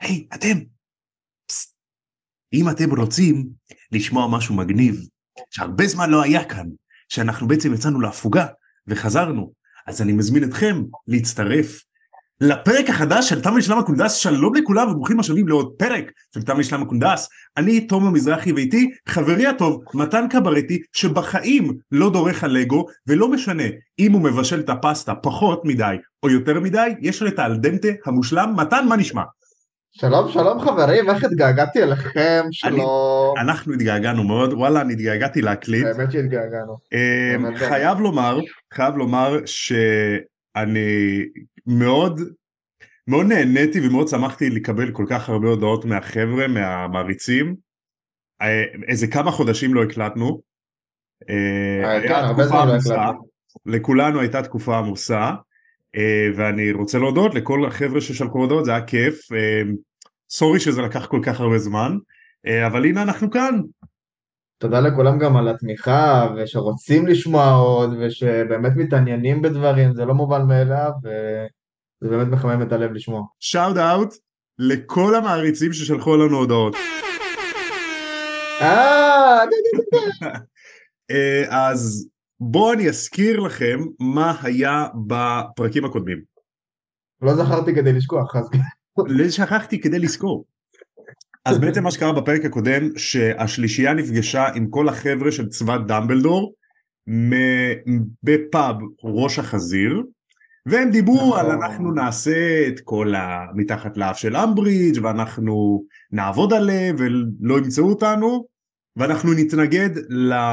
היי, 0.00 0.26
אתם! 0.34 0.58
פסט. 1.48 1.74
אם 2.52 2.70
אתם 2.70 2.96
רוצים 2.96 3.48
לשמוע 3.92 4.28
משהו 4.30 4.54
מגניב, 4.54 5.00
שהרבה 5.50 5.86
זמן 5.86 6.10
לא 6.10 6.22
היה 6.22 6.44
כאן, 6.44 6.66
שאנחנו 7.08 7.48
בעצם 7.48 7.74
יצאנו 7.74 8.00
להפוגה 8.00 8.46
וחזרנו, 8.86 9.52
אז 9.86 10.02
אני 10.02 10.12
מזמין 10.12 10.44
אתכם 10.44 10.82
להצטרף 11.06 11.80
לפרק 12.40 12.90
החדש 12.90 13.28
של 13.28 13.42
תם 13.42 13.60
שלמה 13.60 13.82
קונדס, 13.82 14.14
שלום 14.14 14.54
לכולם 14.54 14.88
וברוכים 14.88 15.20
השבים 15.20 15.48
לעוד 15.48 15.74
פרק 15.78 16.12
של 16.34 16.42
תם 16.42 16.62
שלמה 16.62 16.86
קונדס, 16.86 17.28
אני 17.56 17.86
תומר 17.86 18.10
מזרחי 18.10 18.52
ואיתי 18.52 18.90
חברי 19.08 19.46
הטוב 19.46 19.82
מתן 19.94 20.26
קברטי 20.30 20.82
שבחיים 20.92 21.76
לא 21.92 22.10
דורך 22.10 22.44
על 22.44 22.50
לגו 22.50 22.86
ולא 23.06 23.28
משנה 23.28 23.64
אם 23.98 24.12
הוא 24.12 24.22
מבשל 24.22 24.60
את 24.60 24.68
הפסטה 24.68 25.14
פחות 25.14 25.62
מדי 25.64 25.96
או 26.22 26.30
יותר 26.30 26.60
מדי, 26.60 26.94
יש 27.00 27.22
לו 27.22 27.28
את 27.28 27.38
האלדנטה 27.38 27.88
המושלם, 28.06 28.54
מתן 28.56 28.86
מה 28.88 28.96
נשמע? 28.96 29.22
שלום 30.00 30.32
שלום 30.32 30.60
חברים, 30.60 31.10
איך 31.10 31.24
התגעגעתי 31.24 31.82
אליכם, 31.82 32.42
שלום. 32.50 33.34
אנחנו 33.38 33.72
התגעגענו 33.74 34.24
מאוד, 34.24 34.52
וואלה 34.52 34.80
אני 34.80 34.92
התגעגעתי 34.92 35.42
להקליט. 35.42 35.84
באמת 35.84 36.12
שהתגעגענו. 36.12 36.76
אמ, 36.92 37.56
חייב 37.56 38.00
לומר, 38.00 38.38
חייב 38.74 38.96
לומר 38.96 39.38
שאני 39.46 41.24
מאוד 41.66 42.20
מאוד 43.08 43.26
נהניתי 43.26 43.86
ומאוד 43.86 44.08
שמחתי 44.08 44.50
לקבל 44.50 44.90
כל 44.90 45.04
כך 45.08 45.28
הרבה 45.28 45.48
הודעות 45.48 45.84
מהחבר'ה, 45.84 46.48
מהמעריצים. 46.48 47.56
אה, 48.42 48.64
איזה 48.88 49.06
כמה 49.06 49.30
חודשים 49.30 49.74
לא 49.74 49.82
הקלטנו. 49.82 50.40
אה, 51.30 51.94
אה, 51.96 52.08
כן, 52.08 52.14
הרבה 52.14 52.46
זמן 52.46 52.68
לא 52.68 52.74
הקלטנו. 52.74 53.28
לכולנו 53.66 54.20
הייתה 54.20 54.42
תקופה 54.42 54.78
עמוסה. 54.78 55.30
ואני 56.36 56.72
רוצה 56.72 56.98
להודות 56.98 57.34
לכל 57.34 57.66
החבר'ה 57.66 58.00
ששלחו 58.00 58.38
הודעות, 58.38 58.64
זה 58.64 58.70
היה 58.70 58.86
כיף. 58.86 59.20
סורי 60.30 60.60
שזה 60.60 60.82
לקח 60.82 61.06
כל 61.06 61.20
כך 61.24 61.40
הרבה 61.40 61.58
זמן, 61.58 61.96
אבל 62.66 62.84
הנה 62.84 63.02
אנחנו 63.02 63.30
כאן. 63.30 63.60
תודה 64.58 64.80
לכולם 64.80 65.18
גם 65.18 65.36
על 65.36 65.48
התמיכה, 65.48 66.28
ושרוצים 66.36 67.06
לשמוע 67.06 67.52
עוד, 67.52 67.90
ושבאמת 68.00 68.72
מתעניינים 68.76 69.42
בדברים, 69.42 69.94
זה 69.94 70.04
לא 70.04 70.14
מובן 70.14 70.42
מאליו, 70.42 70.90
וזה 71.02 72.16
באמת 72.16 72.28
מחמם 72.28 72.62
את 72.62 72.72
הלב 72.72 72.92
לשמוע. 72.92 73.22
שאוט 73.40 73.76
אאוט 73.76 74.14
לכל 74.58 75.14
המעריצים 75.14 75.72
ששלחו 75.72 76.16
לנו 76.16 76.36
הודעות. 76.36 76.76
אה, 78.60 79.44
אז 81.68 82.08
בואו 82.40 82.72
אני 82.72 82.88
אזכיר 82.88 83.40
לכם 83.40 83.78
מה 84.00 84.34
היה 84.42 84.86
בפרקים 85.06 85.84
הקודמים. 85.84 86.22
לא 87.22 87.34
זכרתי 87.34 87.74
כדי 87.74 87.92
לשכוח, 87.92 88.36
אז... 88.36 88.50
שכחתי 89.30 89.80
כדי 89.80 89.98
לזכור. 89.98 90.44
אז 91.44 91.58
בעצם 91.58 91.82
מה 91.82 91.90
שקרה 91.90 92.12
בפרק 92.12 92.44
הקודם, 92.44 92.82
שהשלישייה 92.96 93.94
נפגשה 93.94 94.48
עם 94.54 94.70
כל 94.70 94.88
החבר'ה 94.88 95.32
של 95.32 95.48
צבא 95.48 95.76
דמבלדור 95.78 96.54
בפאב 98.22 98.76
ראש 99.04 99.38
החזיר, 99.38 100.02
והם 100.66 100.90
דיברו 100.90 101.36
על 101.36 101.50
אנחנו 101.50 101.92
נעשה 101.92 102.68
את 102.68 102.80
כל 102.80 103.14
המתחת 103.16 103.96
לאף 103.96 104.18
של 104.18 104.36
אמברידג' 104.36 105.04
ואנחנו 105.04 105.84
נעבוד 106.12 106.52
עליהם 106.52 106.96
ולא 106.98 107.58
ימצאו 107.58 107.88
אותנו, 107.88 108.46
ואנחנו 108.96 109.32
נתנגד 109.32 109.90
לשל... 110.08 110.48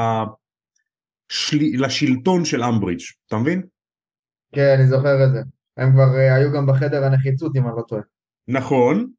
לשלטון 1.78 2.44
של 2.44 2.62
אמברידג', 2.62 3.02
אתה 3.26 3.36
מבין? 3.36 3.62
כן, 4.52 4.74
אני 4.78 4.86
זוכר 4.86 5.24
את 5.26 5.32
זה. 5.32 5.40
הם 5.76 5.92
כבר 5.92 6.14
uh, 6.14 6.34
היו 6.34 6.52
גם 6.52 6.66
בחדר 6.66 7.04
הנחיצות 7.04 7.56
אם 7.56 7.68
אני 7.68 7.76
לא 7.76 7.82
טועה. 7.88 8.02
נכון, 8.48 9.10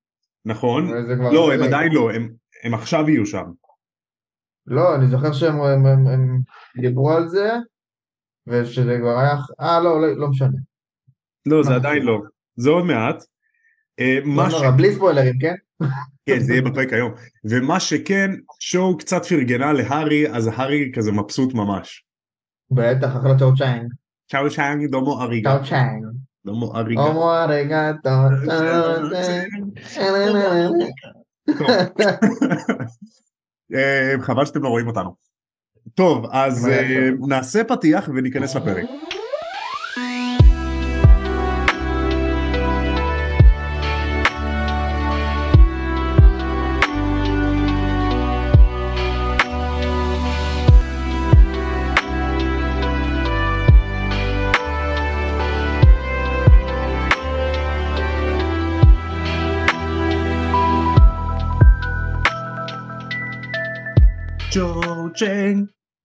נכון. 0.45 0.91
לא, 1.33 1.53
הם 1.53 1.63
עדיין 1.63 1.91
לא, 1.91 2.11
הם, 2.11 2.29
הם 2.63 2.73
עכשיו 2.73 3.09
יהיו 3.09 3.25
שם. 3.25 3.45
לא, 4.67 4.95
אני 4.95 5.07
זוכר 5.07 5.33
שהם 5.33 5.61
הם, 5.61 5.85
הם, 5.85 6.07
הם 6.07 6.41
דיברו 6.81 7.11
על 7.11 7.27
זה, 7.27 7.53
ושזה 8.47 8.97
כבר 9.01 9.19
היה... 9.19 9.35
אה, 9.59 9.79
לא, 9.79 10.01
לא, 10.01 10.17
לא 10.17 10.27
משנה. 10.27 10.57
לא, 11.45 11.63
זה 11.63 11.75
עדיין 11.75 12.03
לא. 12.03 12.21
זה 12.55 12.69
עוד 12.69 12.85
מעט. 12.85 13.23
אה, 13.99 14.19
לא 14.25 14.71
בלי 14.77 14.95
ספוילרים, 14.95 15.39
כן? 15.39 15.55
כן, 16.25 16.39
זה 16.39 16.53
יהיה 16.53 16.61
בפרק 16.71 16.93
היום. 16.93 17.11
ומה 17.49 17.79
שכן, 17.79 18.31
צ'ו 18.59 18.97
קצת 18.97 19.25
פרגנה 19.25 19.73
להארי, 19.73 20.31
אז 20.31 20.47
הארי 20.47 20.91
כזה 20.95 21.11
מבסוט 21.11 21.53
ממש. 21.53 22.05
בטח, 22.71 23.07
אחלה 23.07 23.39
צ'ו 23.39 23.55
צ'אנג. 23.55 23.93
צ'ו 24.31 24.49
צ'אנג 24.49 24.91
domo 24.91 25.21
arigato. 25.21 25.57
צ'ו 25.57 25.69
צ'אנג. 25.69 26.03
domo 26.45 26.75
arigato. 26.75 27.03
domo 27.03 27.33
arigato, 27.33 27.91
חבל 34.21 34.45
שאתם 34.45 34.63
לא 34.63 34.69
רואים 34.69 34.87
אותנו. 34.87 35.15
טוב, 35.93 36.25
אז 36.31 36.67
אה, 36.67 37.09
נעשה 37.27 37.63
פתיח 37.63 38.09
וניכנס 38.15 38.55
לפרק. 38.55 38.85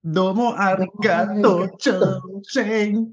דומו 0.05 0.55
אריגטו 0.56 1.65
צ'יין, 2.53 3.05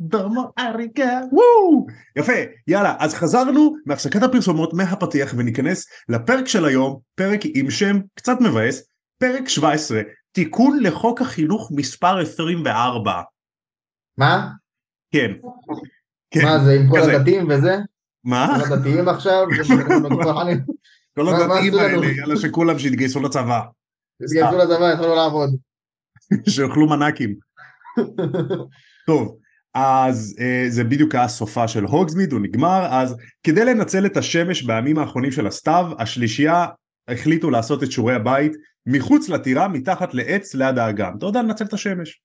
דומו 0.00 0.50
אריגה, 0.58 1.20
וואו! 1.32 1.86
יפה, 2.16 2.32
יאללה, 2.66 2.96
אז 2.98 3.14
חזרנו 3.14 3.76
מהפסקת 3.86 4.22
הפרסומות 4.22 4.74
מהפתיח 4.74 5.34
וניכנס 5.36 5.86
לפרק 6.08 6.46
של 6.46 6.64
היום, 6.64 6.98
פרק 7.14 7.40
עם 7.54 7.70
שם 7.70 7.96
קצת 8.14 8.36
מבאס, 8.40 8.82
פרק 9.18 9.48
17, 9.48 10.00
תיקון 10.32 10.78
לחוק 10.82 11.20
החינוך 11.20 11.70
מספר 11.74 12.18
24. 12.18 13.22
מה? 14.18 14.48
כן. 15.10 15.30
כן. 16.30 16.44
מה 16.44 16.58
זה 16.58 16.72
עם 16.72 16.90
כל 16.90 17.10
הדתיים 17.10 17.46
וזה? 17.50 17.76
מה? 18.24 18.48
כל 18.68 18.72
הדתיים 18.74 19.08
עכשיו? 19.08 19.46
כל 21.14 21.28
הדתיים 21.28 21.74
האלה, 21.74 22.06
יאללה 22.06 22.36
שכולם 22.36 22.78
שיתגייסו 22.78 23.20
לצבא. 23.20 23.60
תתגייסו 24.22 24.58
לצבא, 24.58 24.92
יכולנו 24.92 25.14
לעבוד. 25.14 25.56
שיאכלו 26.48 26.88
מנקים. 26.88 27.34
טוב, 29.06 29.38
אז 29.74 30.36
uh, 30.38 30.70
זה 30.70 30.84
בדיוק 30.84 31.14
היה 31.14 31.28
סופה 31.28 31.68
של 31.68 31.84
הוגזמיד, 31.84 32.32
הוא 32.32 32.40
נגמר, 32.40 32.86
אז 32.90 33.16
כדי 33.42 33.64
לנצל 33.64 34.06
את 34.06 34.16
השמש 34.16 34.62
בימים 34.62 34.98
האחרונים 34.98 35.30
של 35.30 35.46
הסתיו, 35.46 35.86
השלישייה 35.98 36.66
החליטו 37.08 37.50
לעשות 37.50 37.82
את 37.82 37.92
שיעורי 37.92 38.14
הבית 38.14 38.52
מחוץ 38.86 39.28
לטירה, 39.28 39.68
מתחת 39.68 40.14
לעץ 40.14 40.54
ליד 40.54 40.78
האגם. 40.78 41.16
אתה 41.18 41.26
יודע 41.26 41.42
לנצל 41.42 41.64
את 41.64 41.72
השמש. 41.72 42.20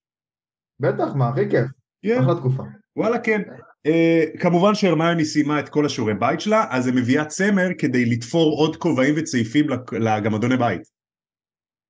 בטח, 0.79 1.15
מה, 1.15 1.29
הכי 1.29 1.49
כיף. 1.49 1.65
Yeah. 2.05 2.19
אחלה 2.19 2.35
תקופה. 2.35 2.63
וואלה 2.95 3.19
כן. 3.19 3.41
Uh, 3.87 4.39
כמובן 4.39 4.75
שהרמיוני 4.75 5.25
סיימה 5.25 5.59
את 5.59 5.69
כל 5.69 5.85
השיעורי 5.85 6.13
בית 6.13 6.41
שלה, 6.41 6.65
אז 6.69 6.87
היא 6.87 6.95
מביאה 6.95 7.25
צמר 7.25 7.67
כדי 7.77 8.05
לתפור 8.05 8.57
עוד 8.57 8.75
כובעים 8.75 9.13
וצעיפים 9.17 9.65
לגמדוני 9.91 10.57
בית. 10.57 10.81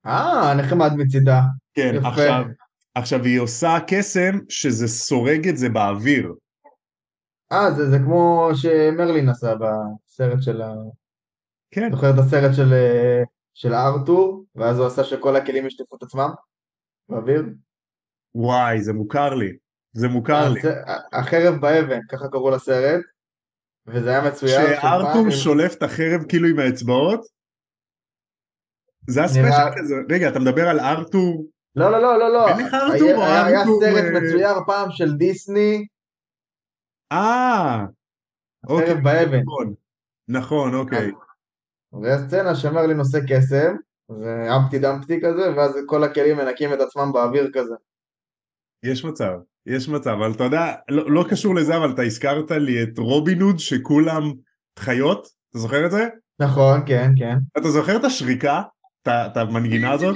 אה, 0.06 0.54
נחמד 0.58 0.94
מצידה. 0.98 1.42
כן, 1.74 1.92
יפה. 1.96 2.08
עכשיו, 2.08 2.44
עכשיו 2.96 3.24
היא 3.24 3.40
עושה 3.40 3.78
קסם 3.88 4.40
שזה 4.50 4.88
סורג 4.88 5.48
את 5.48 5.58
זה 5.58 5.70
באוויר. 5.70 6.34
אה, 7.52 7.72
זה, 7.72 7.90
זה 7.90 7.98
כמו 7.98 8.50
שמרלין 8.56 9.30
עשה 9.30 9.56
בסרט 9.56 10.42
של 10.42 10.62
ה... 10.62 10.74
כן. 11.72 11.92
זוכר 11.92 12.10
את 12.10 12.20
הסרט 12.20 12.56
של, 12.56 12.74
של 13.54 13.74
ארתור, 13.74 14.46
ואז 14.56 14.80
הוא 14.80 14.88
עשה 14.88 15.04
שכל 15.04 15.36
הכלים 15.36 15.68
ישטפו 15.68 15.96
את 15.96 16.04
עצמם 16.04 16.30
באוויר? 17.10 17.44
וואי, 18.36 18.82
זה 18.82 18.94
מוכר 18.94 19.34
לי. 19.34 19.58
זה 19.94 20.08
מוכר 20.08 20.50
לי. 20.50 20.62
החרב 21.14 21.62
באבן, 21.62 22.00
ככה 22.10 22.28
קראו 22.28 22.52
לסרט, 22.52 23.02
וזה 23.88 24.10
היה 24.10 24.32
מצוין. 24.32 24.62
שארתור 24.82 25.30
שולף 25.30 25.76
את 25.76 25.84
החרב 25.84 26.24
כאילו 26.30 26.48
עם 26.48 26.60
האצבעות? 26.60 27.20
זה 29.08 29.24
הספיישל 29.24 29.70
כזה, 29.78 29.96
רגע 30.10 30.30
אתה 30.30 30.40
מדבר 30.40 30.68
על 30.68 30.80
ארתור? 30.80 31.46
לא 31.76 31.92
לא 31.92 32.02
לא 32.02 32.20
לא 32.20 32.34
לא, 32.34 32.48
אין 32.48 32.66
לך 32.66 32.74
ארתור 32.74 33.16
או 33.16 33.22
ארתור? 33.22 33.24
היה 33.24 33.64
סרט 33.80 34.24
מצויר 34.24 34.56
פעם 34.66 34.92
של 34.92 35.14
דיסני. 35.14 35.86
אה, 37.12 37.86
אוקיי, 38.70 38.96
באבן. 38.96 39.38
נכון, 39.38 39.74
נכון 40.28 40.74
אוקיי. 40.76 41.12
ויש 42.02 42.22
סצנה 42.28 42.56
שמרלין 42.56 43.00
עושה 43.00 43.18
קסם, 43.28 43.76
זה 44.20 44.48
אמפטי 44.56 44.80
דמפטי 44.80 45.20
כזה, 45.24 45.56
ואז 45.56 45.78
כל 45.86 46.04
הכלים 46.04 46.38
מנקים 46.38 46.74
את 46.74 46.80
עצמם 46.80 47.12
באוויר 47.14 47.50
כזה. 47.54 47.76
יש 48.84 49.06
מצב, 49.06 49.34
יש 49.66 49.90
מצב, 49.90 50.10
אבל 50.10 50.32
אתה 50.32 50.44
יודע, 50.44 50.74
לא, 50.90 51.12
לא 51.12 51.26
קשור 51.30 51.56
לזה, 51.56 51.78
אבל 51.78 51.92
אתה 51.92 52.02
הזכרת 52.02 52.52
לי 52.52 52.84
את 52.84 52.98
רובין 52.98 53.42
הוד 53.42 53.60
שכולם 53.60 54.24
חיות, 54.80 55.28
אתה 55.50 55.60
זוכר 55.60 55.86
את 55.86 55.92
זה? 55.92 56.08
נכון, 56.40 56.82
כן, 56.86 57.12
כן. 57.18 57.36
אתה 57.58 57.70
זוכר 57.70 57.96
את 57.96 58.04
השריקה? 58.04 58.62
את 59.08 59.38
המנגינה 59.38 59.92
הזאת? 59.92 60.16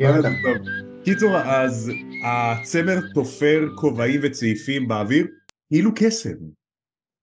כן. 0.00 0.22
טוב. 0.22 0.56
קיצור, 1.04 1.36
אז 1.36 1.90
הצמר 2.24 2.96
תופר 3.14 3.68
כובעים 3.76 4.20
וצעיפים 4.22 4.88
באוויר, 4.88 5.26
כאילו 5.68 5.90
קסם. 5.94 6.34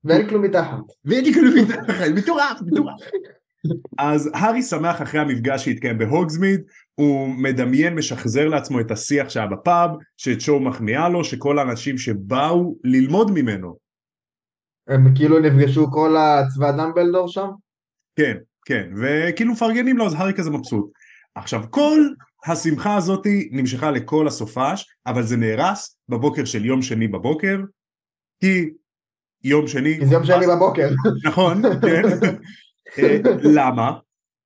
ואין 0.04 0.30
כלום 0.30 0.42
מתחת. 0.42 0.84
ואין 1.06 1.34
כאילו 1.34 1.52
מתחת, 1.62 2.08
מטורף, 2.16 2.62
מטורף. 2.62 3.00
אז 3.98 4.30
הארי 4.34 4.64
שמח 4.64 5.02
אחרי 5.02 5.20
המפגש 5.20 5.66
שהתקיים 5.66 5.98
בהוגזמיד, 5.98 6.62
הוא 6.96 7.28
מדמיין, 7.28 7.96
משחזר 7.96 8.48
לעצמו 8.48 8.80
את 8.80 8.92
השיח 8.92 9.30
שהיה 9.30 9.48
בפאב, 9.48 9.90
שצ'ו 10.18 10.60
מחמיאה 10.60 11.10
לו, 11.10 11.24
שכל 11.24 11.60
האנשים 11.60 11.98
שבאו 11.98 12.76
ללמוד 12.84 13.32
ממנו. 13.32 13.78
הם 14.88 15.16
כאילו 15.16 15.40
נפגשו 15.40 15.92
כל 15.92 16.16
הצבא 16.18 16.72
דמבלדור 16.72 17.28
שם? 17.28 17.48
כן, 18.16 18.38
כן, 18.66 18.90
וכאילו 19.02 19.54
מפרגנים 19.54 19.98
לו, 19.98 20.06
אז 20.06 20.14
הארי 20.14 20.34
כזה 20.34 20.50
מבסוט. 20.50 20.92
עכשיו, 21.36 21.64
כל 21.70 22.00
השמחה 22.48 22.96
הזאת 22.96 23.28
נמשכה 23.52 23.92
לכל 23.92 24.28
הסופש, 24.28 24.86
אבל 25.06 25.24
זה 25.24 25.38
נהרס 25.38 25.98
בבוקר 26.10 26.46
של 26.46 26.66
יום 26.66 26.82
שני 26.82 27.08
בבוקר, 27.08 27.58
כי 28.42 28.70
יום 29.44 29.68
שני... 29.68 30.00
כי 30.00 30.06
זה 30.06 30.14
יום 30.14 30.26
שני 30.26 30.48
בבוקר. 30.48 30.90
נכון, 31.24 31.62
כן. 31.82 32.02
אה, 32.98 33.18
למה? 33.44 33.92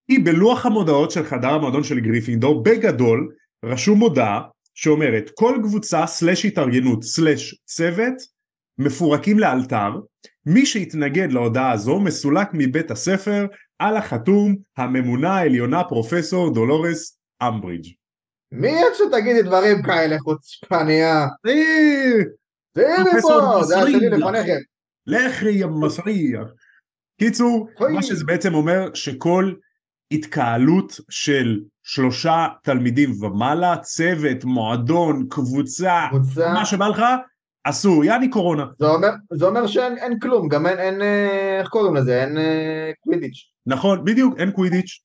כי 0.07 0.19
בלוח 0.19 0.65
המודעות 0.65 1.11
של 1.11 1.23
חדר 1.23 1.49
המועדון 1.49 1.83
של 1.83 1.99
גריפינדור, 1.99 2.63
בגדול, 2.63 3.29
רשום 3.65 3.99
מודעה 3.99 4.41
שאומרת 4.73 5.29
כל 5.35 5.57
קבוצה 5.63 6.07
סלש 6.07 6.45
התארגנות 6.45 7.03
סלש 7.03 7.55
צוות 7.65 8.13
מפורקים 8.77 9.39
לאלתר, 9.39 9.89
מי 10.45 10.65
שהתנגד 10.65 11.31
להודעה 11.31 11.71
הזו 11.71 11.99
מסולק 11.99 12.47
מבית 12.53 12.91
הספר 12.91 13.45
על 13.79 13.97
החתום 13.97 14.55
הממונה 14.77 15.37
העליונה 15.37 15.83
פרופסור 15.83 16.53
דולורס 16.53 17.20
אמברידג'. 17.47 17.89
מי 18.51 18.87
את 18.87 18.95
שתגידי 18.95 19.41
דברים 19.41 19.81
כאלה 19.83 20.19
חוצפנית? 20.19 21.27
אה, 21.47 22.23
תראי 22.73 22.97
לי 22.97 23.11
פרופסור 23.11 23.41
פה, 23.41 23.63
זה 23.63 23.77
השני. 23.77 24.09
לפניכם. 24.09 24.57
לכי 25.07 25.49
יא 25.49 25.65
מסריח. 25.65 26.47
קיצור. 27.19 27.67
מה 27.93 28.03
שזה 28.03 28.25
בעצם 28.25 28.53
אומר 28.53 28.93
שכל 28.93 29.53
התקהלות 30.11 30.99
של 31.09 31.59
שלושה 31.83 32.47
תלמידים 32.63 33.23
ומעלה, 33.23 33.77
צוות, 33.77 34.43
מועדון, 34.43 35.27
קבוצה, 35.29 36.07
קבוצה, 36.09 36.53
מה 36.53 36.65
שבא 36.65 36.87
לך, 36.87 37.01
אסור, 37.63 38.05
יעני 38.05 38.29
קורונה. 38.29 38.65
זה 38.79 38.87
אומר, 38.87 39.09
זה 39.33 39.45
אומר 39.45 39.67
שאין 39.67 39.97
אין 39.97 40.19
כלום, 40.19 40.47
גם 40.49 40.67
אין, 40.67 40.79
אין, 40.79 41.01
אה, 41.01 41.59
איך 41.59 41.69
קוראים 41.69 41.95
לזה, 41.95 42.23
אין 42.23 42.37
אה, 42.37 42.91
קווידיץ'. 42.99 43.51
נכון, 43.65 44.05
בדיוק, 44.05 44.35
אין 44.37 44.51
קווידיץ'. 44.51 44.99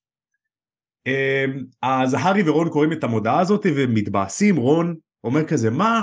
אמ, 1.06 1.64
אז 1.82 2.14
הארי 2.14 2.48
ורון 2.48 2.68
קוראים 2.68 2.92
את 2.92 3.04
המודעה 3.04 3.40
הזאת 3.40 3.66
ומתבאסים, 3.76 4.56
רון 4.56 4.94
אומר 5.24 5.44
כזה, 5.44 5.70
מה? 5.70 6.02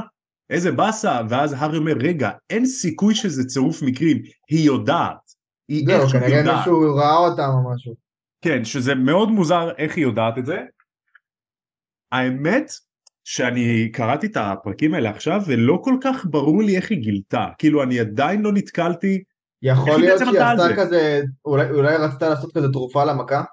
איזה 0.49 0.71
באסה, 0.71 1.21
ואז 1.29 1.53
הארי 1.53 1.77
אומר, 1.77 1.93
רגע, 1.99 2.29
אין 2.49 2.65
סיכוי 2.65 3.15
שזה 3.15 3.43
צירוף 3.45 3.81
מקרים, 3.81 4.17
היא 4.49 4.65
יודעת. 4.65 5.33
היא 5.67 5.85
זהו, 5.85 6.01
איכשהו 6.01 6.19
כנראה 6.19 6.39
יודעת. 6.39 6.57
מישהו 6.57 6.95
ראה 6.95 7.17
אותם 7.17 7.49
או 7.53 7.73
משהו. 7.73 7.93
כן, 8.41 8.65
שזה 8.65 8.95
מאוד 8.95 9.29
מוזר 9.29 9.71
איך 9.77 9.95
היא 9.95 10.03
יודעת 10.03 10.37
את 10.37 10.45
זה. 10.45 10.59
האמת 12.11 12.71
שאני 13.23 13.89
קראתי 13.91 14.27
את 14.27 14.37
הפרקים 14.37 14.93
האלה 14.93 15.09
עכשיו 15.09 15.41
ולא 15.47 15.79
כל 15.83 15.95
כך 16.01 16.25
ברור 16.29 16.63
לי 16.63 16.75
איך 16.75 16.91
היא 16.91 16.99
גילתה. 16.99 17.47
כאילו 17.57 17.83
אני 17.83 17.99
עדיין 17.99 18.41
לא 18.41 18.51
נתקלתי, 18.53 19.23
איך 19.63 19.77
יכול 19.77 19.89
היא 19.89 19.99
להיות 19.99 20.19
שהיא 20.19 20.29
עשתה 20.29 20.67
זה? 20.67 20.75
כזה, 20.75 21.21
אולי, 21.45 21.69
אולי 21.69 21.97
רצתה 21.97 22.29
לעשות 22.29 22.53
כזה 22.53 22.67
תרופה 22.71 23.05
למכה? 23.05 23.43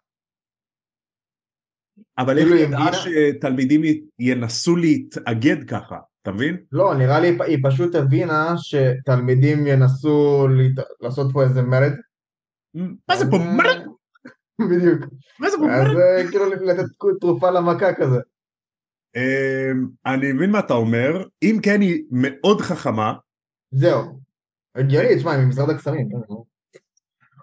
אבל 2.21 2.39
איך 2.39 2.49
כאילו, 2.49 2.57
היא 2.57 2.67
ידעה 2.67 2.93
שתלמידים 2.93 3.83
ינסו 4.19 4.77
להתאגד 4.77 5.69
ככה, 5.69 5.99
אתה 6.23 6.33
מבין? 6.33 6.57
לא, 6.73 6.95
נראה 6.95 7.21
לי 7.21 7.39
היא 7.47 7.59
פשוט 7.63 7.95
הבינה 7.95 8.55
שתלמידים 8.57 9.67
ינסו 9.67 10.49
להת... 10.49 10.87
לעשות 11.01 11.33
פה 11.33 11.43
איזה 11.43 11.63
מרד. 11.63 11.93
מה 13.09 13.17
זה 13.17 13.31
פה? 13.31 13.37
אה, 13.37 14.67
בדיוק. 14.71 15.01
מה 15.39 15.51
זה 15.51 15.57
פה? 15.57 15.73
אז 15.73 15.87
אה, 15.87 16.31
כאילו 16.31 16.51
לתת 16.51 16.85
תרופה 17.21 17.51
למכה 17.51 17.95
כזה. 17.95 18.19
אמ, 19.17 19.87
אני 20.07 20.33
מבין 20.33 20.51
מה 20.51 20.59
אתה 20.59 20.75
אומר, 20.75 21.25
אם 21.43 21.59
כן 21.63 21.81
היא 21.81 22.03
מאוד 22.11 22.61
חכמה, 22.61 23.15
זהו. 23.71 24.21
הגיוני, 24.75 25.17
תשמע, 25.17 25.33
היא 25.33 25.45
ממשרד 25.45 25.71
הקסמים. 25.71 26.09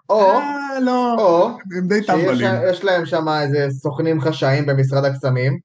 או, 0.08 0.20
אה, 0.20 0.80
לא, 0.80 1.14
או, 1.18 1.48
הם 1.76 1.88
די 1.88 1.94
שיש 1.94 2.06
טמבלים. 2.06 2.50
יש 2.70 2.84
להם 2.84 3.06
שם 3.06 3.28
איזה 3.28 3.66
סוכנים 3.70 4.20
חשאיים 4.20 4.66
במשרד 4.66 5.04
הקסמים, 5.04 5.58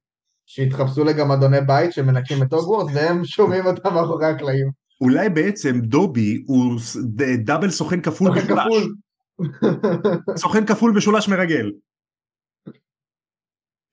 שהתחפשו 0.45 1.03
לגמדוני 1.03 1.61
בית 1.61 1.93
שמנקים 1.93 2.43
את 2.43 2.53
הוגוורטס, 2.53 2.95
והם 2.95 3.25
שומעים 3.25 3.65
אותם 3.65 3.93
מאחורי 3.93 4.25
הקלעים. 4.25 4.69
אולי 5.01 5.29
בעצם 5.29 5.79
דובי 5.79 6.43
הוא 6.47 6.79
דאבל 7.43 7.69
סוכן 7.69 8.01
כפול 8.01 8.31
משולש. 8.31 8.87
סוכן 10.43 10.65
כפול 10.65 10.91
משולש 10.91 11.27
מרגל. 11.29 11.71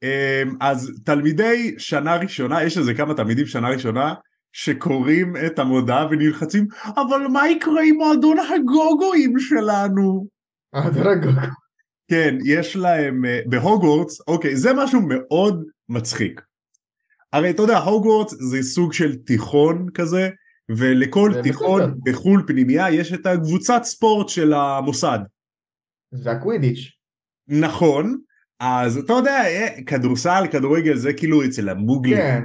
אמ, 0.02 0.56
אז 0.60 0.92
תלמידי 1.04 1.74
שנה 1.78 2.16
ראשונה, 2.16 2.64
יש 2.64 2.78
איזה 2.78 2.94
כמה 2.94 3.14
תלמידים 3.14 3.46
שנה 3.46 3.68
ראשונה 3.68 4.14
שקוראים 4.52 5.34
את 5.46 5.58
המודעה 5.58 6.06
ונלחצים, 6.10 6.66
אבל 6.84 7.26
מה 7.32 7.48
יקרה 7.48 7.82
עם 7.84 7.94
מועדון 7.94 8.36
הגוגואים 8.38 9.38
שלנו? 9.38 10.26
כן, 12.10 12.38
יש 12.44 12.76
להם 12.76 13.24
אה, 13.24 13.40
בהוגוורטס, 13.46 14.20
אוקיי, 14.28 14.56
זה 14.56 14.70
משהו 14.76 15.00
מאוד 15.02 15.64
מצחיק. 15.88 16.40
הרי 17.32 17.50
אתה 17.50 17.62
יודע, 17.62 17.78
הוגוורטס 17.78 18.34
זה 18.50 18.62
סוג 18.62 18.92
של 18.92 19.16
תיכון 19.16 19.86
כזה, 19.94 20.30
ולכל 20.76 21.32
תיכון. 21.42 21.94
בחו"ל 22.04 22.44
פנימייה 22.46 22.90
יש 22.90 23.12
את 23.12 23.26
הקבוצת 23.26 23.80
ספורט 23.84 24.28
של 24.28 24.52
המוסד. 24.52 25.18
זה 26.10 26.30
הקווידיץ'. 26.30 26.90
נכון, 27.48 28.18
אז 28.60 28.96
אתה 28.96 29.12
יודע, 29.12 29.44
אה, 29.44 29.82
כדורסל, 29.86 30.44
כדורגל 30.52 30.96
זה 30.96 31.12
כאילו 31.12 31.44
אצל 31.44 31.68
המוגלים. 31.68 32.16
כן, 32.16 32.44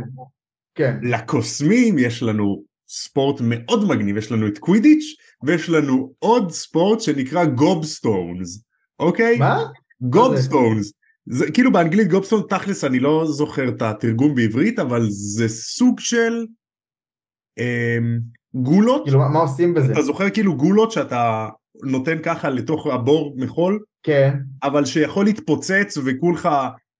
כן. 0.76 0.98
לקוסמים 1.02 1.98
יש 1.98 2.24
לנו 2.24 2.64
ספורט 2.88 3.42
מאוד 3.44 3.88
מגניב, 3.88 4.18
יש 4.18 4.32
לנו 4.32 4.48
את 4.48 4.58
קווידיץ' 4.58 5.16
ויש 5.44 5.70
לנו 5.70 6.14
עוד 6.20 6.52
ספורט 6.52 7.02
שנקרא 7.02 7.46
Gobstones, 7.46 8.64
אוקיי? 9.00 9.38
מה? 9.38 9.64
Gobstones. 10.02 10.94
זה 11.30 11.52
כאילו 11.52 11.72
באנגלית 11.72 12.08
Gobstone 12.08 12.42
תכלס 12.50 12.84
אני 12.84 13.00
לא 13.00 13.26
זוכר 13.28 13.70
את 13.70 13.82
התרגום 13.82 14.36
בעברית 14.36 14.80
אבל 14.80 15.06
זה 15.10 15.48
סוג 15.50 16.00
של 16.00 16.46
אמ, 17.60 18.20
גולות 18.54 19.04
כאילו, 19.04 19.20
מה- 19.20 19.30
מה 19.30 19.40
עושים 19.40 19.74
בזה? 19.74 19.94
אתה 19.94 20.02
זוכר 20.02 20.30
כאילו 20.30 20.56
גולות 20.58 20.92
שאתה 20.92 21.50
נותן 21.84 22.18
ככה 22.24 22.50
לתוך 22.50 22.88
הבור 22.88 23.36
מחול 23.38 23.84
כן. 24.04 24.34
אבל 24.64 24.86
שיכול 24.86 25.26
להתפוצץ 25.26 25.98
וכולך 26.06 26.50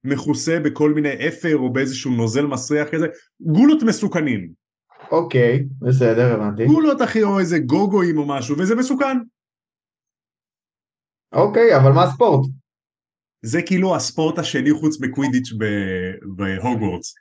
מכוסה 0.04 0.60
בכל 0.60 0.94
מיני 0.94 1.28
אפר 1.28 1.58
או 1.58 1.74
באיזשהו 1.74 2.12
נוזל 2.12 2.46
מסריח 2.46 2.88
כזה 2.92 3.08
גולות 3.42 3.84
מסוכנים 3.84 4.50
אוקיי, 5.12 5.66
בסדר, 5.82 6.34
הבנתי. 6.34 6.66
גולות 6.66 7.02
אחי 7.02 7.24
או 7.24 7.40
איזה 7.40 7.60
גוגואים 7.60 8.18
או 8.18 8.28
משהו 8.28 8.56
וזה 8.60 8.76
מסוכן 8.76 9.18
אוקיי, 11.34 11.78
אבל 11.78 11.92
מה 11.92 12.04
הספורט? 12.04 12.50
זה 13.46 13.62
כאילו 13.62 13.96
הספורט 13.96 14.40
השני 14.40 14.74
חוץ 14.74 15.02
מקווידיץ' 15.02 15.54
בהוגוורטס 16.36 17.16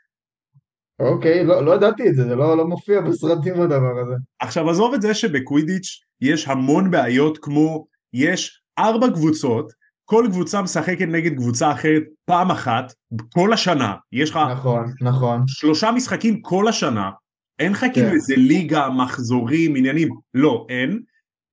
אוקיי, 0.98 1.44
לא 1.44 1.64
לא 1.64 1.74
ידעתי 1.74 2.08
את 2.08 2.14
זה, 2.14 2.24
זה 2.24 2.36
לא 2.36 2.56
לא 2.56 2.66
מופיע 2.66 3.00
בסרטים 3.00 3.60
הדבר 3.60 4.00
הזה. 4.06 4.14
עכשיו 4.38 4.70
עזוב 4.70 4.94
את 4.94 5.02
זה 5.02 5.14
שבקווידיץ' 5.14 6.00
יש 6.20 6.48
המון 6.48 6.90
בעיות 6.90 7.38
כמו 7.38 7.86
יש 8.12 8.62
ארבע 8.78 9.06
קבוצות 9.14 9.72
כל 10.04 10.26
קבוצה 10.30 10.62
משחקת 10.62 11.06
נגד 11.08 11.36
קבוצה 11.36 11.72
אחרת 11.72 12.02
פעם 12.24 12.50
אחת 12.50 12.92
כל 13.32 13.52
השנה 13.52 13.94
יש 14.12 14.30
לך 14.30 14.38
נכון, 14.52 14.92
נכון. 15.00 15.42
שלושה 15.46 15.90
משחקים 15.90 16.42
כל 16.42 16.68
השנה 16.68 17.10
אין 17.58 17.72
לך 17.72 17.86
כאילו 17.92 18.08
כן. 18.08 18.14
איזה 18.14 18.34
ליגה 18.36 18.88
מחזורים 18.88 19.76
עניינים 19.76 20.08
לא 20.34 20.66
אין 20.68 21.00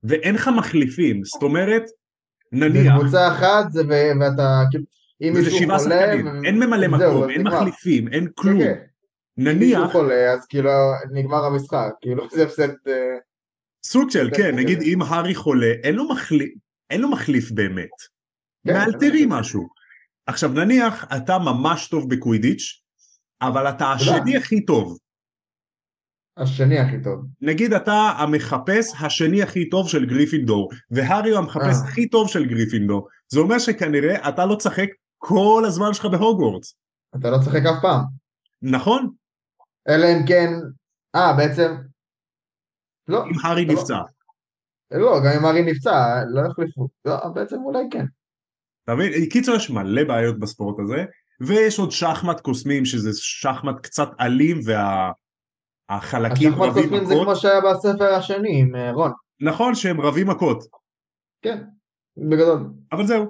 ואין 0.03 0.36
לך 0.36 0.50
מחליפים 0.58 1.24
זאת 1.24 1.43
אומרת 1.43 1.84
זה 1.88 1.93
נניח 2.51 3.00
קבוצה 3.00 3.27
אחת, 3.27 3.72
זה 3.72 3.81
ואתה, 3.88 4.63
כאילו, 4.72 4.84
אם 5.22 5.34
מישהו 5.36 5.58
חולה... 5.58 5.79
שחקנים 5.79 6.46
אין 6.46 6.60
ממלא 6.60 6.98
זהו, 6.98 7.12
מקום 7.12 7.24
אז 7.24 7.29
אין 7.29 7.41
נגמר. 7.41 7.60
מחליפים 7.60 8.08
אין 8.08 8.25
כן, 8.25 8.31
כלום 8.36 8.60
כן. 8.60 8.74
אם 9.39 9.43
מישהו 9.43 9.79
נניח 9.79 9.91
חולה, 9.91 10.34
אז 10.34 10.46
כאילו 10.46 10.72
נגמר 11.12 11.46
המשחק, 11.46 11.91
כאילו 12.01 12.27
זה 12.31 12.43
הפסד... 12.43 12.70
אה, 12.88 13.17
סוג 13.84 14.10
של 14.10 14.29
כן. 14.38 14.55
נגיד 14.55 14.81
אם 14.81 15.01
הארי 15.01 15.36
חולה 15.36 15.72
אין 15.84 15.96
לו 15.96 16.10
מחליף 16.10 16.53
אין 16.89 17.01
לו 17.01 17.12
מחליף 17.12 17.51
באמת 17.51 17.89
כן, 18.67 18.74
מאלתרים. 18.74 19.29
משהו. 19.29 19.67
עכשיו 20.27 20.50
נניח 20.50 21.05
אתה 21.17 21.38
ממש 21.38 21.88
טוב 21.88 22.10
בקווידיץ', 22.10 22.81
אבל 23.41 23.70
אתה 23.70 23.91
השני 23.91 24.38
הכי 24.38 24.65
טוב. 24.65 24.98
השני 26.38 26.79
הכי 26.79 27.03
טוב. 27.03 27.25
נגיד 27.41 27.73
אתה 27.73 27.93
המחפש 27.93 29.01
השני 29.01 29.43
הכי 29.43 29.69
טוב 29.69 29.89
של 29.89 30.05
גריפינדור, 30.05 30.69
והארי 30.91 31.31
הוא 31.31 31.38
המחפש 31.38 31.75
אה. 31.83 31.88
הכי 31.88 32.09
טוב 32.09 32.27
של 32.27 32.45
גריפינדור. 32.45 33.07
זה 33.27 33.39
אומר 33.39 33.59
שכנראה 33.59 34.29
אתה 34.29 34.45
לא 34.45 34.55
תשחק 34.55 34.88
כל 35.17 35.63
הזמן 35.67 35.93
שלך 35.93 36.05
בהוגוורטס, 36.05 36.75
אתה 37.19 37.29
לא 37.29 37.38
תשחק 37.43 37.62
אף 37.65 37.81
פעם. 37.81 38.01
נכון? 38.61 39.09
אלא 39.89 40.05
אם 40.05 40.25
כן... 40.27 40.50
אה, 41.15 41.33
בעצם... 41.38 41.75
לא, 43.07 43.23
אם 43.25 43.39
הארי 43.43 43.65
לא. 43.65 43.73
נפצע. 43.73 43.97
לא, 44.91 45.19
גם 45.25 45.31
אם 45.39 45.45
ארי 45.45 45.61
נפצע, 45.61 46.23
לא 46.29 46.41
יחליפו. 46.47 46.88
לא, 47.05 47.27
בעצם 47.35 47.55
אולי 47.65 47.83
כן. 47.91 48.05
אתה 48.83 48.95
מבין? 48.95 49.29
קיצור 49.29 49.55
יש 49.55 49.69
מלא 49.69 50.03
בעיות 50.03 50.39
בספורט 50.39 50.79
הזה, 50.79 51.05
ויש 51.41 51.79
עוד 51.79 51.91
שחמט 51.91 52.39
קוסמים 52.39 52.85
שזה 52.85 53.09
שחמט 53.13 53.75
קצת 53.83 54.07
אלים 54.19 54.59
והחלקים 54.65 55.20
השחמט 55.91 56.31
רבים 56.31 56.55
קוסמים 56.55 57.05
זה 57.05 57.13
מכות. 57.13 57.25
כמו 57.25 57.36
שהיה 57.36 57.62
בספר 57.62 58.13
השני 58.13 58.62
עם 58.62 58.75
אה, 58.75 58.91
רון. 58.91 59.12
נכון 59.41 59.75
שהם 59.75 60.01
רבים 60.01 60.27
מכות, 60.27 60.63
כן, 61.41 61.57
בגדול. 62.17 62.69
אבל 62.91 63.05
זהו. 63.05 63.25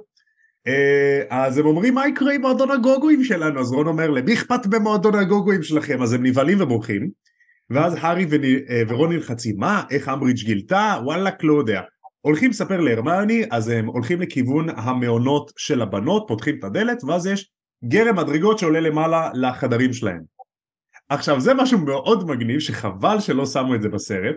אה, 0.68 1.24
אז 1.30 1.58
הם 1.58 1.66
אומרים 1.66 1.94
מה 1.94 2.08
יקרה 2.08 2.34
עם 2.34 2.42
מועדון 2.42 2.72
הגוגואים 2.72 3.24
שלנו, 3.24 3.60
אז 3.60 3.72
רון 3.72 3.88
אומר 3.88 4.10
למי 4.10 4.34
אכפת 4.34 4.66
במועדון 4.66 5.16
הגוגואים 5.16 5.64
שלכם, 5.64 6.02
אז 6.02 6.14
הם 6.14 6.26
נבהלים 6.26 6.62
ובורחים, 6.62 7.10
ואז 7.70 7.98
הארי 8.02 8.26
אה, 8.70 8.82
ורון 8.88 9.12
נלחצים, 9.12 9.56
מה, 9.58 9.84
איך 9.92 10.10
אמברידג' 10.10 10.46
גילתה, 10.46 10.96
וואלה 11.04 11.44
לא 11.44 11.54
יודע. 11.54 11.82
הולכים 12.22 12.50
לספר 12.50 12.80
להרמני, 12.80 13.44
אז 13.52 13.70
הם 13.70 13.86
הולכים 13.86 14.22
לכיוון 14.22 14.70
המעונות 14.70 15.52
של 15.58 15.82
הבנות, 15.82 16.26
פותחים 16.28 16.56
את 16.60 16.64
הדלת, 16.64 17.04
ואז 17.04 17.28
יש 17.28 17.52
גרם 17.86 18.16
מדרגות 18.16 18.60
שעולה 18.60 18.80
למעלה 18.80 19.30
לחדרים 19.34 19.94
שלהם. 19.94 20.22
עכשיו 21.12 21.40
זה 21.40 21.54
משהו 21.54 21.80
מאוד 21.80 22.28
מגניב 22.28 22.60
שחבל 22.60 23.20
שלא 23.20 23.46
שמו 23.46 23.76
את 23.76 23.82
זה 23.82 23.90
בסרט. 23.90 24.36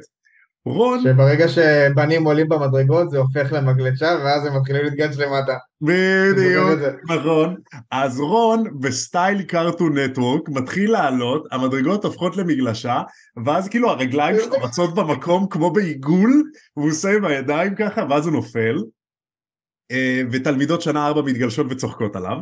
רון, 0.66 1.00
שברגע 1.02 1.48
שבנים 1.48 2.24
עולים 2.24 2.48
במדרגות 2.48 3.10
זה 3.10 3.18
הופך 3.18 3.52
למגלשה 3.52 4.16
ואז 4.24 4.46
הם 4.46 4.56
מתחילים 4.56 4.84
להתגלש 4.84 5.16
למטה. 5.16 5.56
בדיוק. 5.80 6.80
נכון, 7.10 7.56
אז 7.90 8.20
רון 8.20 8.64
בסטייל 8.80 9.42
Cartoon 9.42 9.98
Network 9.98 10.48
מתחיל 10.48 10.92
לעלות, 10.92 11.46
המדרגות 11.52 12.04
הופכות 12.04 12.36
למגלשה, 12.36 13.02
ואז 13.44 13.68
כאילו 13.68 13.90
הרגליים 13.90 14.36
שלו 14.44 14.56
רצות 14.62 14.94
במקום 14.94 15.46
כמו 15.50 15.70
בעיגול, 15.70 16.42
והוא 16.76 16.90
עושה 16.90 17.16
עם 17.16 17.24
הידיים 17.24 17.74
ככה, 17.74 18.04
ואז 18.10 18.26
הוא 18.26 18.34
נופל, 18.34 18.82
אה, 19.90 20.22
ותלמידות 20.32 20.82
שנה 20.82 21.06
ארבע 21.06 21.22
מתגלשות 21.22 21.66
וצוחקות 21.70 22.16
עליו, 22.16 22.36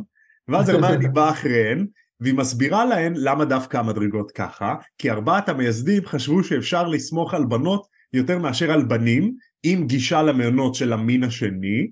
ואז 0.48 0.68
הרמני 0.68 1.08
באה 1.08 1.30
אחריהן, 1.30 1.86
והיא 2.22 2.34
מסבירה 2.34 2.84
להן 2.84 3.12
למה 3.16 3.44
דווקא 3.44 3.76
המדרגות 3.76 4.30
ככה, 4.30 4.74
כי 4.98 5.10
ארבעת 5.10 5.48
המייסדים 5.48 6.06
חשבו 6.06 6.44
שאפשר 6.44 6.88
לסמוך 6.88 7.34
על 7.34 7.44
בנות 7.44 7.86
יותר 8.12 8.38
מאשר 8.38 8.70
על 8.70 8.84
בנים, 8.84 9.34
עם 9.62 9.86
גישה 9.86 10.22
למעונות 10.22 10.74
של 10.74 10.92
המין 10.92 11.24
השני, 11.24 11.90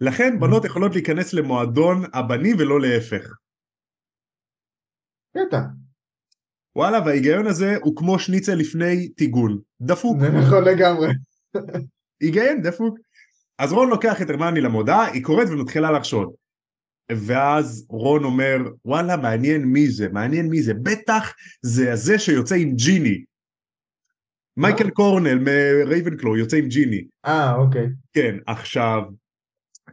לכן 0.00 0.40
בנות 0.40 0.64
יכולות 0.64 0.92
להיכנס 0.92 1.32
למועדון 1.32 2.04
הבנים 2.14 2.56
ולא 2.58 2.80
להפך. 2.80 3.32
קטע. 5.32 5.60
וואלה, 6.76 6.98
וההיגיון 7.06 7.46
הזה 7.46 7.76
הוא 7.82 7.96
כמו 7.96 8.18
שניצל 8.18 8.54
לפני 8.54 9.08
טיגון. 9.08 9.58
דפוק, 9.80 10.20
זה 10.20 10.30
נכון 10.30 10.64
לגמרי. 10.64 11.08
היגיון 12.20 12.62
דפוק. 12.62 12.98
אז 13.58 13.72
רון 13.72 13.90
לוקח 13.90 14.22
את 14.22 14.30
הרמני 14.30 14.60
למודעה, 14.60 15.06
היא 15.06 15.24
קוראת 15.24 15.48
ומתחילה 15.48 15.90
לחשוד. 15.90 16.30
ואז 17.16 17.86
רון 17.88 18.24
אומר, 18.24 18.56
וואלה, 18.84 19.16
מעניין 19.16 19.64
מי 19.64 19.88
זה, 19.88 20.08
מעניין 20.08 20.46
מי 20.46 20.62
זה, 20.62 20.74
בטח 20.74 21.32
זה 21.62 21.92
הזה 21.92 22.18
שיוצא 22.18 22.54
עם 22.54 22.74
ג'יני. 22.74 23.24
מייקל 24.56 24.90
קורנל 24.90 25.38
מרייבנקלו 25.38 26.36
יוצא 26.36 26.56
עם 26.56 26.68
ג'יני. 26.68 27.04
אה, 27.26 27.54
אוקיי. 27.54 27.86
כן, 28.12 28.36
עכשיו, 28.46 29.02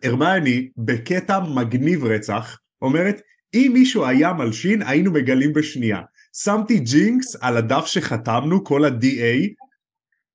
הרמני 0.04 0.70
בקטע 0.78 1.40
מגניב 1.40 2.06
רצח, 2.06 2.60
אומרת, 2.82 3.22
אם 3.54 3.72
מישהו 3.74 4.06
היה 4.06 4.34
מלשין 4.34 4.82
היינו 4.82 5.12
מגלים 5.12 5.54
בשנייה. 5.54 6.02
שמתי 6.44 6.80
ג'ינקס 6.80 7.36
על 7.42 7.58
הדף 7.58 7.86
שחתמנו, 7.86 8.64
כל 8.64 8.86
ה-DA, 8.86 9.48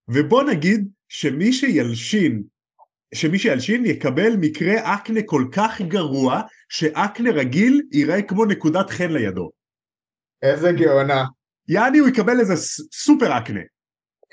ובוא 0.08 0.42
נגיד 0.42 0.88
שמי 1.08 1.52
שילשין, 1.52 2.42
שמי 3.14 3.38
שילשין 3.38 3.86
יקבל 3.86 4.36
מקרה 4.40 4.94
אקנה 4.94 5.20
כל 5.26 5.44
כך 5.52 5.80
גרוע, 5.80 6.42
שאקנה 6.72 7.30
רגיל 7.30 7.82
ייראה 7.92 8.22
כמו 8.22 8.44
נקודת 8.44 8.90
חן 8.90 9.10
לידו. 9.10 9.50
איזה 10.42 10.72
גאונה. 10.72 11.24
יעני 11.68 11.98
הוא 11.98 12.08
יקבל 12.08 12.40
איזה 12.40 12.54
סופר 12.92 13.38
אקנה. 13.38 13.60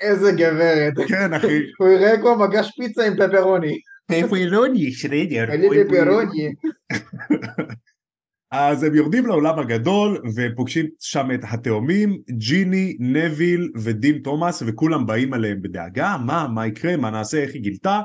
איזה 0.00 0.32
גברת. 0.32 1.08
כן 1.08 1.34
אחי. 1.34 1.58
הוא 1.78 1.88
יראה 1.88 2.18
כמו 2.20 2.38
מגש 2.38 2.70
פיצה 2.76 3.06
עם 3.06 3.14
פפרוני. 3.16 3.78
פפרוני. 4.06 4.90
אני 5.48 5.68
פפרוני. 5.84 6.54
אז 8.50 8.82
הם 8.82 8.94
יורדים 8.94 9.26
לעולם 9.26 9.58
הגדול 9.58 10.22
ופוגשים 10.36 10.86
שם 11.00 11.28
את 11.34 11.40
התאומים, 11.42 12.18
ג'יני, 12.30 12.96
נביל 13.00 13.70
ודין 13.76 14.18
תומאס 14.18 14.62
וכולם 14.66 15.06
באים 15.06 15.32
עליהם 15.32 15.62
בדאגה, 15.62 16.16
מה, 16.26 16.48
מה 16.54 16.66
יקרה, 16.66 16.96
מה 16.96 17.10
נעשה, 17.10 17.42
איך 17.42 17.54
היא 17.54 17.62
גילתה, 17.62 18.00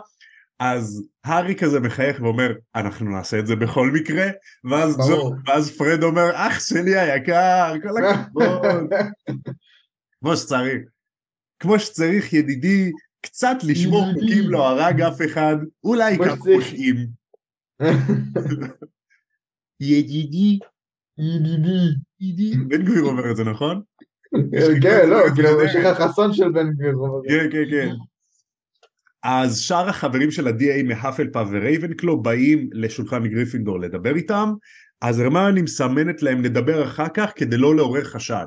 אז 0.60 1.04
הארי 1.24 1.56
כזה 1.56 1.80
מחייך 1.80 2.22
ואומר 2.22 2.52
אנחנו 2.76 3.12
נעשה 3.12 3.40
את 3.40 3.48
זה 3.48 3.56
בכל 3.56 3.92
מקרה, 3.92 4.26
ואז. 4.64 4.98
ג'ון, 4.98 5.42
ואז 5.48 5.78
פרד 5.78 6.04
אומר 6.04 6.32
אח 6.34 6.60
שלי 6.60 7.00
היקר, 7.00 7.74
כל 7.82 8.04
הכבוד, 8.04 8.90
כמו 10.22 10.38
שצריך, 10.38 10.82
כמו 11.60 11.80
שצריך 11.80 12.34
ידידי, 12.34 12.92
קצת 13.22 13.58
לשמור. 13.64 14.06
חוקים 14.14 14.50
לא 14.50 14.68
הרג 14.68 15.02
אף 15.02 15.22
אחד, 15.26 15.56
אולי 15.84 16.16
שצריך. 16.16 16.36
פושעים. 16.36 16.96
ידידי, 19.80 20.60
ידידי. 21.18 21.90
ידידי, 22.20 22.58
בן 22.58 22.86
גביר 22.86 23.04
אומר 23.04 23.32
את 23.32 23.36
זה 23.36 23.44
נכון? 23.44 23.82
כן, 24.82 25.10
לא, 25.10 25.28
אתה 25.28 25.36
כאילו, 25.36 25.50
יודע. 25.50 25.64
יש 25.64 25.76
לך 25.76 25.98
חזון 26.02 26.34
של 26.34 26.52
בן 26.52 26.72
גביר. 26.72 26.96
כן, 27.28 27.48
כן, 27.52 27.64
כן. 27.72 27.90
אז 29.28 29.60
שאר 29.60 29.90
החברים 29.90 30.32
של 30.32 30.48
ה-DA 30.48 30.84
מהאפלפאף 30.88 31.48
ורייבנקלו 31.52 32.22
באים 32.22 32.70
לשולחן 32.74 33.28
גריפינדור 33.28 33.80
לדבר 33.80 34.16
איתם, 34.16 34.54
אז 35.02 35.20
הרמני 35.20 35.62
מסמנת 35.62 36.24
להם 36.24 36.44
לדבר 36.44 36.84
אחר 36.84 37.08
כך 37.14 37.32
כדי 37.36 37.58
לא 37.58 37.76
לעורר 37.76 38.04
חשד. 38.04 38.46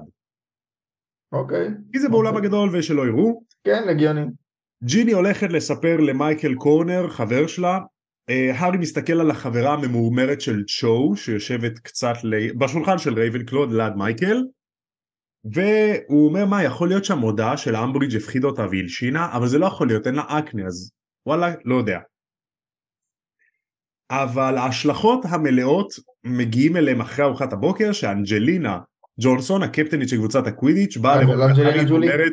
אוקיי. 1.33 1.69
כי 1.93 1.99
זה 1.99 2.09
בעולם 2.09 2.37
הגדול 2.37 2.71
ושלא 2.73 3.07
יראו. 3.07 3.43
כן, 3.65 3.89
הגיוני. 3.91 4.25
ג'יני 4.85 5.13
הולכת 5.13 5.53
לספר 5.53 5.97
למייקל 5.97 6.55
קורנר, 6.55 7.09
חבר 7.09 7.47
שלה, 7.47 7.79
אה, 8.31 8.51
הארי 8.55 8.79
מסתכל 8.79 9.21
על 9.21 9.31
החברה 9.31 9.75
הממורמרת 9.75 10.41
של 10.41 10.65
צ'ו, 10.65 11.17
שיושבת 11.17 11.79
קצת 11.79 12.15
ל... 12.25 12.53
בשולחן 12.53 12.99
של 12.99 13.15
רייבנקלו 13.15 13.67
ליד 13.67 13.93
מייקל, 13.97 14.43
והוא 15.53 16.29
אומר 16.29 16.47
מה 16.47 16.63
יכול 16.63 16.89
להיות 16.89 17.05
שהמודעה 17.05 17.57
של 17.57 17.77
אמברידג' 17.77 18.17
הפחידה 18.17 18.47
אותה 18.47 18.63
והלשינה 18.63 19.33
אבל 19.33 19.49
זה 19.49 19.59
לא 19.59 19.67
יכול 19.67 19.87
להיות 19.87 20.07
אין 20.07 20.15
לה 20.15 20.25
אקנה 20.29 20.67
אז 20.67 20.93
וואלה 21.27 21.55
לא 21.65 21.75
יודע. 21.75 21.99
אבל 24.11 24.59
ההשלכות 24.59 25.21
המלאות 25.25 25.93
מגיעים 26.25 26.77
אליהם 26.77 27.01
אחרי 27.01 27.25
ארוחת 27.25 27.53
הבוקר 27.53 27.93
שאנג'לינה 27.93 28.79
ג'ונסון 29.21 29.63
הקפטנית 29.63 30.09
של 30.09 30.17
קבוצת 30.17 30.47
הקווידיץ' 30.47 30.97
באה 30.97 31.21
אה, 31.21 31.85
ג'ולי? 31.89 32.09
ואומרת 32.09 32.33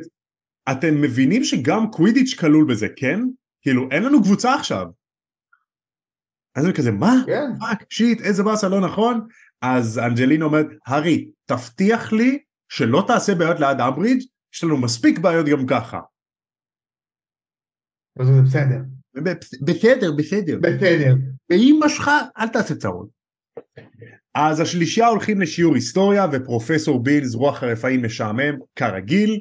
אתם 0.71 1.01
מבינים 1.01 1.43
שגם 1.43 1.91
קווידיץ' 1.91 2.33
כלול 2.33 2.65
בזה 2.69 2.87
כן? 2.95 3.19
כאילו 3.61 3.91
אין 3.91 4.03
לנו 4.03 4.23
קבוצה 4.23 4.53
עכשיו. 4.53 4.85
אז 6.55 6.65
אני 6.65 6.73
כזה 6.73 6.91
מה? 6.91 7.13
כן. 7.25 7.49
fuck, 7.59 7.85
shit, 7.89 8.21
איזה 8.21 8.43
באסה, 8.43 8.69
לא 8.69 8.81
נכון? 8.81 9.27
אז 9.61 9.99
אנג'לינה 9.99 10.45
אומרת, 10.45 10.67
הארי, 10.87 11.29
תבטיח 11.45 12.13
לי 12.13 12.39
שלא 12.75 13.03
תעשה 13.07 13.35
בעיות 13.35 13.59
ליד 13.59 13.79
אמברידג', 13.87 14.21
יש 14.53 14.63
לנו 14.63 14.77
מספיק 14.77 15.19
בעיות 15.19 15.45
גם 15.45 15.65
ככה. 15.67 15.99
אז 18.19 18.27
זה 18.27 18.41
בסדר. 18.41 18.79
בסדר, 19.61 20.11
בסדר. 20.17 20.57
בסדר. 20.61 21.15
באמא 21.49 21.87
שלך, 21.87 22.11
אל 22.37 22.47
תעשה 22.47 22.75
צרות. 22.75 23.07
אז 24.33 24.59
השלישייה 24.59 25.07
הולכים 25.07 25.41
לשיעור 25.41 25.75
היסטוריה, 25.75 26.25
ופרופסור 26.31 27.03
בילס, 27.03 27.35
רוח 27.35 27.63
הרפאים 27.63 28.05
משעמם, 28.05 28.55
כרגיל, 28.75 29.39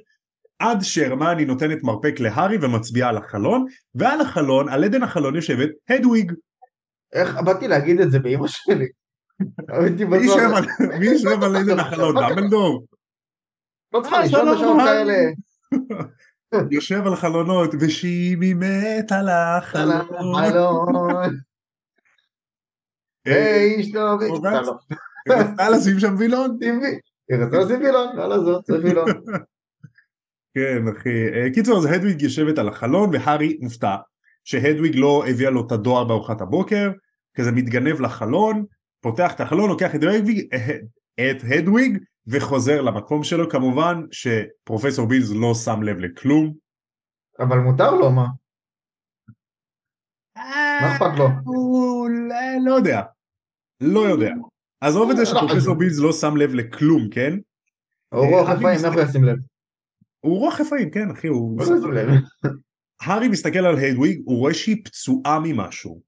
עד 0.58 0.78
שהרמני 0.82 1.44
נותנת 1.44 1.82
מרפק 1.82 2.20
להארי 2.20 2.56
ומצביעה 2.62 3.08
על 3.08 3.16
החלון, 3.16 3.66
ועל 3.94 4.20
החלון, 4.20 4.68
על 4.68 4.84
עדן 4.84 5.02
החלון 5.02 5.36
יושבת 5.36 5.68
הדוויג. 5.88 6.32
איך, 7.12 7.36
באתי 7.44 7.68
להגיד 7.68 8.00
את 8.00 8.10
זה 8.10 8.18
באמא 8.18 8.46
שלי. 8.48 8.86
מי 11.00 11.06
ישב 11.06 11.42
על 11.42 11.56
עדן 11.56 11.78
החלון? 11.78 12.14
דמבלדור. 12.14 12.84
לא 13.94 14.00
צריכה 14.00 14.16
אה, 14.16 14.22
לישון 14.22 14.40
שלום, 14.40 14.56
בשעות. 14.56 14.80
כאלה. 14.88 15.30
יושב 16.70 17.06
על 17.06 17.16
חלונות 17.16 17.70
ושימי 17.80 18.54
מת 18.54 19.12
על 19.12 19.28
החלון. 19.28 19.96
החלון. 19.96 21.40
אה, 23.26 23.56
היי, 23.56 23.80
אשתו. 23.80 24.18
סתם 24.36 24.52
לא. 24.52 24.74
רצתה 25.28 25.70
לשים 25.70 26.00
שם 26.00 26.14
וילון? 26.18 26.56
שים 26.62 26.80
וי. 26.80 26.98
היא 27.28 27.38
רצתה 27.38 27.58
לשים 27.58 27.80
וילון. 27.84 28.16
לא, 28.16 28.52
לא, 28.52 28.60
צריך 28.64 28.84
וילון. 28.84 29.06
כן 30.54 30.88
אחי, 30.96 31.28
אה, 31.34 31.50
קיצור 31.54 31.78
אז 31.78 31.84
הדוויג 31.84 32.22
יושבת 32.22 32.58
על 32.58 32.68
החלון 32.68 33.10
והארי 33.12 33.58
מופתע 33.60 33.96
שהדוויג 34.44 34.96
לא 34.96 35.24
הביאה 35.26 35.50
לו 35.50 35.66
את 35.66 35.72
הדואר 35.72 36.04
בארוחת 36.04 36.40
הבוקר, 36.40 36.90
כזה 37.34 37.52
מתגנב 37.52 38.00
לחלון, 38.00 38.64
פותח 39.00 39.32
את 39.34 39.40
החלון, 39.40 39.68
לוקח 39.70 39.94
את 39.94 40.02
הדוויג, 40.02 40.54
את 41.20 41.42
הדוויג 41.44 41.98
וחוזר 42.26 42.80
למקום 42.80 43.24
שלו, 43.24 43.50
כמובן 43.50 44.02
שפרופסור 44.10 45.08
בילס 45.08 45.30
לא 45.30 45.54
שם 45.54 45.82
לב 45.82 45.98
לכלום. 45.98 46.54
אבל 47.38 47.58
מותר 47.58 47.90
לו, 47.90 48.12
מה? 48.12 48.26
מה 50.36 50.96
אכפת 50.96 51.18
לו? 51.18 51.26
הוא 51.44 52.08
לא 52.64 52.74
יודע, 52.74 53.02
לא 53.80 54.00
יודע. 54.00 54.32
עזוב 54.80 55.10
את 55.10 55.16
זה 55.16 55.26
שפרופסור 55.26 55.74
בילס 55.74 55.98
לא 55.98 56.12
שם 56.12 56.36
לב 56.36 56.54
לכלום, 56.54 57.08
כן? 57.10 57.32
הוא 58.08 58.26
רוח 58.26 58.48
רפאים, 58.48 58.84
איך 58.84 58.94
הוא 58.94 59.02
ישים 59.02 59.24
לב? 59.24 59.36
הוא 60.20 60.38
רוח 60.38 60.60
רפאים, 60.60 60.90
כן 60.90 61.10
אחי, 61.10 61.26
הוא... 61.26 61.60
לא. 61.60 62.00
הארי 63.00 63.28
מסתכל 63.28 63.58
על 63.58 63.76
הדוויג, 63.76 64.22
הוא 64.24 64.38
רואה 64.38 64.54
שהיא 64.54 64.84
פצועה 64.84 65.38
ממשהו. 65.42 66.02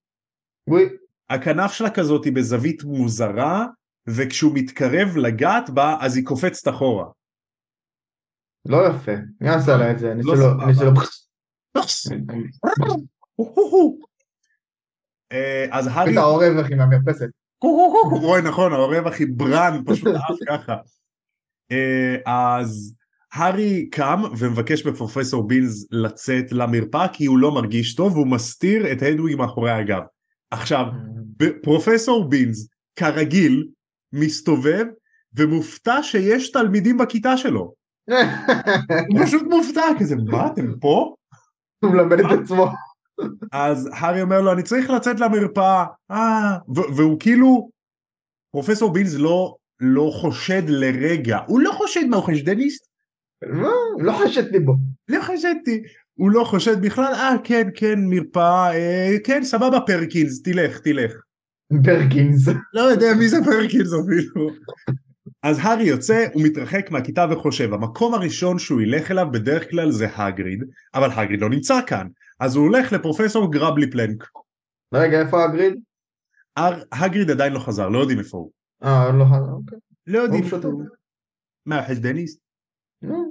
הכנף 1.31 1.73
שלה 1.73 1.91
כזאת 1.91 2.25
היא 2.25 2.33
בזווית 2.33 2.85
מוזרה, 2.85 3.67
וכשהוא 4.09 4.53
מתקרב 4.55 5.17
לגעת 5.17 5.71
בה, 5.71 5.97
אז 6.01 6.17
היא 6.17 6.25
קופצת 6.25 6.69
אחורה. 6.69 7.07
לא 8.67 8.87
יפה. 8.87 9.13
מי 9.41 9.49
עשה 9.49 9.77
לה 9.77 9.91
את 9.91 9.99
זה? 9.99 10.13
אני 10.13 10.23
לא 10.23 10.37
שלא... 10.37 10.93
אה, 15.33 15.67
אז 15.71 15.87
הארי, 15.87 16.13
את 16.13 16.17
העורב 16.17 16.57
אחי 16.59 16.75
מהמרפסת. 16.75 17.29
אוי 17.63 18.43
נכון, 18.43 18.73
העורב 18.73 19.07
הכי 19.07 19.27
ברן, 19.27 19.83
פשוט 19.87 20.15
עף 20.15 20.39
ככה. 20.49 20.77
אה, 21.73 22.17
אז 22.27 22.95
הארי 23.33 23.89
קם 23.91 24.23
ומבקש 24.39 24.87
מפרופסור 24.87 25.47
בינס 25.47 25.87
לצאת 25.91 26.53
למרפאה 26.53 27.09
כי 27.09 27.27
הוא 27.27 27.39
לא 27.39 27.55
מרגיש 27.55 27.95
טוב 27.95 28.13
והוא 28.13 28.27
מסתיר 28.27 28.93
את 28.93 29.03
הדוויג 29.03 29.37
מאחורי 29.37 29.71
הגב. 29.71 30.03
עכשיו, 30.51 30.87
פרופסור 31.63 32.29
בינס 32.29 32.69
כרגיל 32.97 33.69
מסתובב 34.17 34.85
ומופתע 35.35 36.03
שיש 36.03 36.53
תלמידים 36.53 36.99
בכיתה 36.99 37.37
שלו. 37.37 37.75
הוא 39.09 39.25
פשוט 39.27 39.43
מופתע 39.43 39.87
כזה, 39.99 40.17
מה 40.17 40.47
אתם 40.47 40.79
פה? 40.81 41.15
הוא 41.85 41.91
מלמד 41.91 42.21
את 42.21 42.27
עצמו. 42.41 42.67
אז 43.53 43.89
הארי 43.93 44.23
אומר 44.23 44.41
לו 44.41 44.53
אני 44.53 44.63
צריך 44.63 44.91
לצאת 44.91 45.21
למרפאה, 45.21 45.85
אה, 46.11 46.59
והוא 46.69 47.21
כאילו, 47.21 47.71
פרופסור 48.53 48.93
בינס 48.93 49.15
לא, 49.15 49.57
לא 49.81 50.11
חושד 50.15 50.63
לרגע, 50.69 51.39
הוא 51.47 51.61
לא 51.61 51.73
חושד 51.73 52.05
מה 52.11 52.17
הוא 52.17 52.25
חשדניסט? 52.25 52.87
לא, 53.43 53.73
לא 53.99 54.13
חשדתי 54.13 54.59
בו. 54.59 54.75
לא 55.09 55.21
חשדתי, 55.23 55.83
הוא 56.15 56.31
לא 56.31 56.45
חושד 56.45 56.83
בכלל, 56.83 57.13
אה 57.15 57.35
כן 57.45 57.69
כן 57.75 57.99
מרפאה, 58.01 58.75
אה, 58.75 59.17
כן 59.25 59.45
סבבה 59.45 59.81
פרקינס, 59.81 60.43
תלך 60.43 60.79
תלך. 60.79 61.26
פרקינס. 61.85 62.49
לא 62.73 62.81
יודע 62.81 63.07
מי 63.19 63.29
זה 63.29 63.37
פרקינס 63.45 63.89
אפילו. 63.93 64.51
אז 65.43 65.59
הארי 65.63 65.85
יוצא, 65.85 66.27
הוא 66.33 66.43
מתרחק 66.43 66.91
מהכיתה 66.91 67.27
וחושב, 67.31 67.73
המקום 67.73 68.15
הראשון 68.15 68.59
שהוא 68.59 68.81
ילך 68.81 69.11
אליו 69.11 69.27
בדרך 69.33 69.71
כלל 69.71 69.91
זה 69.91 70.07
הגריד, 70.17 70.65
אבל 70.95 71.11
הגריד 71.11 71.41
לא 71.41 71.51
נמצא 71.51 71.81
כאן, 71.87 72.07
אז 72.41 72.57
הוא 72.57 72.65
הולך 72.65 72.93
לפרופסור 72.93 73.53
גרבלי 73.53 73.91
פלנק. 73.91 74.25
רגע, 74.95 75.21
איפה 75.21 75.45
הגריד? 75.45 75.75
הגריד 76.93 77.31
עדיין 77.31 77.53
לא 77.53 77.59
חזר, 77.59 77.89
לא 77.89 77.99
יודעים 77.99 78.19
איפה 78.19 78.37
הוא. 78.37 78.51
אה, 78.85 79.13
לא, 79.13 79.25
אוקיי. 79.53 79.79
לא 80.07 80.19
יודעים 80.19 80.45
איפה. 80.45 80.57
הוא. 80.57 80.85
מה, 81.67 81.83
חשדניסט? 81.89 82.41
נו, 83.03 83.31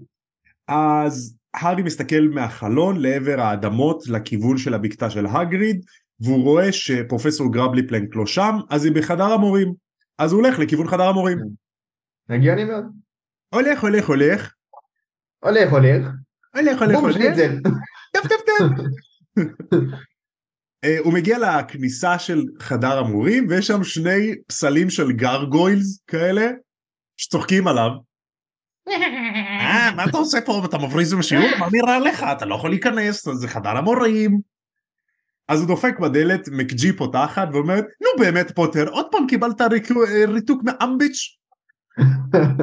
אז 0.68 1.38
הארי 1.54 1.84
מסתכל 1.84 2.22
מהחלון 2.34 3.01
לעבר 3.01 3.39
האדמות 3.39 4.08
לכיוון 4.08 4.58
של 4.58 4.74
הבקתה 4.74 5.10
של 5.10 5.25
הגריד, 5.25 5.86
והוא 6.19 6.43
רואה 6.43 6.71
שפרופסור 6.71 7.54
גרבלי 7.54 7.88
פלנק 7.88 8.15
לא 8.15 8.25
שם, 8.25 8.56
אז 8.69 8.86
היא 8.86 8.93
בחדר 8.93 9.34
המורים. 9.34 9.73
אז 10.17 10.32
הוא 10.32 10.41
הולך 10.41 10.60
לכיוון 10.60 10.88
חדר 10.88 11.04
המורים. 11.04 11.38
הגיוני 12.30 12.63
מאוד. 12.63 12.86
הולך, 13.49 13.82
הולך, 13.82 14.08
הולך, 14.08 14.54
הולך, 15.43 15.71
הולך. 15.71 16.08
הולך, 16.56 16.82
הולך, 16.82 16.99
הולך. 16.99 17.17
טפ 18.13 18.23
טפ 18.23 18.41
טפ. 18.45 19.39
הוא 20.99 21.13
מגיע 21.13 21.38
לכניסה 21.39 22.19
של 22.19 22.43
חדר 22.60 22.97
המורים 22.99 23.47
ויש 23.49 23.67
שם 23.67 23.84
שני 23.84 24.36
פסלים 24.47 24.89
של 24.89 25.12
גרגוילס 25.12 26.04
כאלה 26.08 26.51
שצוחקים 27.17 27.67
עליו. 27.67 27.89
אה, 28.88 29.91
מה 29.95 30.06
אתה 30.06 30.17
עושה 30.17 30.41
פה? 30.41 30.62
אתה 30.65 30.78
מבריז 30.78 31.13
בשיעור? 31.13 31.45
מה 31.60 31.67
נראה 31.71 31.99
לך? 31.99 32.25
אתה 32.38 32.45
לא 32.45 32.56
יכול 32.56 32.69
להיכנס, 32.69 33.30
זה 33.30 33.47
חדר 33.47 33.78
המורים. 33.78 34.39
אז 35.47 35.60
הוא 35.60 35.67
דופק 35.67 35.99
בדלת, 35.99 36.49
מקג'י 36.51 36.93
פותחת 36.93 37.47
ואומרת, 37.53 37.86
נו 38.01 38.23
באמת 38.23 38.51
פוטר, 38.55 38.89
עוד 38.89 39.05
פעם 39.12 39.27
קיבלת 39.27 39.62
אה, 39.62 39.67
ריתוק 40.27 40.63
מאמביץ'? 40.63 41.38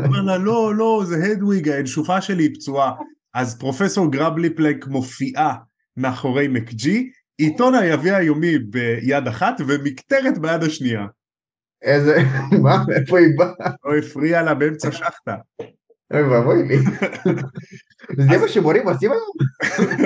אומר 0.06 0.22
לה, 0.22 0.38
לא, 0.38 0.74
לא, 0.74 1.02
זה 1.06 1.24
הדוויג, 1.24 1.68
האנשופה 1.68 2.20
שלי 2.20 2.42
היא 2.42 2.54
פצועה. 2.54 2.92
אז 3.34 3.58
פרופסור 3.58 4.12
גרבלי 4.12 4.50
פלנק 4.50 4.86
מופיעה 4.86 5.54
מאחורי 5.96 6.48
מקג'י, 6.48 7.10
עיתון 7.38 7.74
היביא 7.74 8.12
היומי 8.12 8.58
ביד 8.58 9.26
אחת 9.28 9.54
ומקטרת 9.66 10.38
ביד 10.38 10.62
השנייה. 10.62 11.06
איזה, 11.82 12.16
מה, 12.62 12.84
מאיפה 12.88 13.18
היא 13.18 13.28
באה? 13.38 13.70
לא 13.84 13.98
הפריע 13.98 14.42
לה 14.42 14.54
באמצע 14.54 14.92
שחטה. 14.92 15.36
אוי 16.14 16.22
ואבוי 16.22 16.68
לי. 16.68 16.78
זה 18.28 18.38
מה 18.40 18.48
שמורים 18.48 18.88
עושים 18.88 19.10
היום? 19.10 19.30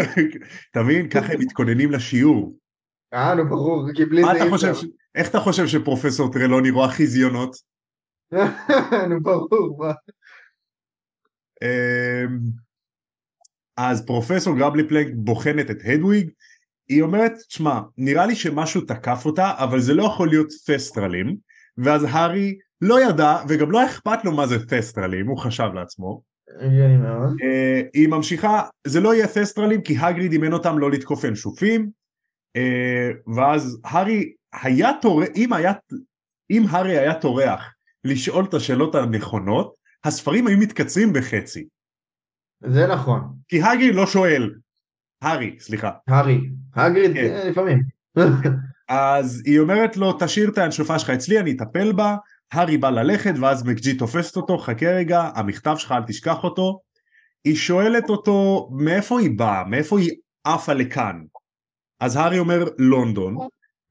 אתה 0.70 0.82
מבין? 0.82 1.08
ככה 1.08 1.32
הם 1.32 1.40
מתכוננים 1.40 1.90
לשיעור. 1.90 2.56
אה, 3.14 3.34
נו 3.34 3.48
ברור, 3.48 3.88
כי 3.94 4.04
בלי 4.04 4.22
זה 4.22 4.44
אי 4.44 4.54
אפשר. 4.54 4.72
איך 5.14 5.30
אתה 5.30 5.40
חושב 5.40 5.66
שפרופסור 5.66 6.32
טרלוני 6.32 6.70
רואה 6.70 6.88
חיזיונות? 6.88 7.56
נו 9.10 9.22
ברור, 9.22 9.76
מה? 9.78 9.92
אמ, 11.62 12.38
אז 13.76 14.06
פרופסור 14.06 14.58
גרבלי 14.58 14.88
פלנק 14.88 15.06
בוחנת 15.14 15.70
את 15.70 15.76
הדוויג, 15.84 16.30
היא 16.88 17.02
אומרת, 17.02 17.32
שמע, 17.48 17.80
נראה 17.98 18.26
לי 18.26 18.34
שמשהו 18.34 18.80
תקף 18.80 19.22
אותה, 19.26 19.52
אבל 19.56 19.80
זה 19.80 19.94
לא 19.94 20.02
יכול 20.02 20.28
להיות 20.28 20.52
פסטרלים, 20.66 21.36
ואז 21.78 22.06
הארי 22.08 22.58
לא 22.80 23.00
ידע, 23.00 23.36
וגם 23.48 23.70
לא 23.70 23.84
אכפת 23.84 24.24
לו 24.24 24.32
מה 24.32 24.46
זה 24.46 24.66
פסטרלים, 24.66 25.26
הוא 25.26 25.38
חשב 25.38 25.68
לעצמו. 25.74 26.22
הגיוני 26.60 26.96
מאוד. 26.96 27.36
אה, 27.42 27.80
היא 27.94 28.08
ממשיכה, 28.08 28.62
זה 28.86 29.00
לא 29.00 29.14
יהיה 29.14 29.28
פסטרלים, 29.28 29.82
כי 29.82 29.96
הגריד 29.98 30.32
אימן 30.32 30.52
אותם 30.52 30.78
לא 30.78 30.90
לתקוף 30.90 31.24
אנשופים, 31.24 31.82
אה, 31.82 31.90
ואז 33.36 33.80
הארי 33.84 34.32
היה 34.62 34.90
טורח, 35.02 35.28
אם 35.36 35.52
היה, 35.52 35.72
אם 36.50 36.64
הארי 36.70 36.98
היה 36.98 37.14
טורח 37.14 37.74
לשאול 38.04 38.44
את 38.44 38.54
השאלות 38.54 38.94
הנכונות, 38.94 39.74
הספרים 40.04 40.46
היו 40.46 40.58
מתקצרים 40.58 41.12
בחצי. 41.12 41.66
זה 42.60 42.86
נכון. 42.86 43.20
כי 43.48 43.62
הגריד 43.62 43.94
לא 43.94 44.06
שואל. 44.06 44.54
הארי, 45.22 45.56
סליחה. 45.58 45.90
הארי. 46.08 46.40
הגריד, 46.74 47.12
כן. 47.14 47.40
כן, 47.42 47.48
לפעמים. 47.50 47.82
אז 48.88 49.42
היא 49.46 49.60
אומרת 49.60 49.96
לו, 49.96 50.16
תשאיר 50.18 50.50
את 50.50 50.58
האנשופה 50.58 50.98
שלך 50.98 51.10
אצלי, 51.10 51.40
אני 51.40 51.52
אטפל 51.52 51.92
בה. 51.92 52.16
הארי 52.52 52.76
בא 52.76 52.90
ללכת, 52.90 53.34
ואז 53.40 53.66
מקגי 53.66 53.94
תופסת 53.94 54.36
אותו, 54.36 54.58
חכה 54.58 54.86
רגע, 54.86 55.30
המכתב 55.34 55.74
שלך, 55.78 55.92
אל 55.92 56.02
תשכח 56.06 56.44
אותו. 56.44 56.80
היא 57.44 57.56
שואלת 57.56 58.10
אותו, 58.10 58.68
מאיפה 58.72 59.20
היא 59.20 59.38
באה? 59.38 59.64
מאיפה 59.64 59.98
היא 59.98 60.10
עפה 60.44 60.72
לכאן? 60.72 61.22
אז 62.00 62.16
הארי 62.16 62.38
אומר, 62.38 62.64
לונדון, 62.78 63.36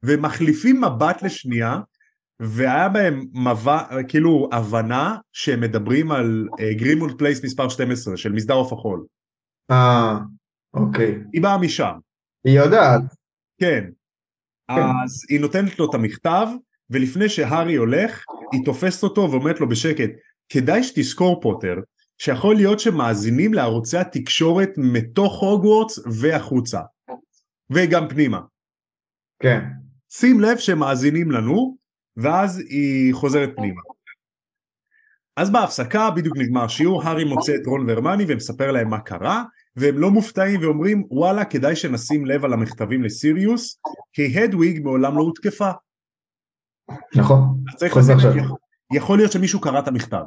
ומחליפים 0.02 0.80
מבט 0.80 1.22
לשנייה, 1.22 1.80
והיה 2.40 2.88
בהם 2.88 3.26
מבע, 3.32 4.02
כאילו 4.08 4.48
הבנה 4.52 5.16
שהם 5.32 5.60
מדברים 5.60 6.12
על 6.12 6.48
גרימולד 6.76 7.18
פלייס 7.18 7.44
מספר 7.44 7.68
12 7.68 8.16
של 8.16 8.32
מסדר 8.32 8.54
עוף 8.54 8.72
החול. 8.72 9.04
אה, 9.70 10.18
אוקיי. 10.74 11.18
היא 11.32 11.42
באה 11.42 11.58
משם. 11.58 11.92
היא 12.44 12.60
יודעת. 12.60 13.02
כן. 13.60 13.84
אז 14.68 15.24
היא 15.28 15.40
נותנת 15.40 15.78
לו 15.78 15.90
את 15.90 15.94
המכתב, 15.94 16.46
ולפני 16.90 17.28
שהארי 17.28 17.74
הולך, 17.74 18.24
היא 18.52 18.64
תופסת 18.64 19.02
אותו 19.02 19.28
ואומרת 19.30 19.60
לו 19.60 19.68
בשקט, 19.68 20.10
כדאי 20.48 20.82
שתזכור 20.82 21.40
פוטר, 21.40 21.74
שיכול 22.18 22.56
להיות 22.56 22.80
שמאזינים 22.80 23.54
לערוצי 23.54 23.98
התקשורת 23.98 24.70
מתוך 24.76 25.42
הוגוורטס 25.42 25.98
והחוצה. 26.20 26.80
וגם 27.70 28.08
פנימה. 28.08 28.40
כן. 29.42 29.60
שים 30.10 30.40
לב 30.40 30.58
שהם 30.58 30.78
מאזינים 30.78 31.30
לנו, 31.30 31.76
ואז 32.16 32.58
היא 32.58 33.14
חוזרת 33.14 33.50
פנימה. 33.56 33.80
אז 35.36 35.50
בהפסקה, 35.50 36.10
בדיוק 36.10 36.36
נגמר 36.36 36.64
השיעור, 36.64 37.02
הארי 37.02 37.24
מוצא 37.24 37.54
את 37.54 37.66
רון 37.66 37.86
והרמני 37.88 38.24
ומספר 38.28 38.72
להם 38.72 38.88
מה 38.88 39.00
קרה, 39.00 39.44
והם 39.76 39.98
לא 39.98 40.10
מופתעים 40.10 40.60
ואומרים 40.62 41.06
וואלה 41.10 41.44
כדאי 41.44 41.76
שנשים 41.76 42.26
לב 42.26 42.44
על 42.44 42.52
המכתבים 42.52 43.02
לסיריוס, 43.02 43.80
כי 44.12 44.38
הדוויג 44.38 44.82
מעולם 44.84 45.16
לא 45.16 45.22
הותקפה. 45.22 45.70
נכון. 47.16 47.38
אז 47.68 47.78
צריך 47.78 47.96
לשים 47.96 48.16
לב, 48.18 48.44
יכול 48.92 49.18
להיות 49.18 49.32
שמישהו 49.32 49.60
קרא 49.60 49.78
את 49.78 49.88
המכתב. 49.88 50.22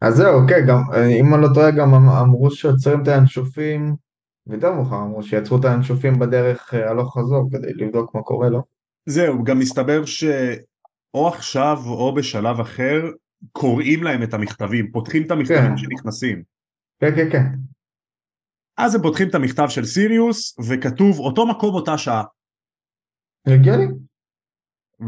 אז 0.00 0.14
זהו, 0.14 0.40
כן, 0.48 0.66
גם, 0.68 0.78
אם 1.20 1.34
אני 1.34 1.42
לא 1.42 1.48
טועה, 1.54 1.70
גם 1.70 1.94
אמ- 1.94 2.08
אמרו 2.08 2.50
שעוצרים 2.50 3.02
את 3.02 3.08
הינשופים, 3.08 3.96
ויותר 4.46 4.72
מאוחר 4.72 4.96
אמרו 4.96 5.22
שיעצרו 5.22 5.58
את 5.58 5.64
הינשופים 5.64 6.18
בדרך 6.18 6.74
אה, 6.74 6.90
הלוך 6.90 7.18
חזור 7.18 7.48
כדי 7.52 7.72
לבדוק 7.74 8.14
מה 8.14 8.22
קורה 8.22 8.48
לו. 8.48 8.62
זהו, 9.06 9.44
גם 9.44 9.58
מסתבר 9.58 10.04
שאו 10.04 11.28
עכשיו 11.28 11.78
או 11.86 12.14
בשלב 12.14 12.60
אחר 12.60 13.02
קוראים 13.52 14.02
להם 14.02 14.22
את 14.22 14.34
המכתבים, 14.34 14.92
פותחים 14.92 15.22
את 15.22 15.30
המכתבים 15.30 15.70
כן. 15.70 15.76
שנכנסים. 15.76 16.42
כן, 17.00 17.14
כן, 17.16 17.30
כן. 17.30 17.44
אז 18.76 18.94
הם 18.94 19.02
פותחים 19.02 19.28
את 19.28 19.34
המכתב 19.34 19.66
של 19.68 19.84
סיריוס 19.84 20.58
וכתוב 20.68 21.18
אותו 21.18 21.46
מקום 21.46 21.74
אותה 21.74 21.98
שעה 21.98 22.24
הגיוני. 23.46 23.86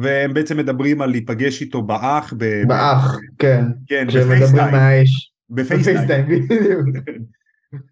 והם 0.02 0.34
בעצם 0.34 0.56
מדברים 0.56 1.02
על 1.02 1.10
להיפגש 1.10 1.62
איתו 1.62 1.82
באח, 1.82 2.32
ב- 2.38 2.62
באח, 2.68 3.16
כן. 3.38 3.64
כן. 3.86 4.06
בפייסטיים, 4.06 5.04
בפייסטיים, 5.50 6.26
בדיוק. 6.26 6.86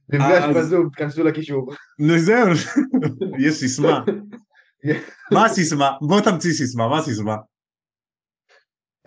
נפגש 0.08 0.42
אז- 0.42 0.56
בזום, 0.56 0.88
תכנסו 0.96 1.24
לקישור. 1.24 1.72
נו, 1.98 2.18
זהו, 2.18 2.46
יש 3.46 3.54
סיסמה, 3.54 4.04
מה 5.34 5.44
הסיסמה? 5.46 5.90
בוא 6.00 6.20
תמציא 6.20 6.52
סיסמה, 6.52 6.88
מה 6.88 6.98
הסיסמה? 6.98 7.36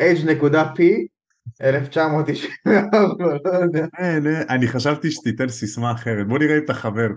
H.P 0.01 0.81
1994, 1.61 3.37
לא 3.45 3.49
יודע. 3.57 3.85
אין, 3.97 4.25
אני 4.49 4.67
חשבתי 4.67 5.11
שתיתן 5.11 5.47
סיסמה 5.49 5.91
אחרת, 5.91 6.27
בוא 6.27 6.39
נראה 6.39 6.57
אם 6.57 6.63
אתה 6.65 6.73
חבר. 6.73 7.07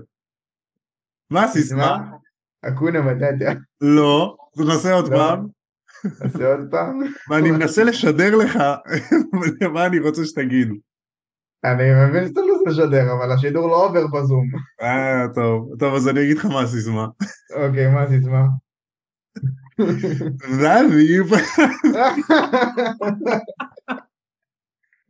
מה 1.31 1.45
הסיסמה? 1.45 1.99
אקונה 2.63 3.01
מטאטה. 3.01 3.53
לא, 3.81 4.37
תנסה 4.57 4.93
עוד 4.93 5.13
לא. 5.13 5.17
פעם, 5.19 5.47
נעשה 6.05 6.53
עוד 6.53 6.69
פעם. 6.71 7.01
ואני 7.31 7.51
מנסה 7.51 7.85
לשדר 7.85 8.37
לך 8.37 8.59
מה 9.75 9.87
אני 9.87 9.99
רוצה 9.99 10.25
שתגיד. 10.25 10.69
אני 11.65 11.85
מבין 12.09 12.29
שאתה 12.29 12.41
לא 12.41 12.57
רוצה 12.59 12.71
לשדר, 12.71 13.13
אבל 13.13 13.33
השידור 13.33 13.69
לא 13.69 13.87
עובר 13.87 14.07
בזום. 14.07 14.51
אה, 14.83 15.25
טוב, 15.35 15.71
טוב, 15.79 15.95
אז 15.95 16.09
אני 16.09 16.23
אגיד 16.23 16.37
לך 16.37 16.45
מה 16.45 16.61
הסיסמה. 16.61 17.07
אוקיי, 17.57 17.89
מה 17.95 18.03
הסיסמה? 18.03 18.45
ואביב, 20.61 21.27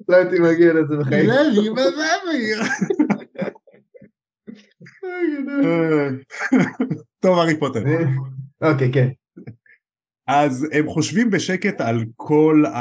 לא 0.09 0.17
הייתי 0.17 0.39
מגיע 0.39 0.73
לזה 0.73 0.97
בחיים. 1.01 1.31
ואביב. 1.31 2.59
אה, 5.65 6.09
טוב, 7.21 7.39
הארי 7.39 7.61
פוטר. 7.61 7.85
אוקיי, 8.61 8.93
כן. 8.93 9.09
אז 10.27 10.67
הם 10.73 10.89
חושבים 10.89 11.31
בשקט 11.31 11.81
על 11.81 12.05
כל 12.17 12.65
ה... 12.67 12.81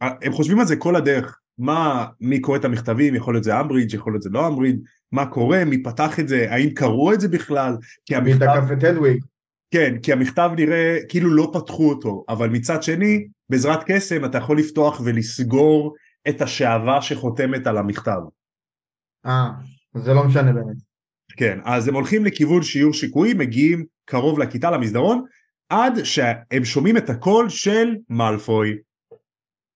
הם 0.00 0.32
חושבים 0.32 0.60
על 0.60 0.66
זה 0.66 0.76
כל 0.76 0.96
הדרך. 0.96 1.38
מה, 1.60 2.06
מי 2.20 2.40
קורא 2.40 2.58
את 2.58 2.64
המכתבים, 2.64 3.14
יכול 3.14 3.34
להיות 3.34 3.44
זה 3.44 3.60
אמברידג', 3.60 3.94
יכול 3.94 4.12
להיות 4.12 4.22
זה 4.22 4.30
לא 4.30 4.48
אמברידג', 4.48 4.78
מה 5.12 5.26
קורה, 5.26 5.64
מי 5.64 5.82
פתח 5.82 6.20
את 6.20 6.28
זה, 6.28 6.46
האם 6.50 6.70
קראו 6.70 7.12
את 7.12 7.20
זה 7.20 7.28
בכלל, 7.28 7.76
כי 8.06 8.14
מי 8.20 8.32
המכתב, 8.32 8.46
תקף 8.46 8.72
את 8.78 8.84
הדוויג. 8.84 9.24
כן, 9.70 9.98
כי 10.02 10.12
המכתב 10.12 10.50
נראה 10.56 10.98
כאילו 11.08 11.30
לא 11.30 11.50
פתחו 11.52 11.88
אותו, 11.88 12.24
אבל 12.28 12.48
מצד 12.48 12.82
שני, 12.82 13.28
בעזרת 13.50 13.80
קסם 13.86 14.24
אתה 14.24 14.38
יכול 14.38 14.58
לפתוח 14.58 15.00
ולסגור 15.04 15.94
את 16.28 16.42
השעווה 16.42 17.02
שחותמת 17.02 17.66
על 17.66 17.78
המכתב. 17.78 18.20
אה, 19.26 19.50
זה 19.94 20.14
לא 20.14 20.24
משנה 20.24 20.52
באמת. 20.52 20.76
כן, 21.36 21.58
אז 21.64 21.88
הם 21.88 21.94
הולכים 21.94 22.24
לכיוון 22.24 22.62
שיעור 22.62 22.92
שיקויים, 22.92 23.38
מגיעים 23.38 23.84
קרוב 24.04 24.38
לכיתה, 24.38 24.70
למסדרון, 24.70 25.24
עד 25.68 26.04
שהם 26.04 26.64
שומעים 26.64 26.96
את 26.96 27.10
הקול 27.10 27.48
של 27.48 27.96
מאלפוי. 28.08 28.76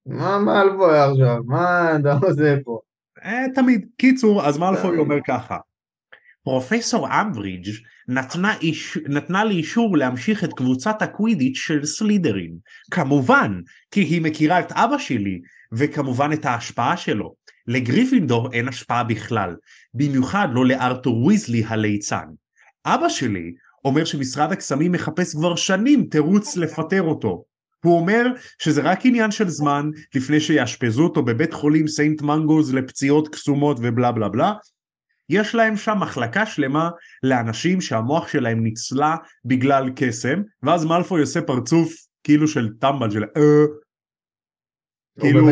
מה 0.06 0.60
הלבוי 0.60 0.98
עכשיו? 0.98 1.36
מה 1.46 1.96
אתה 1.96 2.12
עושה 2.12 2.56
פה? 2.64 2.80
אה, 3.24 3.44
תמיד. 3.54 3.86
קיצור, 3.98 4.46
אז 4.46 4.58
מאלפוי. 4.58 4.98
אומר 4.98 5.16
ככה. 5.26 5.56
פרופסור 6.44 7.20
אמברידג' 7.20 7.70
נתנה, 8.08 8.56
איש... 8.60 8.98
נתנה 9.08 9.44
לי 9.44 9.54
אישור 9.54 9.96
להמשיך 9.96 10.44
את 10.44 10.52
קבוצת 10.52 11.02
הקווידיץ' 11.02 11.56
של 11.56 11.84
סלידרין. 11.84 12.56
כמובן, 12.90 13.60
כי 13.90 14.00
היא 14.00 14.22
מכירה 14.22 14.60
את 14.60 14.72
אבא 14.72 14.98
שלי, 14.98 15.40
וכמובן 15.72 16.32
את 16.32 16.44
ההשפעה 16.44 16.96
שלו. 16.96 17.34
לגריפינדור 17.66 18.52
אין 18.52 18.68
השפעה 18.68 19.04
בכלל, 19.04 19.56
במיוחד 19.94 20.48
לא 20.52 20.66
לארתור 20.66 21.24
ויזלי 21.24 21.64
הליצן. 21.66 22.26
אבא 22.86 23.08
שלי 23.08 23.52
אומר 23.84 24.04
שמשרד 24.04 24.52
הקסמים 24.52 24.92
מחפש 24.92 25.34
כבר 25.34 25.56
שנים 25.56 26.06
תירוץ 26.10 26.56
לפטר 26.56 27.02
אותו. 27.02 27.44
הוא 27.84 28.00
אומר 28.00 28.26
שזה 28.58 28.82
רק 28.82 29.06
עניין 29.06 29.30
של 29.30 29.48
זמן 29.48 29.90
לפני 30.14 30.40
שיאשפזו 30.40 31.04
אותו 31.04 31.22
בבית 31.22 31.52
חולים 31.52 31.88
סנט 31.88 32.22
מנגוז 32.22 32.74
לפציעות 32.74 33.28
קסומות 33.28 33.76
ובלה 33.80 34.12
בלה 34.12 34.28
בלה. 34.28 34.52
יש 35.28 35.54
להם 35.54 35.76
שם 35.76 35.98
מחלקה 36.00 36.46
שלמה 36.46 36.90
לאנשים 37.22 37.80
שהמוח 37.80 38.28
שלהם 38.28 38.62
ניצלה 38.62 39.16
בגלל 39.44 39.90
קסם, 39.96 40.42
ואז 40.62 40.84
מאלפוי 40.84 41.20
עושה 41.20 41.42
פרצוף 41.42 41.92
כאילו 42.24 42.48
של 42.48 42.68
טמבל 42.80 43.10
של 43.10 43.24
אה, 43.36 43.64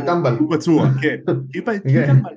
טמבל. 0.07 0.37
הוא 0.39 0.57
פצוע, 0.57 0.87
כן, 1.03 1.17
כאילו 1.51 1.67
כן. 1.67 2.07
טמבל. 2.07 2.35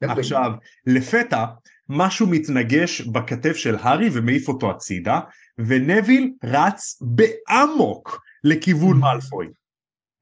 עכשיו, 0.00 0.52
לפתע 0.86 1.44
משהו 1.88 2.26
מתנגש 2.26 3.00
בכתף 3.00 3.56
של 3.56 3.76
הארי 3.80 4.08
ומעיף 4.12 4.48
אותו 4.48 4.70
הצידה, 4.70 5.20
ונביל 5.58 6.32
רץ 6.44 7.02
באמוק 7.02 8.25
לכיוון 8.46 8.98
מאלפוי. 8.98 9.46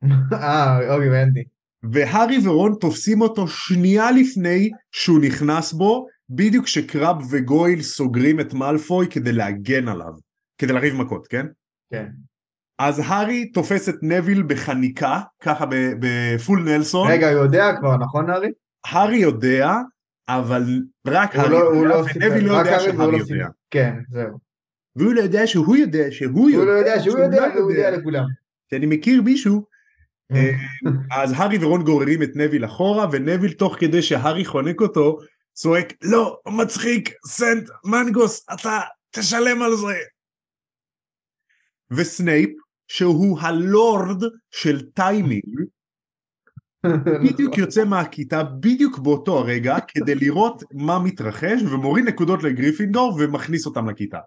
אה, 0.33 0.95
אוקיי, 0.95 1.09
הבנתי. 1.09 1.45
והארי 1.93 2.39
ורון 2.45 2.75
תופסים 2.81 3.21
אותו 3.21 3.49
שנייה 3.49 4.11
לפני 4.11 4.71
שהוא 4.93 5.21
נכנס 5.21 5.73
בו, 5.73 6.07
בדיוק 6.31 6.65
כשקרב 6.65 7.17
וגויל 7.31 7.83
סוגרים 7.83 8.41
את 8.41 8.55
מאלפוי 8.55 9.09
כדי 9.11 9.33
להגן 9.33 9.89
עליו, 9.89 10.13
כדי 10.59 10.73
לריב 10.73 10.95
מכות, 10.95 11.27
כן? 11.27 11.47
כן. 11.93 12.07
אז 12.79 13.03
הארי 13.05 13.51
תופס 13.51 13.89
את 13.89 13.95
נביל 14.03 14.43
בחניקה, 14.43 15.21
ככה 15.41 15.65
בפול 16.01 16.63
נלסון. 16.63 17.11
רגע, 17.11 17.31
הוא 17.33 17.45
יודע 17.45 17.73
כבר, 17.81 17.97
נכון, 17.97 18.31
ארי? 18.31 18.49
הארי 18.87 19.17
יודע, 19.17 19.73
אבל 20.29 20.63
רק 21.07 21.37
הארי 21.37 21.51
לא- 21.51 21.57
יודע, 21.57 21.89
לא. 21.89 22.05
ונביל 22.15 22.45
לא 22.45 22.53
יודע 22.53 22.71
הארי 22.71 22.85
שהארי 22.85 23.13
לא 23.13 23.17
יודע. 23.17 23.49
כן, 23.71 23.97
זהו. 24.09 24.39
והוא 24.97 25.13
לא 25.13 25.21
יודע 25.21 25.47
שהוא 25.47 25.77
יודע 25.77 26.11
שהוא 26.11 26.51
הוא 26.51 26.65
לא 26.65 26.71
יודע, 26.71 26.91
יודע 26.91 27.03
שהוא 27.03 27.19
יודע, 27.19 27.47
והוא 27.57 27.73
יודע 27.73 27.91
לכולם. 27.91 28.25
שאני 28.71 28.87
מכיר 28.87 29.23
מישהו, 29.23 29.67
אה, 30.33 30.51
אז 31.11 31.33
הארי 31.37 31.59
ורון 31.65 31.85
גוררים 31.85 32.23
את 32.23 32.31
נוויל 32.35 32.65
אחורה, 32.65 33.07
ונוויל 33.13 33.53
תוך 33.53 33.77
כדי 33.81 34.03
שהארי 34.03 34.45
חונק 34.45 34.81
אותו, 34.81 35.19
צועק, 35.53 35.93
לא, 36.03 36.41
מצחיק, 36.47 37.11
סנט 37.27 37.69
מנגוס, 37.85 38.47
אתה 38.55 38.81
תשלם 39.11 39.63
על 39.63 39.77
זה. 39.77 39.97
וסנייפ, 41.91 42.51
שהוא 42.89 43.41
הלורד 43.41 44.23
של 44.51 44.91
טיימינג, 44.91 45.61
בדיוק 47.25 47.59
יוצא 47.59 47.85
מהכיתה 47.85 48.43
בדיוק 48.43 48.99
באותו 48.99 49.39
הרגע 49.39 49.77
כדי 49.89 50.15
לראות 50.15 50.63
מה 50.73 50.99
מתרחש 50.99 51.63
ומוריד 51.63 52.05
נקודות 52.05 52.43
לגריפינדור 52.43 53.19
ומכניס 53.19 53.67
אותם 53.67 53.91
לכיתה. 53.91 54.19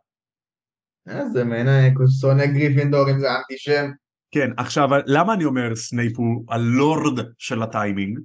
איזה 1.10 1.44
מעיני, 1.44 1.90
שונא 2.22 2.46
גריפינדור 2.46 3.12
אם 3.12 3.20
זה 3.20 3.28
אנטישמי. 3.36 3.92
כן, 4.32 4.50
עכשיו 4.58 4.90
למה 5.06 5.34
אני 5.34 5.46
אומר 5.46 5.76
סנייפ 5.76 6.18
הוא 6.18 6.44
הלורד 6.50 7.20
של 7.38 7.64
הטיימינג? 7.64 8.20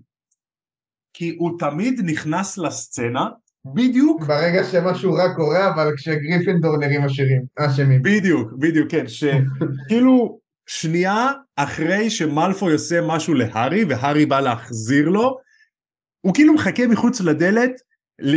כי 1.15 1.37
הוא 1.39 1.59
תמיד 1.59 2.01
נכנס 2.05 2.59
לסצנה 2.59 3.29
בדיוק, 3.65 4.25
ברגע 4.25 4.65
שמשהו 4.65 5.13
רע 5.13 5.35
קורה, 5.35 5.69
אבל 5.75 5.93
כשגריפינדור 5.97 6.77
נראים 6.79 7.05
עשירים, 7.05 7.43
אשמים. 7.59 8.03
בדיוק, 8.03 8.53
בדיוק, 8.53 8.91
כן, 8.91 9.05
שכאילו 9.09 10.39
שנייה 10.67 11.33
אחרי 11.57 12.11
שמלפוי 12.11 12.73
עושה 12.73 13.01
משהו 13.01 13.35
להארי 13.35 13.85
והארי 13.85 14.27
בא 14.27 14.41
להחזיר 14.41 15.09
לו, 15.09 15.39
הוא 16.21 16.35
כאילו 16.35 16.55
מחכה 16.55 16.87
מחוץ 16.87 17.21
לדלת 17.21 17.71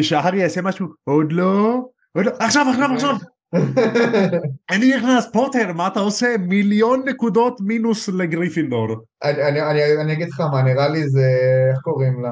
שהארי 0.01 0.39
יעשה 0.39 0.61
משהו, 0.61 0.87
עוד 1.03 1.31
לא, 1.31 1.85
עוד 2.13 2.25
לא, 2.25 2.31
עכשיו, 2.39 2.65
עכשיו, 2.69 2.93
עכשיו, 2.93 3.15
אני 4.71 4.95
נכנס, 4.97 5.27
פוטר, 5.33 5.73
מה 5.73 5.87
אתה 5.87 5.99
עושה? 5.99 6.35
מיליון 6.39 7.09
נקודות 7.09 7.57
מינוס 7.61 8.09
לגריפינדור. 8.09 8.87
אני- 9.23 9.43
אני- 9.47 9.61
אני- 9.61 10.01
אני 10.01 10.13
אגיד 10.13 10.27
לך 10.29 10.39
מה, 10.39 10.61
נראה 10.61 10.89
לי 10.89 11.09
זה, 11.09 11.29
איך 11.71 11.79
קוראים 11.81 12.23
לה? 12.23 12.31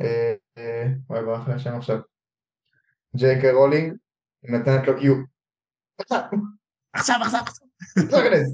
אה, 0.00 0.34
אה, 0.58 0.86
וואי, 1.10 1.24
ברח 1.24 1.48
לי 1.48 1.54
השם 1.54 1.74
עכשיו. 1.76 1.98
ג'יי 3.16 3.37
קיי 3.37 3.52
רולינג, 3.52 3.92
נותנת 4.44 4.88
לו 4.88 4.98
cue. 4.98 5.14
עכשיו, 6.00 6.20
עכשיו, 6.94 7.16
עכשיו, 7.16 7.40
נכנס. 7.96 8.48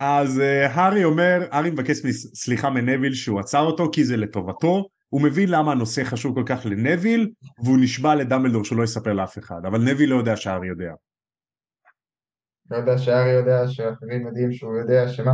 אז 0.00 0.38
uh, 0.38 0.68
הארי 0.70 1.04
אומר, 1.04 1.48
הארי 1.50 1.70
מבקש 1.70 1.96
סליחה 2.34 2.70
מנוויל 2.70 3.14
שהוא 3.14 3.40
עצר 3.40 3.60
אותו 3.60 3.90
כי 3.92 4.04
זה 4.04 4.16
לטובתו, 4.16 4.88
הוא 5.16 5.22
מבין 5.22 5.48
למה 5.48 5.72
הנושא 5.72 6.04
חשוב 6.04 6.34
כל 6.34 6.42
כך 6.46 6.66
לנוויל, 6.66 7.30
והוא 7.64 7.78
נשבע 7.80 8.14
לדמבלדור 8.14 8.64
שלא 8.64 8.84
יספר 8.84 9.12
לאף 9.12 9.38
אחד, 9.38 9.60
אבל 9.66 9.78
נוויל 9.78 10.10
לא 10.10 10.16
יודע 10.16 10.36
שהארי 10.36 10.68
יודע. 10.68 10.92
לא 12.70 12.76
יודע 12.76 12.98
שהארי 12.98 13.30
יודע 13.30 13.68
שאחרים 13.68 14.26
יודעים 14.26 14.52
שהוא 14.52 14.76
יודע 14.76 15.08
שמה. 15.08 15.32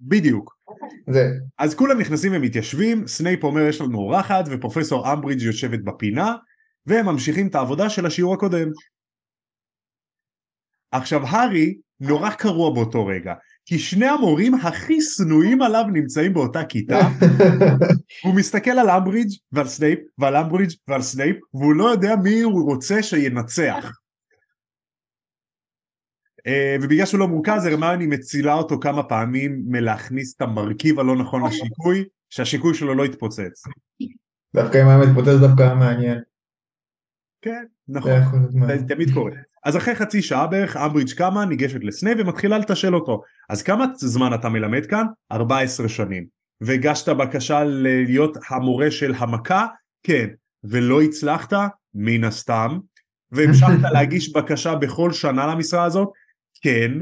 בדיוק. 0.00 0.56
זה. 1.14 1.24
אז 1.58 1.74
כולם 1.74 2.00
נכנסים 2.00 2.32
ומתיישבים, 2.34 3.06
סנייפ 3.06 3.44
אומר 3.44 3.60
יש 3.60 3.80
לנו 3.80 3.98
אורחת 3.98 4.44
ופרופסור 4.50 5.12
אמברידג' 5.12 5.42
יושבת 5.42 5.80
בפינה 5.84 6.34
והם 6.86 7.06
ממשיכים 7.06 7.48
את 7.48 7.54
העבודה 7.54 7.90
של 7.90 8.06
השיעור 8.06 8.34
הקודם. 8.34 8.68
עכשיו 10.92 11.20
הארי 11.26 11.78
נורא 12.00 12.30
קרוע 12.30 12.74
באותו 12.74 13.06
רגע, 13.06 13.34
כי 13.66 13.78
שני 13.78 14.06
המורים 14.06 14.54
הכי 14.54 15.00
שנואים 15.00 15.62
עליו 15.62 15.84
נמצאים 15.92 16.34
באותה 16.34 16.64
כיתה, 16.64 17.00
הוא 18.24 18.34
מסתכל 18.34 18.70
על 18.70 18.90
אמברידג' 18.90 19.30
ועל 19.52 19.68
סנייפ 19.68 19.98
ועל 20.18 20.36
אמברידג' 20.36 20.74
ועל 20.88 21.02
סנייפ 21.02 21.36
והוא 21.54 21.74
לא 21.74 21.84
יודע 21.84 22.16
מי 22.16 22.40
הוא 22.40 22.72
רוצה 22.72 23.02
שינצח. 23.02 23.90
אה, 26.46 26.76
ובגלל 26.82 27.06
שהוא 27.06 27.20
לא 27.20 27.28
מורכז 27.28 27.66
הרמיוני 27.66 28.06
מצילה 28.06 28.54
אותו 28.54 28.80
כמה 28.80 29.02
פעמים 29.02 29.62
מלהכניס 29.66 30.36
את 30.36 30.42
המרכיב 30.42 31.00
הלא 31.00 31.16
נכון 31.16 31.46
לשיקוי 31.46 32.04
שהשיקוי 32.30 32.74
שלו 32.74 32.94
לא 32.94 33.04
יתפוצץ. 33.04 33.62
דווקא 34.54 34.82
אם 34.82 34.88
היה 34.88 34.98
מתפוצץ 34.98 35.40
דווקא 35.40 35.62
היה 35.62 35.74
מעניין. 35.74 36.18
כן 37.42 37.64
נכון 37.88 38.46
זה. 38.50 38.88
תמיד 38.88 39.08
קורה. 39.14 39.32
אז 39.66 39.76
אחרי 39.76 39.94
חצי 39.94 40.22
שעה 40.22 40.46
בערך 40.46 40.76
אמברידג' 40.76 41.12
קמה 41.12 41.44
ניגשת 41.44 41.84
לסנייפ 41.84 42.18
ומתחילה 42.20 42.58
לתשאל 42.58 42.94
אותו 42.94 43.22
אז 43.50 43.62
כמה 43.62 43.86
זמן 43.96 44.34
אתה 44.34 44.48
מלמד 44.48 44.86
כאן? 44.86 45.06
14 45.32 45.88
שנים. 45.88 46.26
והגשת 46.60 47.08
בקשה 47.08 47.64
להיות 47.66 48.36
המורה 48.48 48.90
של 48.90 49.14
המכה? 49.18 49.66
כן. 50.02 50.26
ולא 50.64 51.02
הצלחת? 51.02 51.52
מן 51.94 52.24
הסתם. 52.24 52.78
והמשכת 53.32 53.82
להגיש 53.94 54.32
בקשה 54.32 54.74
בכל 54.74 55.12
שנה 55.12 55.46
למשרה 55.46 55.84
הזאת? 55.84 56.08
כן. 56.62 56.92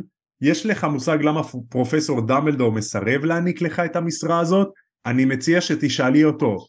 יש 0.40 0.66
לך 0.66 0.84
מושג 0.84 1.18
למה 1.22 1.42
פרופסור 1.68 2.26
דמבלדור 2.26 2.72
מסרב 2.72 3.24
להעניק 3.24 3.62
לך 3.62 3.80
את 3.80 3.96
המשרה 3.96 4.40
הזאת? 4.40 4.68
אני 5.06 5.24
מציע 5.24 5.60
שתשאלי 5.60 6.24
אותו. 6.24 6.66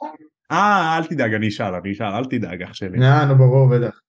אה, 0.52 0.98
אל 0.98 1.04
תדאג, 1.04 1.34
אני 1.34 1.48
אשאל, 1.48 1.74
אני 1.74 1.92
אשאל, 1.92 2.14
אל 2.14 2.26
תדאג 2.26 2.62
אח 2.62 2.74
שלי. 2.74 3.06
אה, 3.06 3.26
נו 3.26 3.38
ברור, 3.38 3.70
בטח. 3.70 4.05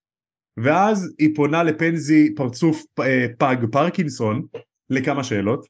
ואז 0.56 1.14
היא 1.18 1.36
פונה 1.36 1.62
לפנזי 1.62 2.34
פרצוף 2.34 2.82
אה, 3.00 3.26
פאג 3.38 3.56
פרקינסון 3.72 4.46
לכמה 4.90 5.24
שאלות 5.24 5.66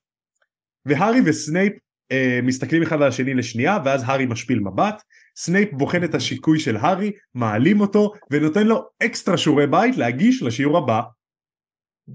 והארי 0.86 1.20
וסנייפ 1.24 1.72
אה, 2.12 2.40
מסתכלים 2.42 2.82
אחד 2.82 2.96
על 3.02 3.08
השני 3.08 3.34
לשנייה 3.34 3.78
ואז 3.84 4.02
הארי 4.06 4.26
משפיל 4.26 4.60
מבט 4.60 5.02
סנייפ 5.36 5.72
בוחן 5.72 6.04
את 6.04 6.14
השיקוי 6.14 6.60
של 6.60 6.76
הארי 6.76 7.12
מעלים 7.34 7.80
אותו 7.80 8.12
ונותן 8.30 8.66
לו 8.66 8.88
אקסטרה 9.02 9.38
שיעורי 9.38 9.66
בית 9.66 9.96
להגיש 9.96 10.42
לשיעור 10.42 10.78
הבא. 10.78 11.00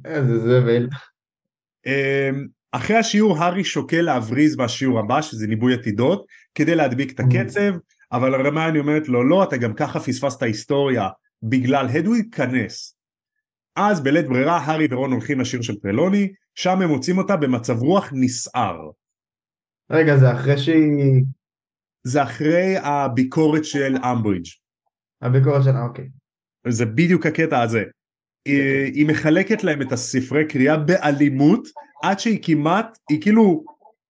איזה 0.06 0.40
זבל. 0.40 0.88
אה, 1.88 2.30
אחרי 2.72 2.96
השיעור 2.96 3.38
הארי 3.38 3.64
שוקל 3.64 4.02
להבריז 4.02 4.56
בשיעור 4.56 5.00
הבא 5.00 5.22
שזה 5.22 5.48
ניבוי 5.48 5.74
עתידות 5.74 6.26
כדי 6.56 6.76
להדביק 6.76 7.12
את 7.12 7.20
הקצב 7.20 7.74
אבל 8.12 8.34
הרמיוני 8.34 8.80
אומרת 8.80 9.08
לו 9.08 9.24
לא 9.24 9.44
אתה 9.44 9.58
גם 9.58 9.74
ככה 9.74 10.00
פספסת 10.00 10.44
היסטוריה 10.44 11.08
בגלל 11.44 11.88
הדוויג 11.88 12.36
כנס. 12.36 12.98
אז 13.76 14.04
בלית 14.04 14.28
ברירה 14.28 14.58
הארי 14.58 14.88
ורון 14.92 15.12
הולכים 15.12 15.40
לשיר 15.40 15.62
של 15.62 15.80
טרלוני 15.80 16.32
שם 16.56 16.82
הם 16.82 16.90
מוצאים 16.90 17.18
אותה 17.18 17.38
במצב 17.38 17.82
רוח 17.82 18.10
נסער. 18.14 18.90
רגע, 19.92 20.18
זה 20.18 20.32
אחרי 20.32 20.58
שהיא... 20.58 21.24
זה 22.04 22.24
אחרי 22.24 22.78
הביקורת 22.78 23.66
של 23.66 23.96
אמברידג' 23.98 24.46
הביקורת 25.22 25.64
שלה, 25.64 25.84
אוקיי. 25.84 26.10
זה 26.68 26.86
בדיוק 26.86 27.26
הקטע 27.26 27.62
הזה. 27.62 27.84
היא, 28.46 28.84
היא 28.94 29.08
מחלקת 29.08 29.64
להם 29.64 29.82
את 29.82 29.92
הספרי 29.92 30.48
קריאה 30.48 30.78
באלימות 30.78 31.68
עד 32.04 32.20
שהיא 32.20 32.40
כמעט, 32.44 32.98
היא 33.10 33.22
כאילו 33.22 33.64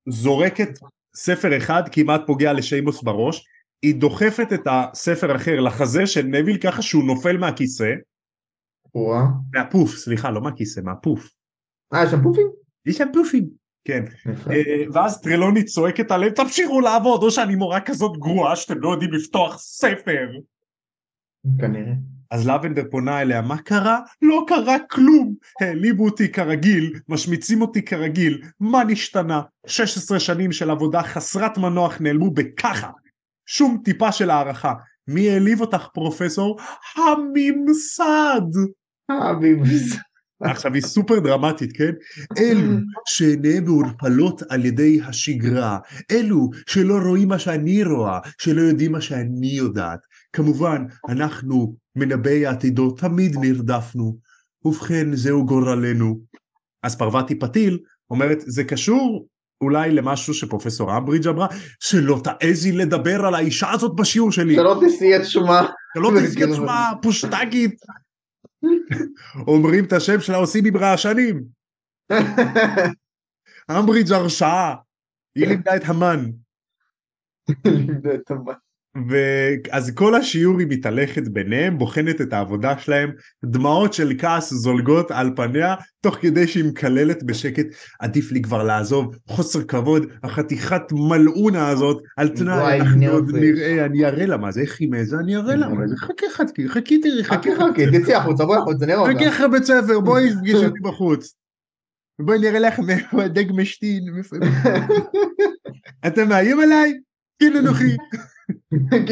זורקת 0.10 0.70
ספר 1.16 1.58
אחד 1.58 1.84
כמעט 1.92 2.22
פוגע 2.28 2.54
לשיימוס 2.54 3.04
בראש 3.04 3.46
היא 3.82 3.96
דוחפת 3.96 4.54
את 4.54 4.68
הספר 4.70 5.32
האחר 5.32 5.60
לחזה 5.60 6.08
של 6.08 6.26
נביל 6.26 6.58
ככה 6.58 6.82
שהוא 6.82 7.04
נופל 7.04 7.38
מהכיסא, 7.38 7.94
וואה. 8.96 9.24
מהפוף, 9.54 9.96
סליחה, 9.96 10.32
לא 10.32 10.42
מהכיסא, 10.42 10.82
מהפוף. 10.84 11.30
אה, 11.94 12.04
יש 12.04 12.12
שם 12.12 12.24
פופים? 12.24 12.48
יש 12.86 12.98
שם 12.98 13.08
פופים. 13.14 13.50
כן. 13.86 14.04
אה, 14.52 14.84
ואז 14.94 15.22
טרלוני 15.22 15.64
צועקת 15.64 16.12
עליהם, 16.12 16.34
תמשיכו 16.34 16.82
לעבוד, 16.82 17.24
או 17.24 17.32
שאני 17.32 17.56
מורה 17.56 17.82
כזאת 17.82 18.18
גרועה 18.18 18.56
שאתם 18.56 18.80
לא 18.80 18.90
יודעים 18.90 19.14
לפתוח 19.14 19.58
ספר. 19.58 20.28
כנראה. 21.60 21.94
אז 22.32 22.48
לבנדר 22.48 22.84
פונה 22.92 23.22
אליה, 23.22 23.42
מה 23.42 23.58
קרה? 23.58 24.00
לא 24.22 24.46
קרה 24.48 24.78
כלום. 24.90 25.36
העליבו 25.62 26.06
אותי 26.06 26.32
כרגיל, 26.32 27.00
משמיצים 27.10 27.62
אותי 27.62 27.86
כרגיל, 27.86 28.42
מה 28.60 28.84
נשתנה? 28.84 29.42
16 29.66 30.20
שנים 30.20 30.52
של 30.52 30.70
עבודה 30.70 31.04
חסרת 31.04 31.58
מנוח 31.58 32.02
נעלמו 32.02 32.32
בככה. 32.32 32.90
שום 33.52 33.82
טיפה 33.84 34.12
של 34.12 34.30
הערכה. 34.30 34.74
מי 35.08 35.30
העליב 35.30 35.62
אותך 35.62 35.88
פרופסור? 35.94 36.60
הממסד! 36.96 38.60
הביבס. 39.10 39.98
עכשיו 40.42 40.74
היא 40.74 40.82
סופר 40.82 41.20
דרמטית, 41.20 41.78
כן? 41.78 41.92
אלו 42.38 42.78
שעיניהם 43.08 43.64
מעורפלות 43.64 44.42
על 44.50 44.66
ידי 44.66 45.00
השגרה, 45.02 45.80
אלו 46.12 46.50
שלא 46.70 46.98
רואים 47.06 47.28
מה 47.28 47.40
שאני 47.40 47.84
רואה, 47.84 48.20
שלא 48.42 48.62
יודעים 48.62 48.92
מה 48.92 49.02
שאני 49.02 49.48
יודעת. 49.48 50.00
כמובן, 50.34 50.86
אנחנו, 51.10 51.76
מנבאי 51.96 52.46
העתידות, 52.46 53.00
תמיד 53.00 53.36
נרדפנו. 53.42 54.18
ובכן, 54.66 55.16
זהו 55.16 55.46
גורלנו. 55.46 56.20
אז 56.84 56.96
פרווטי 56.96 57.40
פתיל 57.40 57.80
אומרת, 58.10 58.38
זה 58.42 58.64
קשור 58.64 59.28
אולי 59.62 59.92
למשהו 59.92 60.34
שפרופסור 60.34 60.98
אמברידג' 60.98 61.28
אמרה, 61.28 61.48
שלא 61.80 62.22
תעזי 62.24 62.72
לדבר 62.72 63.26
על 63.26 63.36
האישה 63.36 63.72
הזאת 63.72 63.96
בשיעור 63.96 64.32
שלי. 64.32 64.56
שלא 64.56 64.82
תשיא 64.88 65.16
את 65.16 65.26
שמה. 65.26 65.68
שלא 65.98 66.12
תזכיר 66.20 66.50
את 66.50 66.56
שמה, 66.56 66.92
פושטגית. 67.02 67.82
אומרים 69.48 69.86
את 69.86 69.94
השם 69.94 70.20
שלה 70.20 70.38
עושים 70.38 70.66
עם 70.66 70.78
רעשנים. 70.78 71.44
אמברידג' 73.80 74.12
הרשעה. 74.12 74.76
היא 75.36 75.48
לימדה 75.48 75.76
את 75.76 75.84
המן. 75.86 76.32
ואז 79.10 79.92
כל 79.96 80.16
השיעור 80.16 80.60
היא 80.60 80.68
מתהלכת 80.70 81.28
ביניהם, 81.28 81.78
בוחנת 81.78 82.22
את 82.22 82.34
העבודה 82.34 82.78
שלהם, 82.78 83.12
דמעות 83.46 83.94
של 83.94 84.14
כעס 84.18 84.54
זולגות 84.54 85.12
על 85.12 85.30
פניה, 85.36 85.76
תוך 86.02 86.16
כדי 86.16 86.48
שהיא 86.48 86.66
מקללת 86.66 87.24
בשקט, 87.24 87.66
עדיף 88.00 88.32
לי 88.32 88.42
כבר 88.42 88.64
לעזוב, 88.64 89.16
חוסר 89.28 89.64
כבוד, 89.64 90.06
החתיכת 90.24 90.82
מלאונה 90.92 91.68
הזאת, 91.68 92.02
על 92.18 92.30
תנאי, 92.30 92.82
אנחנו 92.82 93.08
עוד 93.08 93.32
נראה. 93.36 93.86
אני 93.86 94.06
אראה 94.06 94.26
לה 94.26 94.38
מה 94.38 94.52
זה, 94.52 94.62
איך 94.62 94.80
היא 94.80 94.90
מעזה, 94.90 95.18
אני 95.20 95.36
אראה 95.36 95.56
לה 95.56 95.70
מה 95.70 95.88
זה, 95.88 95.96
חכי 95.98 96.26
חכי, 96.34 96.70
חכי 96.70 97.02
תראי, 97.02 97.24
חכי 97.24 97.50
חכי 97.56 98.00
תצאי 98.00 98.16
החוצה, 98.16 98.46
בואי 98.46 98.58
החוצה, 98.58 98.86
נראה 98.86 99.00
אותך. 99.00 99.16
חכי 99.16 99.30
אחרי 99.30 99.50
בית 99.50 99.64
ספר, 99.64 100.00
בואי 100.00 100.34
תפגיש 100.34 100.56
אותי 100.56 100.80
בחוץ. 100.80 101.36
בואי 102.22 102.40
נראה 102.40 102.60
לך 102.60 102.80
מאיפה 102.80 103.24
הדג 103.24 103.46
משתין. 103.52 104.04
אתה 106.08 106.26
מאיים 106.26 106.60
עליי? 106.60 106.94
אנוכי. 107.44 107.58
כן, 107.58 107.64
נוחי. 107.64 107.96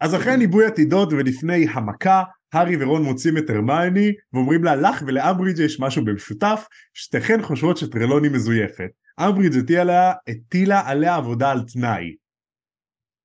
אז 0.00 0.14
אחרי 0.14 0.36
ניבוי 0.36 0.66
עתידות 0.66 1.12
ולפני 1.12 1.66
המכה, 1.72 2.22
הארי 2.52 2.76
ורון 2.80 3.02
מוצאים 3.02 3.38
את 3.38 3.50
הרמיוני 3.50 4.12
ואומרים 4.32 4.64
לה 4.64 4.76
לך 4.76 5.02
ולאמברידג' 5.06 5.60
יש 5.60 5.80
משהו 5.80 6.04
במשותף, 6.04 6.66
שתיכן 6.94 7.42
חושבות 7.42 7.76
שטרלוני 7.76 8.28
מזויפת. 8.28 8.90
אמברידג' 9.20 9.58
הטילה 9.58 9.82
עליה, 9.82 10.12
הטילה 10.28 10.82
עליה 10.86 11.16
עבודה 11.16 11.50
על 11.50 11.62
תנאי. 11.72 12.14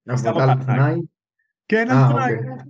עבודה 0.09 0.43
על 0.43 0.63
תנאי? 0.63 0.95
כן, 1.67 1.89
אה, 1.89 2.07
על 2.07 2.13
תנאי. 2.13 2.33
אוקיי. 2.33 2.65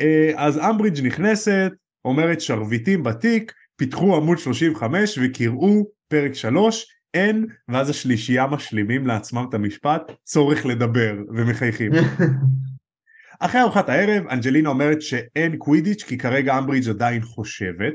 אה, 0.00 0.32
אז 0.36 0.58
אמברידג' 0.58 1.06
נכנסת, 1.06 1.72
אומרת 2.04 2.40
שרביטים 2.40 3.02
בתיק, 3.02 3.52
פיתחו 3.76 4.16
עמוד 4.16 4.38
35 4.38 5.18
וקראו 5.22 5.86
פרק 6.08 6.34
3, 6.34 6.86
אין, 7.14 7.46
ואז 7.68 7.90
השלישייה 7.90 8.46
משלימים 8.46 9.06
לעצמם 9.06 9.46
את 9.48 9.54
המשפט, 9.54 10.02
צורך 10.24 10.66
לדבר, 10.66 11.14
ומחייכים. 11.28 11.92
אחרי 13.40 13.60
ארוחת 13.60 13.88
הערב, 13.88 14.26
אנג'לינה 14.26 14.68
אומרת 14.68 15.02
שאין 15.02 15.56
קווידיץ' 15.56 16.02
כי 16.02 16.18
כרגע 16.18 16.58
אמברידג' 16.58 16.88
עדיין 16.88 17.22
חושבת. 17.22 17.94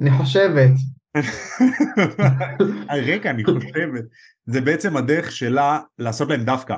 אני 0.00 0.10
חושבת. 0.10 0.70
רגע, 3.10 3.30
אני 3.30 3.44
חושבת. 3.44 4.04
זה 4.46 4.60
בעצם 4.60 4.96
הדרך 4.96 5.32
שלה 5.32 5.80
לעשות 5.98 6.28
להם 6.28 6.44
דווקא. 6.44 6.76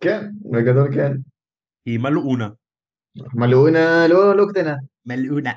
כן, 0.00 0.30
בגדול 0.52 0.94
כן. 0.94 1.12
היא 1.86 1.98
מלאונה. 1.98 2.48
מלאונה 3.34 4.06
לא 4.08 4.36
לא 4.36 4.46
קטנה. 4.50 4.74
מלאונה. 5.06 5.52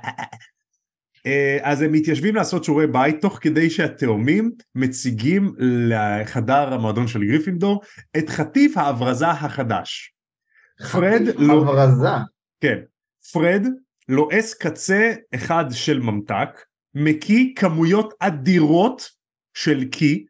אה, 1.26 1.58
אז 1.62 1.82
הם 1.82 1.92
מתיישבים 1.92 2.36
לעשות 2.36 2.64
שיעורי 2.64 2.88
בית 2.88 3.22
תוך 3.22 3.38
כדי 3.42 3.70
שהתאומים 3.70 4.52
מציגים 4.76 5.56
לחדר 5.60 6.74
המועדון 6.74 7.08
של 7.08 7.24
גריפינדור 7.24 7.82
את 8.18 8.30
חטיף 8.30 8.78
ההברזה 8.78 9.28
החדש. 9.28 10.14
פרד 10.92 11.22
לא, 11.38 11.62
הברזה. 11.62 12.08
כן, 12.62 12.78
פרד 13.34 13.68
לועס 14.10 14.54
קצה 14.54 15.14
אחד 15.36 15.66
של 15.72 16.00
ממתק, 16.00 16.50
מקיא 16.96 17.54
כמויות 17.56 18.14
אדירות 18.20 19.10
של 19.54 19.90
קיא 19.90 20.26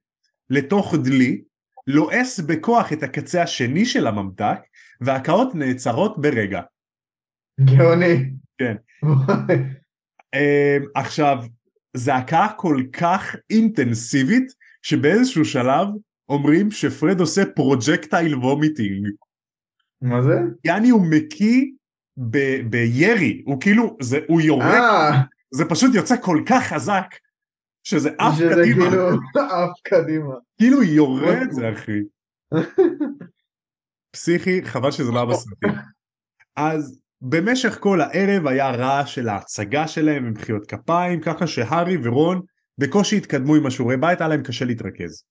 לתוך 0.49 0.95
דלי, 1.03 1.41
לועס 1.87 2.39
בכוח 2.39 2.93
את 2.93 3.03
הקצה 3.03 3.43
השני 3.43 3.85
של 3.85 4.07
הממתק, 4.07 4.59
והקאות 5.01 5.55
נעצרות 5.55 6.21
ברגע. 6.21 6.61
גאוני. 7.59 8.29
כן. 8.57 8.75
אמ, 10.33 10.85
עכשיו, 10.95 11.37
זה 11.97 12.15
הקאה 12.15 12.47
כל 12.57 12.83
כך 12.93 13.35
אינטנסיבית, 13.49 14.53
שבאיזשהו 14.81 15.45
שלב 15.45 15.87
אומרים 16.29 16.71
שפרד 16.71 17.19
עושה 17.19 17.41
projectile 17.55 18.35
vomiting. 18.35 19.09
מה 20.01 20.21
זה? 20.21 20.39
יעני 20.65 20.89
הוא 20.89 21.05
מקיא 21.09 21.65
ב- 22.17 22.61
בירי, 22.69 23.41
הוא 23.45 23.61
כאילו, 23.61 23.97
זה, 24.01 24.19
הוא 24.27 24.41
יורק, 24.41 24.63
אה, 24.65 25.21
זה 25.51 25.65
פשוט 25.69 25.95
יוצא 25.95 26.15
כל 26.21 26.43
כך 26.49 26.63
חזק, 26.63 27.05
שזה 27.83 28.09
עף 28.17 28.35
קדימה, 28.37 28.63
כאילו 28.63 29.09
עף 29.51 29.79
קדימה. 29.83 30.35
כאילו 30.57 30.83
יורה 30.83 31.41
את 31.43 31.51
זה 31.51 31.71
אחי. 31.73 31.99
פסיכי, 34.15 34.65
חבל 34.65 34.91
שזה 34.91 35.11
לא 35.11 35.17
היה 35.17 35.25
בסרטים. 35.25 35.69
אז 36.55 36.99
במשך 37.25 37.77
כל 37.79 38.01
הערב 38.01 38.47
היה 38.47 38.71
רעש 38.71 39.15
של 39.15 39.29
ההצגה 39.29 39.87
שלהם 39.87 40.25
עם 40.25 40.33
מחיאות 40.33 40.65
כפיים, 40.65 41.21
ככה 41.21 41.47
שהארי 41.47 41.97
ורון 42.03 42.41
בקושי 42.77 43.17
התקדמו 43.17 43.55
עם 43.55 43.65
השיעורי 43.65 43.97
בית, 43.97 44.21
היה 44.21 44.27
להם 44.27 44.43
קשה 44.43 44.65
להתרכז. 44.65 45.23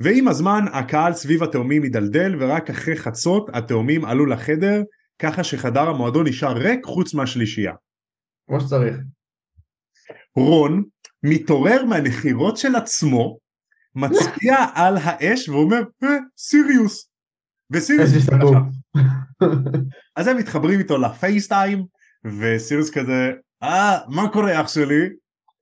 ועם 0.00 0.28
הזמן 0.28 0.64
הקהל 0.72 1.12
סביב 1.12 1.42
התאומים 1.42 1.82
הידלדל 1.82 2.36
ורק 2.40 2.70
אחרי 2.70 2.96
חצות 2.96 3.50
התאומים 3.52 4.04
עלו 4.04 4.26
לחדר 4.26 4.82
ככה 5.18 5.44
שחדר 5.44 5.88
המועדון 5.88 6.26
נשאר 6.26 6.52
ריק 6.52 6.84
חוץ 6.84 7.14
מהשלישייה. 7.14 7.72
כמו 8.46 8.60
שצריך. 8.60 8.96
רון 10.36 10.84
מתעורר 11.22 11.84
מהנחירות 11.84 12.56
של 12.56 12.76
עצמו, 12.76 13.38
מצביע 13.94 14.56
על 14.74 14.96
האש 15.02 15.48
ואומר 15.48 15.80
אה, 16.02 16.08
סיריוס. 16.38 17.10
וסיריוס 17.70 18.10
אז 20.16 20.26
הם 20.26 20.36
מתחברים 20.36 20.78
איתו 20.78 20.98
ל 20.98 21.08
FaceTime 21.08 21.84
וסיריוס 22.40 22.90
כזה 22.90 23.30
אה 23.62 23.98
מה 24.08 24.28
קורה 24.32 24.60
אח 24.60 24.68
שלי? 24.68 25.08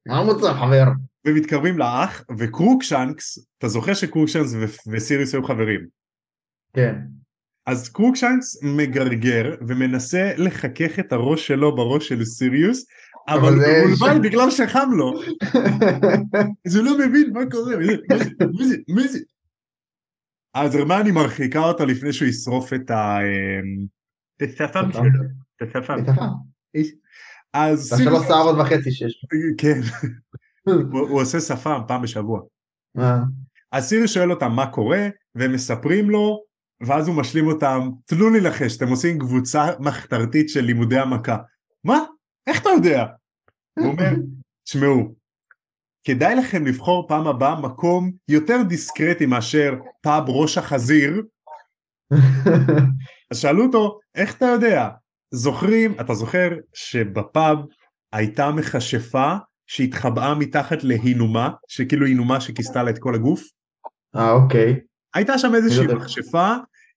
מה 0.08 0.24
מוצא 0.24 0.52
חבר? 0.52 0.84
ומתקרבים 1.26 1.78
לאח 1.78 2.22
וקרוקשנקס 2.38 3.38
אתה 3.58 3.68
זוכר 3.68 3.94
שקרוקשנקס 3.94 4.54
ו- 4.54 4.90
וסיריוס 4.92 5.34
היו 5.34 5.44
חברים? 5.44 5.80
כן. 6.76 6.94
אז 7.66 7.88
קרוקשנקס 7.88 8.62
מגרגר 8.62 9.54
ומנסה 9.68 10.32
לחכך 10.36 10.98
את 10.98 11.12
הראש 11.12 11.46
שלו 11.46 11.76
בראש 11.76 12.08
של 12.08 12.24
סיריוס 12.24 12.86
אבל 13.28 13.52
הוא 13.54 13.58
זה- 13.62 13.82
מבולבל 13.86 14.28
בגלל 14.28 14.50
שחם 14.50 14.88
לו. 14.96 15.12
אז 16.66 16.76
הוא 16.76 16.84
לא 16.84 16.98
מבין 16.98 17.30
מה 17.32 17.40
קורה. 17.50 17.74
זה 18.18 18.24
מי 18.58 18.68
זה? 18.68 18.76
מי 18.88 19.08
זה 19.08 19.18
אז 20.54 20.74
הרמני 20.74 21.10
מרחיקה 21.10 21.58
אותו 21.58 21.86
לפני 21.86 22.12
שהוא 22.12 22.28
ישרוף 22.28 22.72
את 22.72 22.90
ה... 22.90 23.18
אמ, 23.20 23.86
את 24.36 24.42
השפם 24.42 24.92
שפם. 24.92 24.92
שלו 24.92 25.22
את 25.62 25.76
השפם. 25.76 25.98
אז 27.52 27.78
זה 27.78 28.04
שלוש 28.04 28.26
שערות 28.28 28.56
וחצי 28.58 28.90
שיש. 28.92 29.26
כן 29.58 29.80
הוא 30.64 31.00
הוא 31.08 31.20
עושה 31.20 31.40
שפם 31.40 31.80
פעם 31.88 32.02
בשבוע 32.02 32.40
אה, 32.98 33.18
אז 33.72 33.84
סירי 33.84 34.08
שואל 34.08 34.30
אותם 34.30 34.52
מה 34.52 34.70
קורה 34.70 35.08
והם 35.34 35.52
מספרים 35.52 36.10
לו 36.10 36.44
ואז 36.86 37.08
הוא 37.08 37.16
משלים 37.16 37.46
אותם 37.46 37.88
תנו 38.04 38.30
לי 38.30 38.40
לחש 38.40 38.76
אתם 38.76 38.88
עושים 38.88 39.18
קבוצה 39.18 39.66
מחתרתית 39.80 40.48
של 40.48 40.60
לימודי 40.60 40.98
המכה 40.98 41.36
מה? 41.84 41.98
איך 42.46 42.60
אתה 42.60 42.68
יודע? 42.68 43.06
הוא 43.78 43.86
אומר 43.86 44.10
תשמעו 44.64 45.14
כדאי 46.04 46.34
לכם 46.34 46.66
לבחור 46.66 47.08
פעם 47.08 47.26
הבאה 47.26 47.60
מקום 47.60 48.12
יותר 48.28 48.62
דיסקרטי 48.68 49.26
מאשר 49.26 49.74
פאב 50.00 50.24
ראש 50.28 50.58
החזיר 50.58 51.22
אז 53.30 53.38
שאלו 53.38 53.64
אותו 53.64 53.98
איך 54.14 54.36
אתה 54.36 54.44
יודע? 54.44 54.88
זוכרים 55.34 55.94
אתה 56.00 56.14
זוכר 56.14 56.50
שבפאב 56.74 57.58
הייתה 58.12 58.50
מכשפה 58.50 59.34
שהתחבאה 59.66 60.34
מתחת 60.34 60.84
להינומה 60.84 61.50
שכאילו 61.68 62.06
הינומה 62.06 62.40
שכיסתה 62.40 62.82
לה 62.82 62.90
את 62.90 62.98
כל 62.98 63.14
הגוף 63.14 63.42
אה, 64.16 64.30
אוקיי. 64.30 64.80
הייתה 65.14 65.38
שם 65.38 65.54
איזושהי. 65.54 65.86
מכשפה 65.86 66.54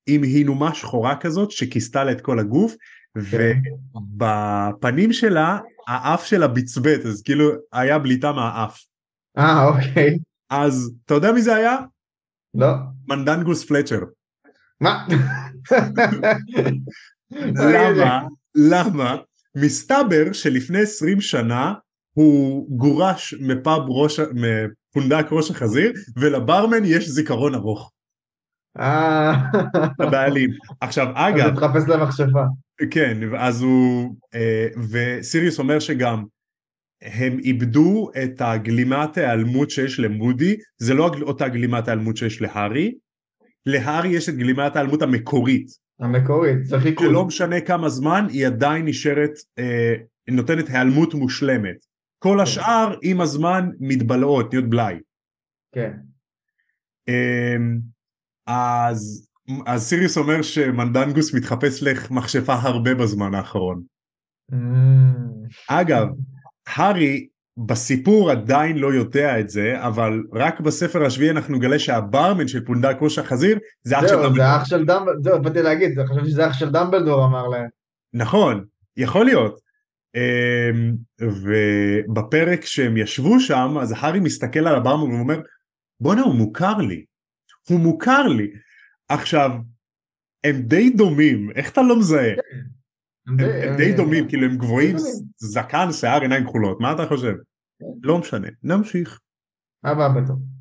עם 0.07 0.23
הינומה 0.23 0.73
שחורה 0.73 1.15
כזאת 1.15 1.51
שכיסתה 1.51 2.03
לה 2.03 2.11
את 2.11 2.21
כל 2.21 2.39
הגוף 2.39 2.75
כן. 3.31 3.51
ובפנים 3.95 5.13
שלה 5.13 5.59
האף 5.87 6.25
שלה 6.25 6.47
בצבט 6.47 7.05
אז 7.05 7.21
כאילו 7.21 7.49
היה 7.73 7.99
בליטה 7.99 8.31
מהאף 8.31 8.85
אה, 9.37 9.65
אוקיי. 9.65 10.17
אז 10.49 10.91
אתה 11.05 11.13
יודע 11.13 11.31
מי 11.31 11.41
זה 11.41 11.55
היה? 11.55 11.77
לא. 12.53 12.73
מנדנגוס 13.07 13.65
פלצ'ר 13.65 13.99
מה? 14.81 15.07
למה? 17.55 18.21
למה? 18.55 19.15
מסתבר 19.57 20.33
שלפני 20.33 20.81
20 20.81 21.21
שנה 21.21 21.73
הוא 22.13 22.67
גורש 22.77 23.33
מפאב 23.33 23.81
ראש, 23.87 24.19
מפונדק 24.19 25.25
ראש 25.31 25.51
החזיר 25.51 25.93
ולברמן 26.17 26.85
יש 26.85 27.09
זיכרון 27.09 27.55
ארוך 27.55 27.91
אה, 28.79 29.33
לבעלים. 29.99 30.49
עכשיו 30.81 31.07
אז 31.15 31.33
אגב 31.33 31.55
תחפש 31.55 31.89
למכשפה. 31.89 32.43
כן 32.91 33.17
אז 33.37 33.61
הוא 33.61 34.15
אה, 34.35 34.67
וסיריוס 34.91 35.59
אומר 35.59 35.79
שגם 35.79 36.23
הם 37.01 37.39
איבדו 37.39 38.09
את 38.23 38.41
הגלימת 38.41 39.17
ההיעלמות 39.17 39.69
שיש 39.69 39.99
למודי. 39.99 40.55
זה 40.77 40.93
לא 40.93 41.11
אותה 41.21 41.47
גלימת 41.47 41.87
ההיעלמות 41.87 42.17
שיש 42.17 42.41
להארי. 42.41 42.95
להארי 43.65 44.07
יש 44.07 44.29
את 44.29 44.35
גלימת 44.35 44.75
ההיעלמות 44.75 45.01
המקורית. 45.01 45.67
המקורית, 45.99 46.65
זה 46.65 46.79
חיקוי. 46.79 47.07
שלא 47.07 47.25
משנה 47.25 47.61
כמה 47.61 47.89
זמן 47.89 48.25
היא 48.29 48.47
עדיין 48.47 48.85
נשארת 48.85 49.31
אה, 49.59 49.93
נותנת 50.27 50.69
היעלמות 50.69 51.13
מושלמת. 51.13 51.75
כל 52.19 52.39
השאר 52.39 52.95
עם 53.01 53.21
הזמן 53.21 53.69
מתבלעות 53.79 54.53
נהיות 54.53 54.69
בלאי. 54.69 54.95
כן. 55.71 55.91
אמ, 57.07 57.79
אז 58.47 59.27
אז 59.65 59.83
סיריוס 59.83 60.17
אומר 60.17 60.41
שמנדנגוס 60.41 61.33
מתחפש 61.33 61.83
למכשפה 61.83 62.53
הרבה 62.53 62.95
בזמן 62.95 63.33
האחרון. 63.33 63.83
Mm, 64.51 64.55
אגב, 65.69 66.07
הארי 66.67 67.27
בסיפור 67.57 68.31
עדיין 68.31 68.77
לא 68.77 68.93
יודע 68.93 69.39
את 69.39 69.49
זה, 69.49 69.75
אבל 69.87 70.23
רק 70.33 70.59
בספר 70.59 71.05
השביעי 71.05 71.31
אנחנו 71.31 71.55
נגלה 71.55 71.79
שהברמן 71.79 72.47
של 72.47 72.65
פונדק 72.65 72.95
ראש 73.01 73.19
החזיר 73.19 73.59
זה 73.83 73.99
אח 73.99 74.07
של 74.07 74.15
דמבלדור. 74.15 74.35
זה 74.35 74.55
אח 74.55 74.65
של 74.65 74.85
דמבלדור, 74.85 75.23
זהו, 75.23 75.41
באתי 75.41 75.61
להגיד, 75.61 75.99
חשבתי 76.09 76.29
שזה 76.29 76.47
אח 76.47 76.53
של 76.53 76.71
דמבלדור 76.71 77.25
אמר 77.25 77.47
להם. 77.47 77.67
נכון, 78.13 78.65
יכול 78.97 79.25
להיות. 79.25 79.59
אמ, 80.15 80.95
ובפרק 81.21 82.65
שהם 82.65 82.97
ישבו 82.97 83.39
שם, 83.39 83.77
אז 83.81 83.93
הארי 83.97 84.19
מסתכל 84.19 84.67
על 84.67 84.75
הברמן 84.75 85.13
ואומר, 85.15 85.41
בואנה 85.99 86.21
הוא 86.21 86.35
מוכר 86.35 86.77
לי, 86.77 87.05
הוא 87.69 87.79
מוכר 87.79 88.27
לי. 88.27 88.47
עכשיו, 89.09 89.51
הם 90.43 90.61
די 90.61 90.89
דומים, 90.89 91.51
איך 91.55 91.71
אתה 91.71 91.81
לא 91.81 91.99
מזהה? 91.99 92.33
הם, 93.27 93.39
הם 93.39 93.77
די 93.77 93.93
דומים, 93.93 94.27
כאילו 94.27 94.45
הם 94.45 94.57
גבוהים. 94.57 94.95
זקן, 95.37 95.91
שיער, 95.91 96.21
עיניים 96.21 96.43
כחולות, 96.43 96.79
מה 96.79 96.91
אתה 96.91 97.05
חושב? 97.05 97.33
לא 98.03 98.17
משנה, 98.17 98.47
נמשיך. 98.63 99.19
הבא. 99.83 100.09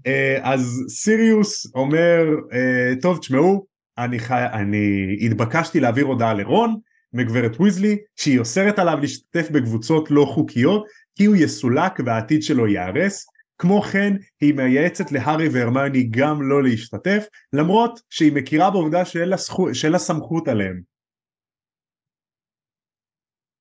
אה, 0.07 0.38
אז 0.42 0.85
סיריוס 0.88 1.74
אומר, 1.74 2.24
אה, 2.53 2.92
טוב 3.03 3.18
תשמעו, 3.18 3.66
אני, 3.98 4.18
חי... 4.18 4.44
אני 4.53 5.16
התבקשתי 5.20 5.81
להעביר 5.81 6.05
הודעה 6.05 6.35
לרון 6.35 6.77
מגברת 7.12 7.61
ויזלי 7.61 7.98
שהיא 8.16 8.38
אוסרת 8.38 8.79
עליו 8.79 8.98
להשתתף 9.00 9.50
בקבוצות 9.50 10.11
לא 10.11 10.24
חוקיות 10.35 10.87
כי 11.14 11.24
הוא 11.24 11.37
יסולק 11.37 12.00
והעתיד 12.07 12.42
שלו 12.42 12.66
ייהרס. 12.66 13.27
כמו 13.59 13.83
כן 13.83 14.16
היא 14.41 14.55
מייעצת 14.55 15.12
להארי 15.12 15.49
והרמיוני 15.49 16.09
גם 16.11 16.43
לא 16.43 16.62
להשתתף 16.62 17.24
למרות 17.53 18.01
שהיא 18.11 18.32
מכירה 18.32 18.70
בעובדה 18.70 19.05
שאין 19.05 19.28
לה, 19.28 19.36
סחו... 19.36 19.74
שאין 19.74 19.93
לה 19.93 19.99
סמכות 19.99 20.49
עליהם. 20.49 20.80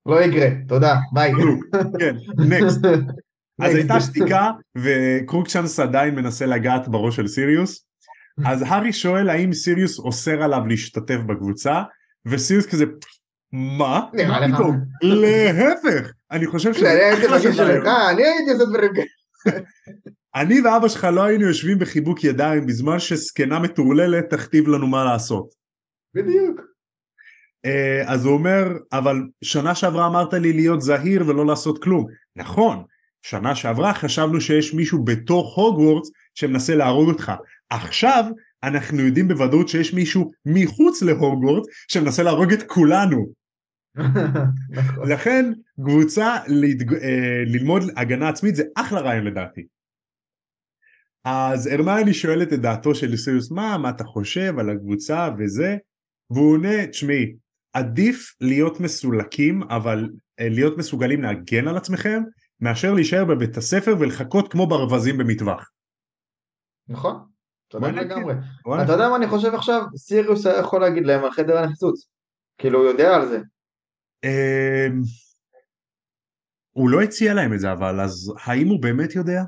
לא 0.06 0.22
יקרה, 0.22 0.48
תודה, 0.68 0.96
ביי. 1.14 1.32
כן, 2.00 2.16
next. 2.38 2.86
אז. 3.62 3.76
הייתה 3.76 4.00
שתיקה 4.00 4.52
וקרוקשנקס 4.78 5.80
עדיין 5.80 6.16
מנסה 6.16 6.46
לגעת 6.46 6.88
בראש 6.88 7.16
של 7.16 7.28
סיריוס 7.28 7.88
אז 8.46 8.64
הארי 8.68 8.94
שואל 8.94 9.30
האם 9.30 9.54
סיריוס 9.54 10.00
אוסר 10.00 10.44
עליו 10.44 10.68
להשתתף 10.68 11.18
בקבוצה 11.28 11.84
וסיריוס 12.26 12.66
כזה 12.66 12.86
מה? 13.52 14.02
נראה 14.14 14.48
לך. 14.48 14.60
להפך 15.02 16.12
אני 16.32 16.48
חושב. 16.48 16.74
שלך, 16.74 16.84
אני 16.84 18.24
הייתי 18.24 18.52
עושה 18.52 18.66
דברים 18.66 18.92
כאלה. 18.94 19.06
אני 20.36 20.62
ואבא 20.62 20.88
שלך 20.88 21.04
לא 21.04 21.24
היינו 21.24 21.48
יושבים 21.48 21.80
בחיבוק 21.80 22.24
ידיים 22.24 22.66
בזמן 22.66 23.00
שזקנה 23.00 23.60
מטורללת 23.60 24.30
תכתיב 24.30 24.68
לנו 24.68 24.88
מה 24.88 25.06
לעשות 25.06 25.54
בדיוק. 26.16 26.62
אה, 27.66 28.04
אז 28.06 28.26
הוא 28.26 28.34
אומר 28.34 28.78
אבל 28.94 29.22
שנה 29.44 29.76
שעברה 29.76 30.08
אמרת 30.08 30.34
לי 30.34 30.54
להיות 30.54 30.82
זהיר 30.82 31.28
ולא 31.28 31.46
לעשות 31.46 31.84
כלום 31.84 32.06
נכון 32.36 32.84
שנה 33.24 33.56
שעברה 33.56 33.94
חשבנו 33.94 34.42
שיש 34.42 34.74
מישהו 34.74 35.04
בתוך 35.04 35.58
הוגוורטס 35.58 36.12
שמנסה 36.36 36.76
להרוג 36.76 37.10
אותך. 37.10 37.32
עכשיו 37.70 38.24
אנחנו 38.64 39.00
יודעים 39.00 39.28
בוודאות 39.28 39.70
שיש 39.70 39.94
מישהו 39.94 40.32
מחוץ 40.46 41.02
להוגוורטס 41.02 41.68
שמנסה 41.88 42.24
להרוג 42.24 42.54
את 42.54 42.64
כולנו. 42.68 43.26
נכון. 44.70 45.10
לכן 45.12 45.52
קבוצה 45.76 46.38
להתג... 46.48 46.94
אה, 46.94 47.44
ללמוד 47.46 47.84
הגנה 47.98 48.30
עצמית 48.30 48.56
זה 48.56 48.64
אחלה 48.76 49.00
רעיון 49.00 49.26
לדעתי. 49.26 49.62
אז 51.26 51.68
הרמני 51.68 52.14
שואלת 52.14 52.54
את 52.54 52.60
דעתו 52.60 52.96
של 52.96 53.18
סיריוס 53.18 53.52
מה 53.52 53.78
מה 53.78 53.90
אתה 53.90 54.04
חושב 54.04 54.60
על 54.60 54.70
הקבוצה 54.70 55.30
וזה 55.38 55.78
והוא 56.30 56.54
עונה 56.54 56.88
תשמעי 56.88 57.34
עדיף 57.74 58.36
להיות 58.42 58.80
מסולקים 58.80 59.64
אבל 59.64 60.10
אה, 60.40 60.50
להיות 60.50 60.78
מסוגלים 60.78 61.22
להגן 61.22 61.68
על 61.68 61.78
עצמכם 61.78 62.24
מאשר 62.60 62.94
להישאר 62.94 63.26
בבית 63.26 63.58
הספר 63.58 63.96
ולחכות 64.00 64.52
כמו 64.52 64.68
ברווזים 64.68 65.18
במטווח. 65.18 65.70
נכון, 66.88 67.26
צודק 67.72 67.88
לגמרי. 67.88 68.34
אתה 68.84 68.92
יודע 68.92 69.10
מה 69.10 69.16
אני 69.16 69.28
חושב 69.28 69.54
עכשיו? 69.54 69.82
סיריוס 69.96 70.46
היה 70.46 70.60
יכול 70.60 70.82
להגיד 70.82 71.06
להם 71.06 71.24
על 71.24 71.32
חדר 71.32 71.58
הנחיצוץ. 71.58 72.08
כאילו 72.58 72.80
הוא 72.80 72.88
יודע 72.88 73.16
על 73.16 73.28
זה. 73.28 73.40
אמ, 74.24 75.02
הוא 76.72 76.90
לא 76.90 77.02
הציע 77.02 77.34
להם 77.34 77.54
את 77.54 77.60
זה 77.60 77.72
אבל 77.72 78.02
אז 78.02 78.34
האם 78.44 78.68
הוא 78.68 78.82
באמת 78.82 79.16
יודע? 79.16 79.44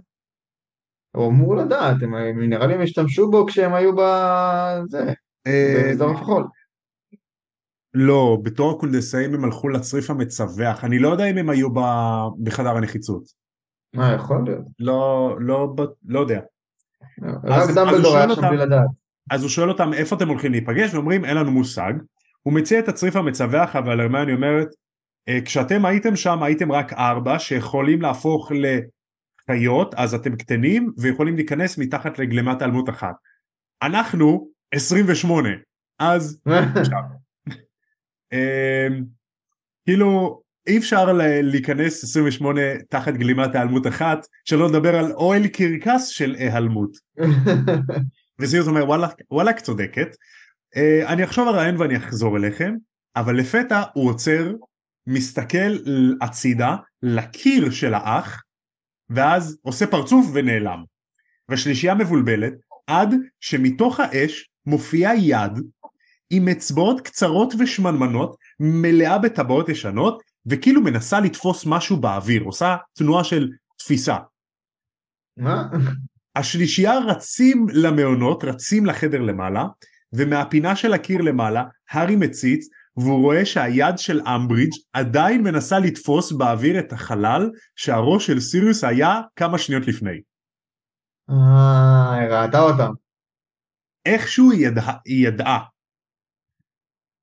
הוא 1.12 1.30
אמור 1.30 1.56
לדעת, 1.56 1.96
הם, 2.02 2.40
נראה 2.50 2.68
לי 2.68 2.74
הם 2.74 2.82
השתמשו 2.82 3.32
בו 3.32 3.46
כשהם 3.46 3.74
היו 3.74 3.92
בזה, 3.96 5.14
אמ, 5.48 5.76
במסדרון 5.76 6.16
הכחול. 6.16 6.44
לא, 7.98 8.38
בתור 8.44 8.72
הקונדסאים 8.72 9.34
הם 9.34 9.44
הלכו 9.44 9.70
לצריף 9.70 10.10
המצווח, 10.10 10.84
אני 10.84 11.00
לא 11.00 11.10
יודע 11.10 11.26
אם 11.26 11.38
הם 11.38 11.50
היו 11.50 11.74
ב- 11.74 12.28
בחדר 12.44 12.78
הנחיצות. 12.78 13.24
מה 13.96 14.14
יכול 14.14 14.44
להיות? 14.46 14.66
לא, 14.80 15.36
לא, 15.40 15.76
לא 16.06 16.20
יודע. 16.20 16.40
רק 17.44 17.52
אז 17.62 17.70
הוא 17.70 17.86
דמבלדור 17.86 18.16
היה 18.18 18.26
שם 18.26 18.30
אותם- 18.32 18.48
בלי 18.50 18.58
לדעת. 18.58 18.88
אז 19.32 19.42
הוא 19.42 19.50
שואל 19.50 19.70
אותם 19.70 19.94
איפה 19.94 20.16
אתם 20.16 20.28
הולכים 20.28 20.52
להיפגש 20.52 20.94
ואומרים 20.94 21.26
אין 21.26 21.38
לנו 21.38 21.52
מושג. 21.52 21.94
הוא 22.42 22.54
מציע 22.54 22.80
את 22.80 22.88
הצריף 22.88 23.16
המצווח 23.16 23.76
אבל 23.76 24.00
הרמני 24.02 24.34
אומרת 24.34 24.68
"אה, 25.30 25.40
כשאתם 25.46 25.86
הייתם 25.86 26.16
שם 26.16 26.44
הייתם 26.44 26.72
רק 26.72 26.94
ארבע 26.94 27.40
שיכולים 27.40 28.02
להפוך 28.02 28.52
לחיות 29.50 29.94
אז 29.98 30.14
אתם 30.14 30.36
קטנים 30.36 30.92
ויכולים 30.98 31.36
להיכנס 31.36 31.78
מתחת 31.78 32.20
לגלימת 32.20 32.62
אלמות 32.62 32.90
אחת. 32.90 33.16
אנחנו 33.84 34.48
28 34.74 35.50
אז 36.00 36.42
כאילו 39.86 40.42
אי 40.68 40.78
אפשר 40.78 41.14
להיכנס 41.44 42.04
28 42.04 42.62
תחת 42.90 43.14
גלימת 43.14 43.56
היעלמות 43.56 43.88
אחת 43.88 44.28
שלא 44.46 44.68
לדבר 44.68 44.96
על 44.96 45.12
אוהל 45.12 45.48
קרקס 45.48 46.08
של 46.08 46.36
היעלמות. 46.40 46.98
וסיריוס 48.40 48.68
אומר 48.68 48.86
וואלה 48.86 49.08
וואלכ 49.32 49.60
צודקת 49.60 50.16
אה, 50.76 51.14
אני 51.14 51.24
אחשוב 51.24 51.48
על 51.48 51.56
רעיון 51.56 51.78
ואני 51.78 51.98
אחזור 51.98 52.38
אליכם 52.38 52.74
אבל 53.16 53.36
לפתע 53.36 53.84
הוא 53.94 54.10
עוצר 54.10 54.54
מסתכל 55.08 55.78
הצידה 56.22 56.76
לקיר 57.02 57.72
של 57.72 57.94
האח 57.94 58.44
ואז 59.10 59.58
עושה 59.62 59.88
פרצוף 59.88 60.28
ונעלם 60.34 60.84
והשלישייה 61.50 61.96
מבולבלת 61.96 62.54
עד 62.88 63.16
שמתוך 63.40 64.00
האש 64.00 64.50
מופיעה 64.66 65.16
יד 65.16 65.52
עם 66.30 66.48
אצבעות 66.48 67.02
קצרות 67.02 67.54
ושמנמנות 67.60 68.36
מלאה 68.60 69.18
בטבעות 69.18 69.70
ישנות 69.70 70.22
וכאילו 70.46 70.82
מנסה 70.82 71.20
לתפוס 71.20 71.66
משהו 71.66 71.98
באוויר 71.98 72.44
עושה 72.44 72.76
תנועה 72.94 73.24
של 73.24 73.50
תפיסה 73.78 74.18
מה? 75.38 75.68
השלישייה 76.36 77.00
רצים 77.00 77.68
למעונות, 77.74 78.44
רצים 78.44 78.86
לחדר 78.86 79.22
למעלה, 79.22 79.66
ומהפינה 80.14 80.76
של 80.76 80.94
הקיר 80.94 81.22
למעלה, 81.22 81.64
הארי 81.90 82.16
מציץ, 82.16 82.68
והוא 82.98 83.22
רואה 83.22 83.46
שהיד 83.46 83.98
של 83.98 84.22
אמברידג' 84.22 84.74
עדיין 84.94 85.44
מנסה 85.44 85.80
לתפוס 85.80 86.32
באוויר 86.32 86.80
את 86.80 86.94
החלל 86.94 87.50
שהראש 87.76 88.28
של 88.28 88.40
סיריוס 88.40 88.84
היה 88.84 89.22
כמה 89.36 89.58
שניות 89.58 89.88
לפני. 89.88 90.22
אה, 91.30 92.14
היא 92.14 92.30
ראתה 92.30 92.60
אותם. 92.60 92.92
איכשהו 94.06 94.52
היא 94.52 94.68
ידעה, 94.68 94.94
היא 95.06 95.28
ידעה. 95.28 95.60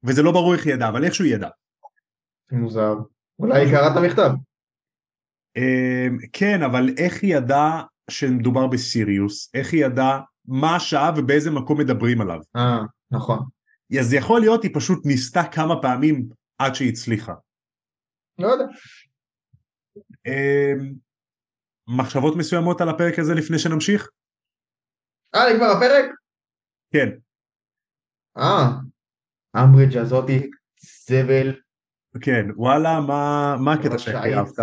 וזה 0.04 0.22
לא 0.22 0.32
ברור 0.32 0.54
איך 0.54 0.66
ידעה, 0.66 0.88
אבל 0.88 1.04
איכשהו 1.04 1.24
ידעה. 1.24 1.50
מוזר. 2.52 2.94
אולי 3.38 3.70
קראה 3.70 3.92
את 3.92 3.96
המכתב. 3.96 4.30
אמ, 5.56 6.18
כן, 6.32 6.62
אבל 6.62 6.88
איך 6.98 7.22
היא 7.22 7.36
ידעה 7.36 7.82
שמדובר 8.10 8.66
בסיריוס? 8.66 9.50
איך 9.54 9.72
היא 9.72 9.86
ידעה 9.86 10.20
מה 10.44 10.76
השעה 10.76 11.10
ובאיזה 11.16 11.50
מקום 11.50 11.80
מדברים 11.80 12.20
עליו? 12.20 12.40
אה, 12.56 12.78
נכון. 13.10 13.38
אז 14.00 14.14
יכול 14.14 14.40
להיות 14.40 14.62
היא 14.62 14.70
פשוט 14.74 15.06
ניסתה 15.06 15.42
כמה 15.52 15.82
פעמים 15.82 16.28
עד 16.58 16.74
שהיא 16.74 16.92
הצליחה. 16.92 17.34
לא 18.38 18.48
יודע. 18.48 18.64
אמ, 20.26 20.92
מחשבות 21.98 22.36
מסוימות 22.36 22.80
על 22.80 22.88
הפרק 22.88 23.18
הזה 23.18 23.34
לפני 23.34 23.58
שנמשיך? 23.58 24.10
אה, 25.34 25.40
נגמר 25.54 25.66
הפרק? 25.66 26.04
כן. 26.90 27.08
אה. 28.36 28.68
אמברידג' 29.56 29.96
הזאתי 29.96 30.50
זבל. 31.08 31.54
כן, 32.20 32.46
וואלה, 32.56 33.00
מה, 33.60 33.72
הקטע. 33.72 33.98
שהכי 33.98 34.34
אהבת? 34.34 34.58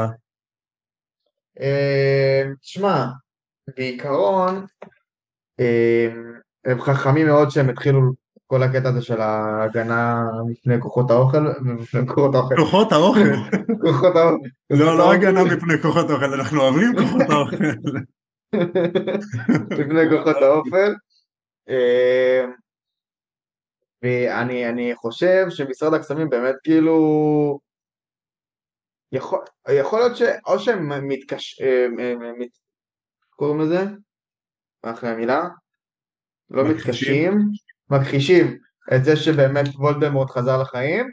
אה, 1.60 2.44
תשמע, 2.62 3.06
בעיקרון, 3.78 4.66
אה, 5.60 6.08
הם 6.66 6.82
חכמים 6.82 7.28
מאוד 7.28 7.50
שהם 7.50 7.70
התחילו 7.70 8.02
כל 8.48 8.64
הקטע 8.64 8.90
הזה 8.90 9.02
של 9.02 9.22
ההגנה 9.22 10.24
מפני 10.48 10.82
כוחות 10.82 11.12
האוכל, 11.12 11.38
מפני 11.62 12.08
כוחות 12.08 12.36
האוכל, 12.36 12.56
כוחות 12.56 12.92
האוכל. 12.92 13.20
כוחות 13.82 14.16
האוכל, 14.16 14.48
לא, 14.70 14.98
לא 14.98 15.14
הגנה 15.14 15.44
מפני 15.44 15.74
כוחות 15.82 16.10
האוכל, 16.10 16.34
אנחנו 16.34 16.62
אוהבים 16.62 16.96
כוחות 16.98 17.22
האוכל. 17.30 17.56
לפני 19.80 20.10
כוחות 20.10 20.36
האופל. 20.36 20.94
אה, 24.04 24.10
ואני 24.30 24.70
אני 24.70 24.95
חושב 24.95 25.45
שמשרד 25.50 25.93
הקסמים 25.93 26.30
באמת 26.30 26.56
כאילו 26.64 27.60
יכול, 29.12 29.39
יכול 29.70 30.00
להיות 30.00 30.18
שאו 30.18 30.60
שהם 30.60 31.08
מתקש... 31.08 31.62
אה, 31.62 31.86
אה, 32.00 32.16
מת... 32.39 32.50
קוראים 33.30 33.60
לזה? 33.60 33.86
מה 34.84 34.91
אחרי 34.91 35.10
המילה? 35.10 35.43
לא. 36.50 36.64
מתקשים, 36.64 37.39
מכחישים 37.89 38.58
את 38.95 39.04
זה 39.04 39.16
שבאמת 39.16 39.68
וולדמורט 39.76 40.30
חזר 40.30 40.62
לחיים, 40.62 41.10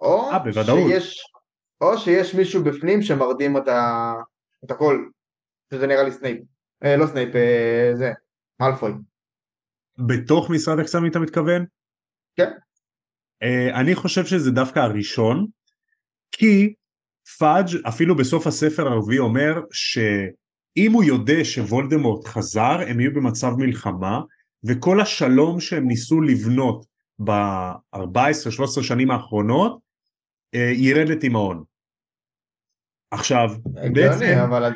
או 0.00 0.30
אה, 0.30 0.38
בוודאות. 0.38 0.90
שיש, 0.90 1.32
או 1.80 1.98
שיש 1.98 2.34
מישהו 2.34 2.64
בפנים 2.64 3.02
שמרדים 3.02 3.56
את, 3.56 3.68
ה... 3.68 4.12
את 4.64 4.70
הכל, 4.70 5.08
שזה 5.74 5.86
נראה 5.86 6.02
לי 6.02 6.12
סנייפ, 6.12 6.38
אה, 6.84 6.96
לא 6.96 7.06
סנייפ, 7.06 7.36
אה, 7.36 7.90
זה, 7.94 8.12
מאלפוי. 8.60 8.92
בתוך 10.08 10.50
משרד 10.50 10.78
הקסמים 10.78 11.10
אתה 11.10 11.18
מתכוון? 11.18 11.66
כן. 12.38 12.50
אה, 13.42 13.80
אני 13.80 13.94
חושב 13.94 14.26
שזה 14.26 14.50
דווקא 14.50 14.78
הראשון, 14.78 15.46
כי 16.32 16.74
פאג' 17.38 17.66
אפילו 17.88 18.16
בסוף 18.16 18.46
הספר 18.46 18.88
הרביעי 18.88 19.18
אומר 19.18 19.60
שאם 19.72 20.92
הוא 20.92 21.04
יודע 21.04 21.44
שוולדמורט 21.44 22.26
חזר 22.26 22.80
הם 22.88 23.00
יהיו 23.00 23.14
במצב 23.14 23.50
מלחמה 23.58 24.20
וכל 24.64 25.00
השלום 25.00 25.60
שהם 25.60 25.88
ניסו 25.88 26.20
לבנות 26.20 26.86
ב-14-13 27.24 28.82
שנים 28.82 29.10
האחרונות 29.10 29.78
אה, 30.54 30.72
ירד 30.74 31.08
לטמאון. 31.08 31.64
עכשיו 33.10 33.50
בעצם 33.94 34.38
אבל 34.44 34.72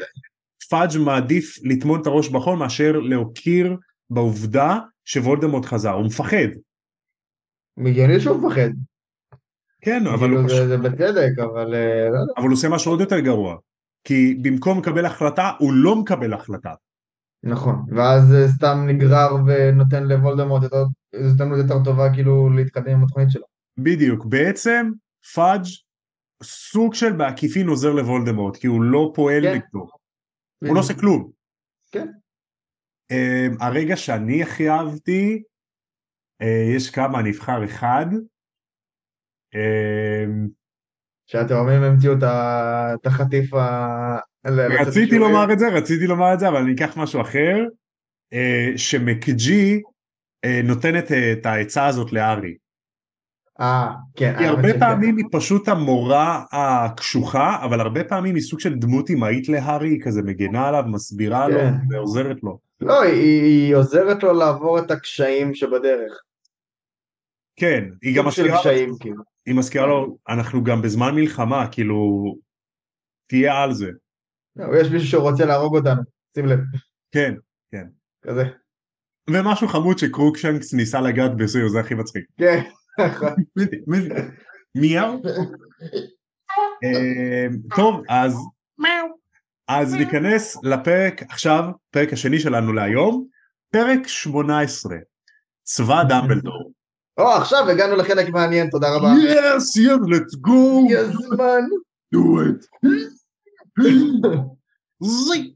פאג' 0.71 0.99
מעדיף 1.05 1.57
לטמון 1.63 2.01
את 2.01 2.07
הראש 2.07 2.29
בחול 2.29 2.59
מאשר 2.59 2.93
להוקיר 2.93 3.77
בעובדה 4.11 4.79
שוולדמורט 5.05 5.65
חזר, 5.65 5.91
הוא 5.91 6.07
מפחד. 6.07 6.49
הגיוני 7.79 8.21
שהוא 8.21 8.37
מפחד, 8.37 8.71
כן, 9.83 10.07
אבל 10.07 10.19
כאילו 10.19 10.41
הוא, 10.41 10.49
זה, 10.49 10.55
פשוט, 10.55 10.69
זה 10.69 10.79
בצדק, 10.79 11.39
אבל 11.39 11.75
אה, 11.75 12.09
לא 12.11 12.19
אבל 12.37 12.45
הוא 12.45 12.53
עושה 12.53 12.69
משהו 12.69 12.93
עוד 12.93 13.01
יותר 13.01 13.21
גרוע. 13.21 13.57
כי 14.05 14.35
במקום 14.43 14.79
לקבל 14.79 15.07
החלטה, 15.07 15.51
הוא 15.59 15.73
לא 15.73 15.97
מקבל 15.97 16.33
החלטה. 16.33 16.75
נכון, 17.43 17.85
ואז 17.89 18.35
אה, 18.35 18.49
סתם 18.49 18.85
נגרר 18.87 19.37
ונותן 19.47 20.05
לוולדמורט 20.05 20.63
הזדמנות 21.15 21.59
יותר 21.59 21.85
טובה 21.85 22.13
כאילו 22.15 22.51
להתקדם 22.51 22.91
עם 22.91 23.05
התוכנית 23.05 23.31
שלו. 23.31 23.45
בדיוק, 23.79 24.25
בעצם 24.25 24.91
פאג' 25.35 25.65
סוג 26.43 26.95
של 26.95 27.13
בעקיפין 27.13 27.69
עוזר 27.69 27.93
לוולדמורט, 27.93 28.57
כי 28.57 28.67
הוא 28.67 28.83
לא 28.83 29.13
פועל 29.15 29.43
כן. 29.43 29.55
נגדו. 29.55 29.89
הוא 30.65 30.75
לא 30.75 30.81
עושה 30.81 30.95
כלום. 30.95 31.31
כן. 31.93 32.09
Um, 33.13 33.65
הרגע 33.65 33.97
שאני 33.97 34.43
הכי 34.43 34.71
אהבתי, 34.71 35.43
יש 36.77 36.91
כמה, 36.91 37.21
אני 37.21 37.31
אבחר 37.31 37.65
אחד. 37.65 38.07
Um, 39.55 40.49
שהתאומים 41.27 41.83
המציאו 41.83 42.13
את 42.13 43.07
החטיף 43.07 43.55
ה... 43.55 44.19
רציתי. 44.47 45.19
לומר 45.19 45.53
את 45.53 45.59
זה, 45.59 45.69
רציתי 45.69 46.07
לומר 46.07 46.35
את 46.35 46.41
זה, 46.41 46.49
אבל 46.49 46.57
אני 46.57 46.75
אקח 46.75 46.97
משהו 46.97 47.21
אחר, 47.21 47.57
אה, 48.33 48.73
שמקג'י 48.77 49.83
אה, 50.45 50.61
נותנת 50.65 51.13
אה, 51.13 51.33
את 51.33 51.47
העצה 51.47 51.87
הזאת 51.87 52.13
לארי. 52.13 52.55
אה, 53.61 53.93
כן. 54.17 54.35
כי 54.39 54.45
הרבה. 54.45 54.79
פעמים 54.79 55.17
היא 55.17 55.25
פשוט 55.33 55.69
המורה 55.69 56.45
הקשוחה, 56.53 57.65
אבל 57.65 57.81
הרבה 57.81 58.05
פעמים 58.05 58.35
היא 58.35 58.43
סוג 58.43 58.61
של 58.61 58.75
דמות 58.75 59.11
אמהית 59.11 59.49
להארי, 59.49 59.89
היא 59.89 60.01
כזה 60.03 60.23
מגנה 60.23 60.69
עליו, 60.69 60.85
מסבירה 60.87 61.49
לו 61.49 61.59
כן. 61.59 61.75
ועוזרת 61.91 62.37
לו. 62.43 62.59
לא, 62.81 63.03
היא 63.03 63.75
עוזרת 63.77 64.23
לו 64.23 64.33
לעבור 64.33 64.79
את 64.79 64.91
הקשיים 64.91 65.55
שבדרך. 65.55 66.23
כן, 67.57 67.85
היא 68.03 68.17
גם 68.17 68.27
מזכירה 68.27 68.55
לו, 68.55 68.61
קשיים, 68.61 68.95
כאילו. 69.01 69.23
היא 69.47 69.55
מזכירה 69.55 69.87
לו, 69.87 70.19
אנחנו 70.29 70.65
גם 70.65 70.83
בזמן 70.83 71.15
מלחמה, 71.15 71.69
כאילו, 71.73 71.97
תהיה 73.27 73.63
על 73.63 73.73
זה. 73.73 73.91
לא, 74.57 74.81
יש 74.81 74.89
מישהו 74.89 75.09
שרוצה 75.09 75.45
להרוג 75.45 75.77
אותנו, 75.77 76.03
שים 76.35 76.47
לב, 76.47 76.59
כן, 77.13 77.35
כזה. 78.23 78.45
ומשהו 79.31 79.69
חמוד 79.69 79.99
שקרוקשנקס 79.99 80.75
ניסה 80.75 81.01
לגעת 81.01 81.37
בסיו, 81.37 81.69
זה 81.69 81.81
הכי 81.81 81.95
מצחיק. 81.95 82.25
כן, 82.39 82.63
נכון. 82.99 83.33
מיהו? 84.75 85.23
אה, 86.85 87.47
טוב, 87.77 88.03
אז 88.09 88.37
אז 89.69 89.95
ניכנס 89.95 90.57
לפרק 90.63 91.23
עכשיו, 91.23 91.65
פרק 91.91 92.13
השני 92.13 92.41
שלנו 92.41 92.73
להיום, 92.73 93.27
פרק 93.71 94.07
18, 94.07 94.97
צבא 95.63 96.03
דמבלדור. 96.09 96.73
או, 97.19 97.29
עכשיו 97.29 97.71
הגענו 97.71 97.97
לחלק 97.97 98.29
מעניין, 98.29 98.71
תודה 98.71 98.97
רבה. 98.97 99.09
יס, 99.19 99.77
יס, 99.77 99.87
let's 99.87 100.49
go, 100.49 100.85
הגיע 100.85 101.01
הזמן. 101.01 101.61
do 102.15 102.19
it. 102.19 102.89
זי. 105.03 105.55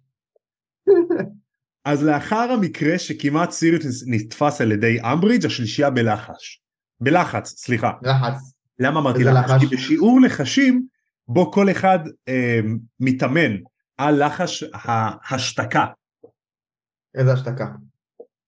אז 1.84 2.04
לאחר 2.04 2.52
המקרה 2.52 2.98
שכמעט 2.98 3.50
סיריוס 3.50 4.04
נתפס 4.07 4.61
על 4.61 4.72
ידי 4.72 4.98
אמברידג' 5.12 5.46
השלישייה 5.46 5.90
בלחש. 5.90 6.61
בלחץ, 7.00 7.48
סליחה. 7.48 7.92
לחץ. 8.02 8.52
למה 8.78 9.00
אמרתי 9.00 9.24
לחש? 9.24 9.50
לחש? 9.50 9.61
כי 9.61 9.76
בשיעור 9.76 10.20
לחשים 10.20 10.86
בו 11.28 11.52
כל 11.52 11.70
אחד 11.70 11.98
אה, 12.28 12.61
מתאמן 13.00 13.57
על 13.98 14.26
לחש 14.26 14.64
ההשתקה. 14.74 15.86
איזה 17.14 17.32
השתקה. 17.32 17.66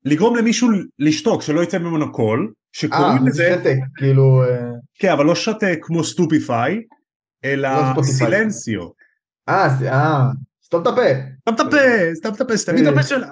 לגרום 0.04 0.36
למישהו 0.36 0.68
לשתוק, 0.98 1.42
שלא 1.42 1.62
יצא 1.62 1.78
ממנו 1.78 2.12
קול, 2.12 2.52
שקוראים 2.72 3.18
זה 3.18 3.28
לזה, 3.28 3.56
שתק, 3.60 3.76
כאילו... 3.96 4.42
אה, 4.42 4.70
כן, 4.98 5.12
אבל 5.12 5.24
לא 5.24 5.34
שתק 5.34 5.78
כמו 5.82 6.04
סטופיפיי, 6.04 6.82
אלא 7.44 7.68
לא. 7.96 8.02
סילנסיו. 8.02 8.88
אה, 9.48 9.68
אה, 9.92 10.24
סתום 10.64 10.82
את 10.82 10.86
הפה. 10.86 11.00
סתם 11.40 11.54
את 11.54 11.60
הפה, 11.60 12.14
סתם 12.14 12.34
את 12.34 12.40
הפה, 12.40 12.56
סתמי 12.56 12.82
את 12.82 12.86
הפה 12.86 13.02
שלה. 13.02 13.28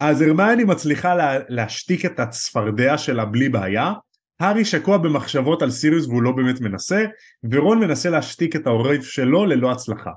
אז 0.00 0.22
הרמני 0.22 0.64
מצליחה 0.64 1.14
לה, 1.14 1.38
להשתיק 1.48 2.04
את 2.04 2.20
הצפרדע 2.20 2.98
שלה 2.98 3.24
בלי 3.24 3.48
בעיה, 3.48 3.92
הארי 4.40 4.64
שקוע 4.64 4.98
במחשבות 4.98 5.62
על 5.62 5.70
סיריוס 5.70 6.06
והוא 6.06 6.22
לא 6.22 6.32
באמת 6.32 6.60
מנסה, 6.60 7.04
ורון 7.50 7.80
מנסה 7.80 8.10
להשתיק 8.10 8.56
את 8.56 8.66
העורף 8.66 9.04
שלו 9.04 9.46
ללא 9.46 9.72
הצלחה. 9.72 10.10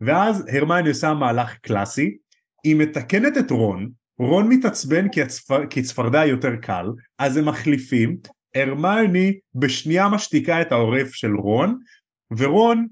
ואז 0.00 0.44
הרמני 0.52 0.88
עושה 0.88 1.14
מהלך 1.14 1.54
קלאסי, 1.62 2.16
היא 2.64 2.76
מתקנת 2.76 3.36
את 3.38 3.50
רון, 3.50 3.90
רון 4.18 4.48
מתעצבן 4.48 5.08
כי, 5.08 5.22
הצפר, 5.22 5.66
כי 5.66 5.82
צפרדע 5.82 6.26
יותר 6.26 6.56
קל, 6.56 6.86
אז 7.18 7.36
הם 7.36 7.48
מחליפים, 7.48 8.16
הרמני 8.54 9.38
בשנייה 9.54 10.08
משתיקה 10.08 10.62
את 10.62 10.72
העורף 10.72 11.12
של 11.12 11.36
רון, 11.36 11.78
ורון 12.36 12.86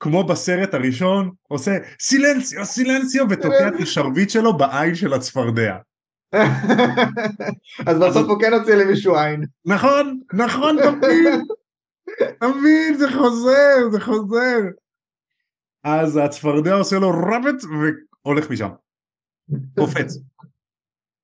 כמו 0.00 0.24
בסרט 0.24 0.74
הראשון 0.74 1.30
עושה 1.48 1.78
סילנסיו 2.00 2.64
סילנסיו 2.64 3.24
ותוקע 3.30 3.68
את 3.68 3.80
השרביט 3.80 4.30
שלו 4.30 4.56
בעין 4.56 4.94
של 4.94 5.12
הצפרדע. 5.12 5.76
אז 7.86 7.98
בסוף 7.98 8.28
הוא 8.28 8.40
כן 8.40 8.52
הוציא 8.52 8.74
למישהו 8.74 9.16
עין. 9.16 9.44
נכון 9.64 10.20
נכון 10.32 10.76
תמיד 10.82 11.40
תמיד 12.40 12.98
זה 12.98 13.12
חוזר 13.12 13.90
זה 13.92 14.00
חוזר. 14.00 14.58
אז 15.84 16.16
הצפרדע 16.16 16.74
עושה 16.74 16.98
לו 16.98 17.10
רבט 17.10 17.62
והולך 18.24 18.50
משם 18.50 18.68
קופץ. 19.78 20.18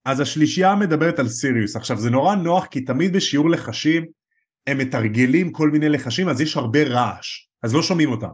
אז 0.05 0.21
השלישייה 0.21 0.75
מדברת 0.75 1.19
על 1.19 1.29
סיריוס 1.29 1.77
עכשיו 1.77 1.97
זה 1.97 2.11
נורא 2.11 2.35
נוח 2.35 2.67
כי 2.67 2.81
תמיד 2.81 3.13
בשיעור 3.13 3.51
לחשים 3.51 4.07
הם 4.67 4.79
מתרגלים 4.79 5.53
כל 5.53 5.71
מיני 5.71 5.89
לחשים 5.89 6.29
אז 6.29 6.41
יש 6.41 6.57
הרבה 6.57 6.83
רעש 6.83 7.47
אז 7.63 7.75
לא 7.75 7.83
שומעים 7.83 8.11
אותם. 8.11 8.29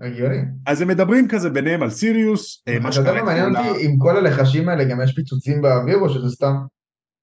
הגיוני. 0.00 0.36
אז 0.66 0.80
הם 0.80 0.88
מדברים 0.88 1.28
כזה 1.28 1.50
ביניהם 1.50 1.82
על 1.82 1.90
סיריוס, 1.90 2.62
אה, 2.68 2.78
מה 2.78 2.88
אתה 2.88 2.98
יודע 2.98 3.10
שקרה 3.10 3.22
מה 3.22 3.26
מעניין 3.26 3.56
אותי, 3.56 3.86
אם 3.86 3.96
כל 3.98 4.16
הלחשים 4.16 4.68
האלה 4.68 4.84
גם 4.84 5.00
יש 5.04 5.14
פיצוצים 5.14 5.62
באוויר 5.62 5.96
או 5.98 6.08
שזה 6.08 6.28
סתם 6.28 6.52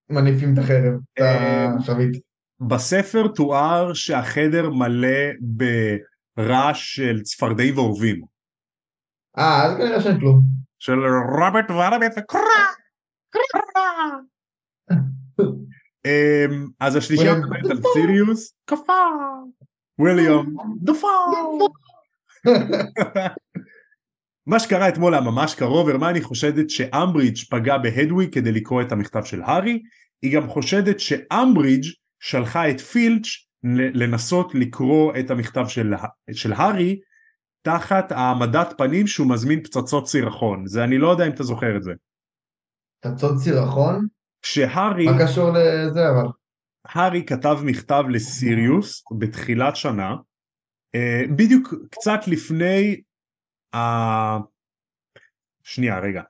מניפים 0.09 0.53
את 0.53 0.57
החרב, 0.57 0.93
את 1.13 1.21
אה, 1.21 1.73
השרביט. 1.79 2.17
בספר 2.59 3.27
תואר 3.27 3.93
שהחדר 3.93 4.69
מלא 4.69 5.31
ברעש 6.37 6.95
של 6.95 7.21
צפרדעים 7.21 7.77
ועורבים, 7.77 8.21
אה, 9.37 9.63
אז 9.63 9.77
כנראה 9.77 10.01
שאין 10.01 10.19
כלום. 10.19 10.41
של 10.79 10.99
רבט 11.41 11.71
ורבט 11.71 12.11
וקרא, 12.11 12.23
קרא. 12.41 12.66
אז 16.79 16.95
השלישייה 16.95 17.33
וויליאם, 17.33 17.53
מדברת 17.53 17.71
על 17.71 17.77
סיריוס, 17.93 18.53
כפה, 18.67 18.93
וויליאם, 19.99 20.45
דפה. 20.81 21.07
מה 24.47 24.59
שקרה 24.59 24.89
אתמול 24.89 25.13
היה 25.13 25.23
ממש 25.23 25.55
קרוב, 25.55 25.89
הרמני 25.89 26.21
חושדת 26.21 26.69
שאמברידג' 26.69 27.37
פגע 27.49 27.77
בהדוויג 27.77 28.33
כדי 28.33 28.51
לקרוא 28.51 28.81
את 28.81 28.91
המכתב 28.91 29.23
של 29.23 29.41
הארי, 29.41 29.81
היא 30.21 30.35
גם 30.35 30.47
חושדת 30.47 30.99
שאמברידג' 30.99 31.85
שלחה 32.19 32.69
את 32.69 32.79
פילץ' 32.79 33.27
ל- 33.63 34.03
לנסות 34.03 34.55
לקרוא 34.55 35.13
את 35.19 35.31
המכתב 35.31 35.65
של, 35.67 35.93
של 36.31 36.53
הארי 36.53 36.99
תחת 37.61 38.11
העמדת 38.11 38.73
פנים 38.77 39.07
שהוא 39.07 39.29
מזמין 39.29 39.63
פצצות 39.63 40.07
סירחון, 40.07 40.67
זה 40.67 40.83
אני 40.83 40.97
לא 40.97 41.07
יודע 41.07 41.27
אם 41.27 41.31
אתה 41.31 41.43
זוכר 41.43 41.77
את 41.77 41.83
זה. 41.83 41.91
פצצות 43.11 43.37
סירחון? 43.37 44.07
כשהארי, 44.41 45.05
מה 45.05 45.23
קשור 45.23 45.49
לזה 45.49 46.09
אבל? 46.09 46.27
הארי 46.85 47.23
כתב 47.25 47.57
מכתב 47.63 48.03
לסיריוס 48.09 49.03
בתחילת 49.17 49.75
שנה, 49.75 50.15
אה, 50.95 51.23
בדיוק 51.35 51.73
קצת 51.91 52.19
לפני 52.27 53.01
ה... 53.75 53.79
שנייה 55.63 55.99
רגע. 55.99 56.21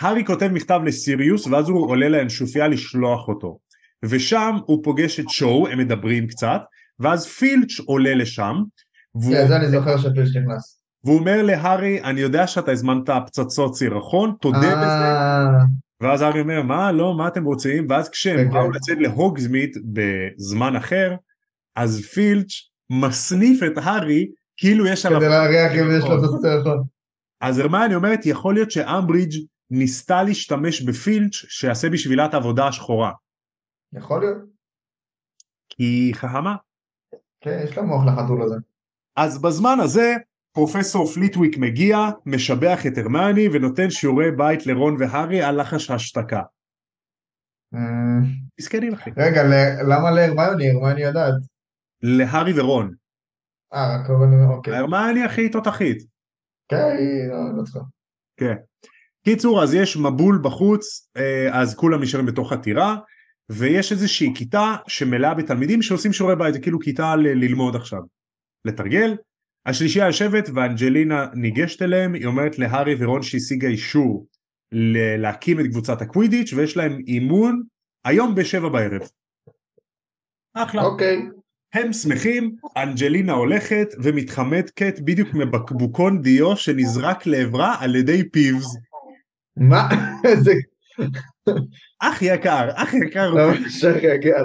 הארי 0.00 0.24
כותב 0.24 0.48
מכתב 0.52 0.80
לסיריוס 0.84 1.46
ואז 1.46 1.68
הוא 1.68 1.88
עולה 1.90 2.08
לאנשופיה 2.08 2.68
לשלוח 2.68 3.28
אותו. 3.28 3.58
ושם 4.04 4.56
הוא 4.66 4.84
פוגש 4.84 5.20
את 5.20 5.28
שואו, 5.28 5.68
הם 5.68 5.78
מדברים 5.78 6.26
קצת, 6.26 6.60
ואז 7.00 7.26
פילץ' 7.26 7.80
עולה 7.86 8.14
לשם, 8.14 8.54
והוא, 9.14 9.34
כן, 9.34 9.48
זה 9.48 9.56
אני 9.56 9.70
זוכר 9.70 9.98
שפילש 9.98 10.36
נכנס. 10.36 10.80
והוא 11.04 11.18
אומר 11.18 11.42
להארי, 11.42 12.02
אני 12.02 12.20
יודע 12.20 12.46
שאתה 12.46 12.72
הזמנת 12.72 13.10
פצצות 13.26 13.76
סירחון, 13.76 14.34
תודה 14.40 14.58
בזה, 14.58 14.74
אה, 14.74 15.64
ואז 16.00 16.22
הארי 16.22 16.40
אומר, 16.40 16.62
מה, 16.62 16.92
לא, 16.92 17.14
מה 17.16 17.28
אתם 17.28 17.44
רוצים? 17.44 17.86
ואז 17.90 18.08
כשהם 18.08 18.36
כן, 18.36 18.50
באו 18.50 18.64
כן. 18.64 18.70
לצאת 18.76 18.98
להוגזמית 19.00 19.76
בזמן 19.92 20.76
אחר, 20.76 21.14
אז 21.76 22.00
פילץ' 22.00 22.70
מסניף 22.90 23.62
את 23.62 23.78
הארי, 23.78 24.30
כאילו 24.56 24.86
יש 24.86 25.06
עליו... 25.06 25.20
כדי 25.20 25.28
להריח 25.28 25.72
אם 25.72 25.98
יש 25.98 26.04
לו 26.04 26.22
פצצות 26.22 26.40
סירחון. 26.40 26.82
אז 27.40 27.58
הרמני 27.58 27.94
אומרת, 27.94 28.26
יכול 28.26 28.54
להיות 28.54 28.70
שאמברידג' 28.70 29.32
ניסתה 29.70 30.22
להשתמש 30.22 30.82
בפילץ' 30.82 31.34
שיעשה 31.34 31.90
בשבילה 31.90 32.26
את 32.26 32.34
העבודה 32.34 32.68
השחורה, 32.68 33.12
יכול 33.92 34.20
להיות. 34.20 34.38
כי 35.68 36.10
חכמה. 36.14 36.56
כן, 37.40 37.60
יש 37.64 37.76
לו 37.76 37.84
מוח 37.84 38.04
לחתול 38.06 38.42
הזה. 38.42 38.56
אז 39.16 39.42
בזמן 39.42 39.80
הזה, 39.80 40.14
פרופסור 40.54 41.06
פליטוויק 41.06 41.58
מגיע, 41.58 41.98
משבח 42.26 42.86
את 42.86 42.98
הרמני 42.98 43.48
ונותן 43.52 43.90
שיעורי 43.90 44.30
בית 44.36 44.66
לרון 44.66 44.96
והארי 44.98 45.42
על 45.42 45.60
לחש 45.60 45.90
השתקה. 45.90 46.42
אה, 47.74 48.28
מסכנים 48.60 48.92
אחי. 48.94 49.10
רגע, 49.16 49.42
למה 49.88 50.10
להרמיוני? 50.10 50.70
הרמיוני 50.70 51.02
יודעת. 51.02 51.34
להארי 52.02 52.60
ורון. 52.60 52.94
אה, 53.74 53.96
רק 53.96 54.10
הרמיוני, 54.10 54.54
אוקיי. 54.54 54.76
הרמני 54.76 55.24
הכי 55.24 55.48
תותחית. 55.48 55.98
כן, 56.68 56.76
היא 56.76 57.28
לא- 57.30 57.58
לא 57.58 57.62
צריכה. 57.62 57.80
כן. 58.36 58.54
קיצור, 59.24 59.62
אז 59.62 59.74
יש 59.74 59.96
מבול 59.96 60.40
בחוץ, 60.44 61.08
אה, 61.16 61.60
אז 61.60 61.74
כולם 61.76 62.02
נשארים 62.02 62.26
בתוך 62.26 62.52
הטירה, 62.52 62.96
ויש 63.50 63.92
איזושהי 63.92 64.32
כיתה 64.34 64.76
שמלאה 64.88 65.34
בתלמידים 65.34 65.82
שעושים 65.82 66.12
שיעורי 66.12 66.36
בית, 66.36 66.54
זה 66.54 66.60
כאילו 66.60 66.80
כיתה 66.80 67.16
ללמוד 67.16 67.76
עכשיו, 67.76 68.00
לתרגל. 68.64 69.16
השלישייה 69.66 70.06
יושבת 70.06 70.50
ואנג'לינה 70.54 71.26
ניגשת 71.34 71.82
אליהם, 71.82 72.14
היא 72.14 72.26
אומרת 72.26 72.58
להארי 72.58 72.94
ורון 72.98 73.22
שהשיגה 73.22 73.68
אישור 73.68 74.26
להקים 75.18 75.60
את 75.60 75.66
קבוצת 75.66 76.02
הקווידיץ' 76.02 76.52
ויש 76.52 76.76
להם 76.76 76.98
אימון 77.06 77.62
היום 78.04 78.34
בשבע 78.34 78.68
בערב. 78.68 79.08
אחלה. 80.54 80.82
אוקיי. 80.82 81.22
הם 81.74 81.92
שמחים, 81.92 82.56
אנג'לינה 82.76 83.32
הולכת 83.32 83.86
ומתחמקת 84.02 85.00
בדיוק 85.04 85.28
מבקבוקון 85.34 86.22
דיו 86.22 86.56
שנזרק 86.56 87.26
לעברה 87.26 87.76
על 87.80 87.96
ידי 87.96 88.30
פיבס. 88.30 88.76
מה? 89.56 89.88
איזה... 90.24 90.52
אח 92.00 92.22
יקר, 92.22 92.68
אח 92.74 92.94
יקר. 92.94 93.34
ממש 93.34 93.84
רגע. 93.84 94.38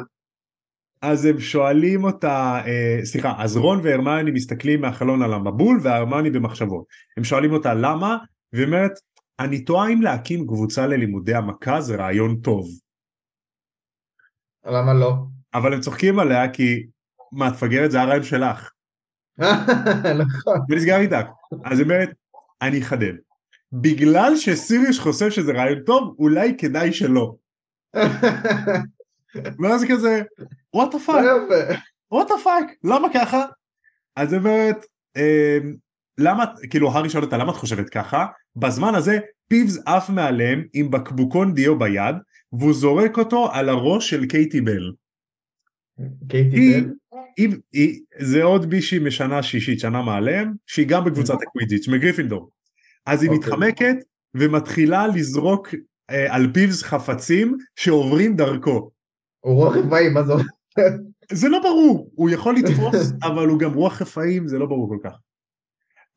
אז 1.01 1.25
הם 1.25 1.39
שואלים 1.39 2.03
אותה, 2.03 2.61
אה, 2.65 2.99
סליחה, 3.03 3.33
אז 3.37 3.57
רון 3.57 3.79
והרמני 3.83 4.31
מסתכלים 4.31 4.81
מהחלון 4.81 5.21
על 5.21 5.33
המבול 5.33 5.79
והרמני 5.83 6.29
במחשבות. 6.29 6.85
הם 7.17 7.23
שואלים 7.23 7.53
אותה 7.53 7.73
למה, 7.73 8.17
והיא 8.53 8.65
אומרת, 8.65 8.91
אני 9.39 9.63
תוהה 9.63 9.93
אם 9.93 10.01
להקים 10.01 10.47
קבוצה 10.47 10.87
ללימודי 10.87 11.35
המכה 11.35 11.81
זה 11.81 11.95
רעיון 11.95 12.35
טוב. 12.35 12.67
למה 14.65 14.93
לא? 14.93 15.13
אבל 15.53 15.73
הם 15.73 15.79
צוחקים 15.79 16.19
עליה 16.19 16.49
כי, 16.49 16.85
מה, 17.31 17.51
תפגרת 17.51 17.91
זה 17.91 18.01
הרעיון 18.01 18.23
שלך. 18.23 18.71
נכון. 20.21 20.59
ונסגר 20.69 20.99
איתך. 20.99 21.25
אז 21.65 21.79
היא 21.79 21.83
אומרת, 21.83 22.09
אני 22.61 22.81
אחדד. 22.81 23.13
בגלל 23.71 24.33
שסיריוש 24.35 24.99
חושב 24.99 25.31
שזה 25.31 25.51
רעיון 25.51 25.79
טוב, 25.85 26.15
אולי 26.19 26.57
כדאי 26.57 26.93
שלא. 26.93 27.35
ואז 29.35 29.85
כזה, 29.89 30.21
the 30.93 31.07
fuck, 31.07 31.21
יפה. 31.21 31.73
what 32.13 32.27
the 32.27 32.45
fuck, 32.45 32.73
למה 32.83 33.07
ככה? 33.13 33.45
אז 34.15 34.33
אמ, 34.33 35.75
למה, 36.17 36.45
כאילו 36.69 36.91
הארי 36.91 37.09
שואל 37.09 37.23
אותה 37.23 37.37
למה 37.37 37.51
את 37.51 37.57
חושבת 37.57 37.89
ככה? 37.89 38.25
בזמן 38.55 38.95
הזה 38.95 39.19
פיבס 39.47 39.77
עף 39.85 40.09
מעליהם 40.09 40.63
עם 40.73 40.91
בקבוקון 40.91 41.53
דיו 41.53 41.79
ביד, 41.79 42.15
והוא 42.53 42.73
זורק 42.73 43.17
אותו 43.17 43.51
על 43.51 43.69
הראש 43.69 44.09
של 44.09 44.25
קייטי 44.25 44.61
בל. 44.61 44.91
קייטי 46.29 46.81
בל? 46.81 46.93
היא, 47.37 47.49
היא, 47.73 47.99
זה 48.19 48.43
עוד 48.43 48.65
מישהי 48.65 48.99
משנה 48.99 49.43
שישית, 49.43 49.79
שנה 49.79 50.01
מעליהם, 50.01 50.53
שהיא 50.67 50.87
גם 50.87 51.05
בקבוצת 51.05 51.37
הקווידיץ', 51.41 51.87
מגריפינדור. 51.87 52.49
אז 53.05 53.23
היא 53.23 53.31
אוקיי. 53.31 53.39
מתחמקת 53.39 53.95
ומתחילה 54.35 55.07
לזרוק 55.07 55.67
אה, 56.09 56.35
על 56.35 56.51
פיבס 56.53 56.83
חפצים 56.83 57.57
שעוברים 57.75 58.35
דרכו. 58.35 58.91
הוא 59.39 59.53
רוח 59.53 59.75
רפאים, 59.75 60.13
מה 60.13 60.23
זה 60.23 60.33
אומר? 60.33 60.43
זה 61.31 61.49
לא 61.49 61.59
ברור, 61.59 62.11
הוא 62.15 62.29
יכול 62.29 62.55
לתפוס, 62.55 63.13
אבל 63.27 63.47
הוא 63.47 63.59
גם 63.59 63.73
רוח 63.73 64.01
רפאים, 64.01 64.47
זה 64.47 64.59
לא 64.59 64.65
ברור 64.65 64.89
כל 64.89 64.97
כך. 65.03 65.17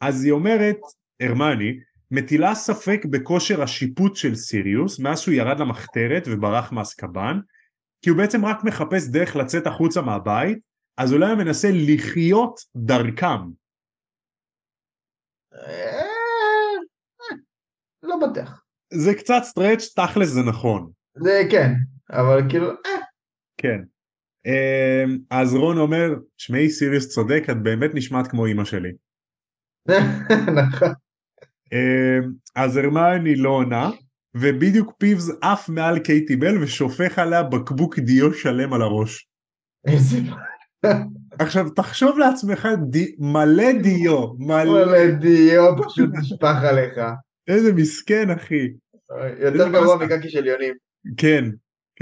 אז 0.00 0.24
היא 0.24 0.32
אומרת, 0.32 0.78
הרמני, 1.20 1.78
מטילה 2.10 2.54
ספק 2.54 3.04
בכושר 3.10 3.62
השיפוט 3.62 4.16
של 4.16 4.34
סיריוס 4.34 4.98
מאז 4.98 5.20
שהוא 5.20 5.34
ירד 5.34 5.60
למחתרת 5.60 6.22
וברח 6.26 6.72
מאסקבן, 6.72 7.38
כי 8.02 8.10
הוא 8.10 8.18
בעצם 8.18 8.44
רק 8.44 8.64
מחפש 8.64 9.08
דרך 9.08 9.36
לצאת 9.36 9.66
החוצה 9.66 10.02
מהבית, 10.02 10.58
אז 10.96 11.12
אולי 11.12 11.26
הוא 11.26 11.38
מנסה 11.38 11.68
לחיות 11.72 12.60
דרכם. 12.76 13.40
אה, 15.54 16.00
אה, 17.20 17.36
לא 18.02 18.16
בטוח. 18.16 18.62
זה 18.92 19.14
קצת 19.14 19.40
stretch, 19.42 19.94
תכלס 19.96 20.28
זה 20.28 20.40
נכון. 20.42 20.90
זה 21.14 21.42
כן, 21.50 21.72
אבל 22.10 22.42
כאילו, 22.48 22.70
אה, 22.70 23.01
כן. 23.56 23.80
אמ, 24.46 25.18
אז 25.30 25.54
רון 25.54 25.78
אומר, 25.78 26.08
שמעי 26.36 26.70
סיריוס 26.70 27.08
צודק, 27.08 27.42
את 27.50 27.62
באמת 27.62 27.90
נשמעת 27.94 28.26
כמו 28.26 28.46
אימא 28.46 28.64
שלי. 28.64 28.92
נכון. 30.62 30.92
אמ, 31.72 32.32
אז 32.56 32.76
הרמיוני 32.76 33.36
לא 33.36 33.50
עונה, 33.50 33.90
ובדיוק 34.34 34.92
פיבס 34.98 35.30
עף 35.42 35.68
מעל 35.68 35.98
קייטי 35.98 36.36
בל 36.36 36.62
ושופך 36.62 37.18
עליה 37.18 37.42
בקבוק 37.42 37.98
דיו 37.98 38.34
שלם 38.34 38.72
על 38.72 38.82
הראש. 38.82 39.28
איזה 39.86 40.16
עכשיו 41.38 41.70
תחשוב 41.70 42.18
לעצמך 42.18 42.68
די, 42.90 43.14
מלא 43.18 43.72
דיו, 43.82 44.34
מלא, 44.38 44.70
וואלה 44.70 45.10
דיו 45.10 45.64
פשוט 45.86 46.10
נשפך 46.12 46.56
עליך. 46.62 47.00
איזה 47.48 47.72
מסכן 47.72 48.30
אחי. 48.30 48.72
יותר 49.38 49.68
גרוע 49.68 49.96
מקקי 49.96 50.30
של 50.30 50.46
יונים. 50.46 50.74
כן, 51.16 51.44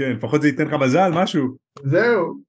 כן, 0.01 0.11
לפחות 0.11 0.41
זה 0.41 0.47
ייתן 0.47 0.67
לך 0.67 0.73
מזל, 0.73 1.11
משהו. 1.13 1.57
זהו. 1.83 2.41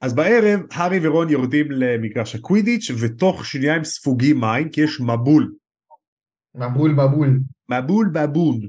אז 0.00 0.14
בערב 0.14 0.60
הארי 0.72 1.08
ורון 1.08 1.30
יורדים 1.30 1.70
למגרש 1.70 2.34
הקווידיץ' 2.34 2.90
ותוך 3.00 3.46
שנייה 3.46 3.74
הם 3.74 3.84
ספוגים 3.84 4.40
מים 4.40 4.68
כי 4.68 4.80
יש 4.80 5.00
מבול. 5.00 5.52
מבול 6.54 6.90
מבול. 6.90 7.40
מבול 7.70 8.10
בבון. 8.14 8.60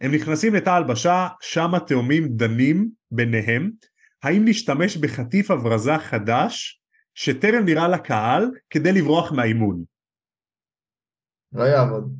הם 0.00 0.14
נכנסים 0.14 0.54
לתא 0.54 0.70
הלבשה, 0.70 1.28
שם 1.40 1.74
התאומים 1.74 2.28
דנים 2.28 2.90
ביניהם, 3.10 3.70
האם 4.22 4.44
להשתמש 4.44 4.96
בחטיף 4.96 5.50
הברזה 5.50 5.98
חדש 5.98 6.80
שטרם 7.14 7.64
נראה 7.64 7.88
לקהל 7.88 8.50
כדי 8.70 8.92
לברוח 8.92 9.32
מהאימון. 9.32 9.84
לא 11.52 11.64
יעבוד. 11.64 12.16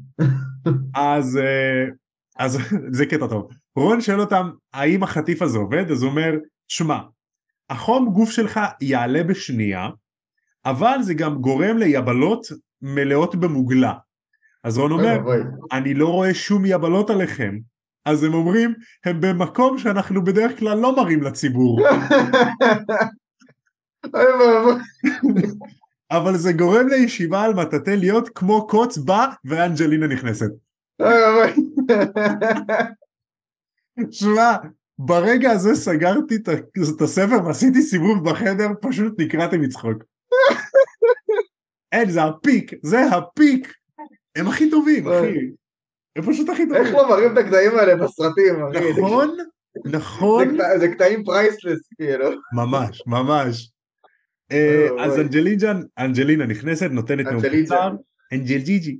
אז, 0.95 1.37
אה, 1.37 1.85
אז 2.39 2.59
זה 2.97 3.07
קטע 3.07 3.27
טוב. 3.27 3.64
רון 3.77 4.01
שואל 4.01 4.21
אותם 4.21 4.51
האם 4.73 5.03
החטיף 5.03 5.43
הזה 5.43 5.59
עובד, 5.59 5.91
אז 5.91 6.03
הוא 6.03 6.11
אומר, 6.11 6.35
שמע, 6.69 6.99
החום 7.71 8.11
גוף 8.13 8.31
שלך 8.31 8.61
יעלה 8.81 9.23
בשנייה, 9.23 9.89
אבל 10.65 10.99
זה 11.01 11.15
גם 11.15 11.35
גורם 11.35 11.79
ליבלות 11.79 12.47
מלאות 12.83 13.35
במוגלה. 13.35 13.93
אז 14.65 14.79
רון 14.79 14.93
אומר, 14.93 15.19
אני 15.73 15.95
לא 15.95 16.09
רואה 16.09 16.35
שום 16.35 16.63
יבלות 16.67 17.11
עליכם. 17.11 17.59
אז 18.05 18.25
הם 18.25 18.35
אומרים, 18.35 18.75
הם 19.05 19.21
במקום 19.21 19.79
שאנחנו 19.79 20.25
בדרך 20.25 20.59
כלל 20.59 20.79
לא 20.79 20.97
מראים 20.97 21.23
לציבור. 21.23 21.81
אבל 26.11 26.37
זה 26.37 26.53
גורם 26.53 26.89
לישיבה 26.89 27.43
על 27.43 27.55
מטאטא 27.55 27.91
להיות 27.91 28.29
כמו 28.29 28.67
קוץ 28.67 28.99
בא 28.99 29.27
ואנג'לינה 29.45 30.07
נכנסת. 30.07 30.51
שמע, 34.11 34.57
ברגע 34.99 35.51
הזה 35.51 35.75
סגרתי 35.75 36.35
את 36.37 37.01
הספר 37.01 37.47
ועשיתי 37.47 37.83
סיבוב 37.83 38.31
בחדר, 38.31 38.69
פשוט 38.83 39.15
נקרעתי 39.21 39.57
מצחוק. 39.57 40.03
אין, 41.93 42.11
זה 42.11 42.23
ה 42.25 42.33
peak, 42.33 42.73
זה 42.83 43.05
ה 43.05 43.16
peak. 43.16 43.73
הם 44.37 44.49
הכי 44.49 44.71
טובים, 44.71 45.09
אחי. 45.09 45.39
הם 46.17 46.23
פשוט 46.33 46.49
הכי 46.49 46.63
איך 46.63 46.69
טובים. 46.69 46.93
לא 46.93 47.09
מראים 47.09 47.33
את 47.33 47.39
הקטעים 47.39 47.79
האלה 47.79 47.97
בסרטים, 47.97 48.55
אחי? 48.77 48.91
נכון, 49.01 49.37
נכון. 49.85 50.49
זה 50.49 50.55
קטע- 50.57 50.79
זה 50.79 50.89
קטעים 50.89 51.25
priceless, 51.25 51.89
כאילו. 51.97 52.31
ממש, 52.57 53.03
ממש. 53.07 53.71
אה, 54.53 54.87
אוי, 54.91 55.05
אז 55.05 55.13
אוי. 55.13 55.21
אנג'לינה, 55.99 56.47
נכנסת, 56.47 56.89
נותנת 56.91 57.27
נאום. 57.27 57.43
קצר, 57.65 57.93
אנג'לג'יג'י. 58.33 58.99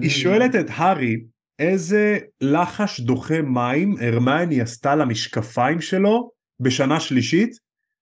היא 0.00 0.10
שואלת 0.10 0.54
את 0.54 0.66
הארי 0.68 1.24
איזה 1.58 2.18
לחש 2.40 3.00
דוחה 3.00 3.42
מים 3.42 3.94
הרמני 4.00 4.60
עשתה 4.60 4.94
למשקפיים 4.94 5.80
שלו 5.80 6.30
בשנה 6.60 7.00
שלישית 7.00 7.50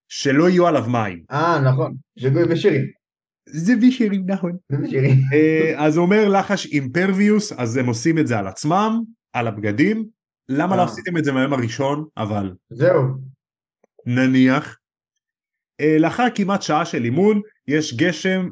שלא 0.08 0.48
יהיו 0.48 0.66
עליו 0.66 0.84
מים. 0.88 1.22
אה, 1.30 1.60
נכון. 1.60 1.94
שגוי 2.18 2.42
ושירים. 2.48 2.84
זה 3.48 3.72
וישרים 3.80 4.24
נכון. 4.26 4.52
זה 4.72 4.76
ושירים. 4.82 5.14
אה, 5.32 5.86
אז 5.86 5.96
הוא 5.96 6.04
אומר 6.04 6.28
לחש 6.28 6.66
אימפרביוס 6.66 7.52
אז 7.52 7.76
הם 7.76 7.86
עושים 7.86 8.18
את 8.18 8.26
זה 8.26 8.38
על 8.38 8.46
עצמם, 8.46 9.00
על 9.32 9.46
הבגדים. 9.46 10.08
למה 10.48 10.76
לא 10.76 10.80
אה. 10.80 10.86
עשיתם 10.86 11.16
את 11.16 11.24
זה 11.24 11.32
מהיום 11.32 11.52
הראשון? 11.52 12.04
אבל 12.16 12.52
זהו. 12.70 13.02
נניח. 14.06 14.78
אה, 15.80 15.96
לאחר 15.98 16.26
כמעט 16.34 16.62
שעה 16.62 16.84
של 16.84 17.04
אימון 17.04 17.40
יש 17.68 17.94
גשם 17.94 18.48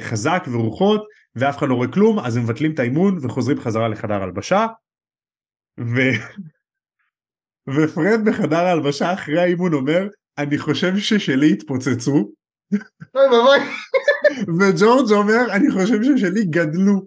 חזק 0.00 0.44
ורוחות 0.52 1.04
ואף 1.36 1.58
אחד 1.58 1.66
לא 1.68 1.74
רואה 1.74 1.92
כלום 1.92 2.18
אז 2.18 2.36
הם 2.36 2.42
מבטלים 2.42 2.74
את 2.74 2.78
האימון 2.78 3.18
וחוזרים 3.22 3.60
חזרה 3.60 3.88
לחדר 3.88 4.22
הלבשה. 4.22 4.66
ו... 5.80 5.96
ופרד 7.68 8.20
בחדר 8.26 8.56
ההלבשה 8.56 9.12
אחרי 9.12 9.40
האימון 9.40 9.74
אומר 9.74 10.08
אני 10.38 10.58
חושב 10.58 10.96
ששלי 10.96 11.52
התפוצצו 11.52 12.32
אוי 13.14 13.26
ואבוי. 13.26 13.58
וג'ורג' 14.58 15.12
אומר 15.12 15.54
אני 15.56 15.70
חושב 15.70 16.02
ששלי 16.02 16.44
גדלו. 16.44 17.06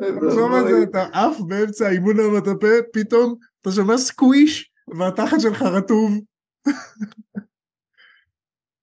תחשוב 0.00 0.52
על 0.52 0.64
זה 0.70 0.82
אתה 0.82 1.02
עף 1.12 1.40
באמצע 1.48 1.86
האימון 1.86 2.16
המטפה 2.20 2.68
פתאום 2.92 3.34
אתה 3.60 3.70
שומע 3.70 3.96
סקוויש 3.98 4.69
והתחת 4.98 5.40
שלך 5.40 5.62
רטוב. 5.62 6.20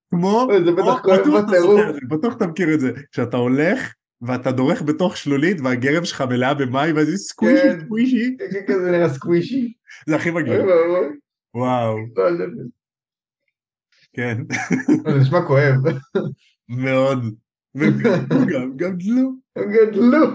כמו, 0.09 0.47
זה 0.65 0.71
בטח 0.71 1.01
כואב 1.03 1.19
בטירוף. 1.19 1.81
זה, 1.93 1.99
בטוח 2.09 2.33
אתה 2.37 2.47
מכיר 2.47 2.73
את 2.73 2.79
זה, 2.79 2.91
שאתה 3.11 3.37
הולך 3.37 3.93
ואתה 4.21 4.51
דורך 4.51 4.81
בתוך 4.81 5.17
שלולית 5.17 5.57
והגרב 5.63 6.03
שלך 6.03 6.21
מלאה 6.21 6.53
במים 6.53 6.95
ואז 6.95 7.09
יש 7.09 7.19
סקווישי 7.19 7.61
כן. 7.63 7.79
סקווישי, 7.85 8.37
כזה 8.67 8.91
נראה 8.91 9.09
סקווישי. 9.09 9.73
זה 10.09 10.15
הכי 10.15 10.31
מגניב, 10.31 10.59
ואבוי. 10.61 11.17
וואו, 11.55 11.97
לא, 12.15 12.37
זה- 12.37 12.43
כן, 14.13 14.37
זה 15.03 15.19
נשמע 15.21 15.41
כואב. 15.47 15.73
מאוד, 16.69 17.19
וגם, 17.75 18.77
גם 18.77 18.97
דלו, 18.97 19.31
הם 19.55 19.71
גדלו. 19.71 20.27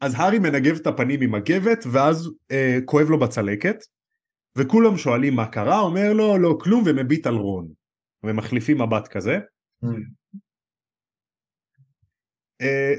אז 0.00 0.14
הארי 0.16 0.38
מנגב 0.38 0.76
את 0.76 0.86
הפנים 0.86 1.20
עם 1.22 1.32
מגבת 1.32 1.84
ואז 1.92 2.30
אה, 2.50 2.78
כואב 2.84 3.10
לו 3.10 3.18
בצלקת 3.18 3.76
וכולם 4.58 4.96
שואלים 4.96 5.34
מה 5.34 5.46
קרה 5.46 5.80
אומר 5.80 6.12
לו 6.12 6.38
לא 6.38 6.58
כלום 6.60 6.82
ומביט 6.86 7.26
על 7.26 7.34
רון 7.34 7.68
ומחליפים 8.22 8.82
מבט 8.82 9.08
כזה. 9.08 9.38
אה, 12.60 12.94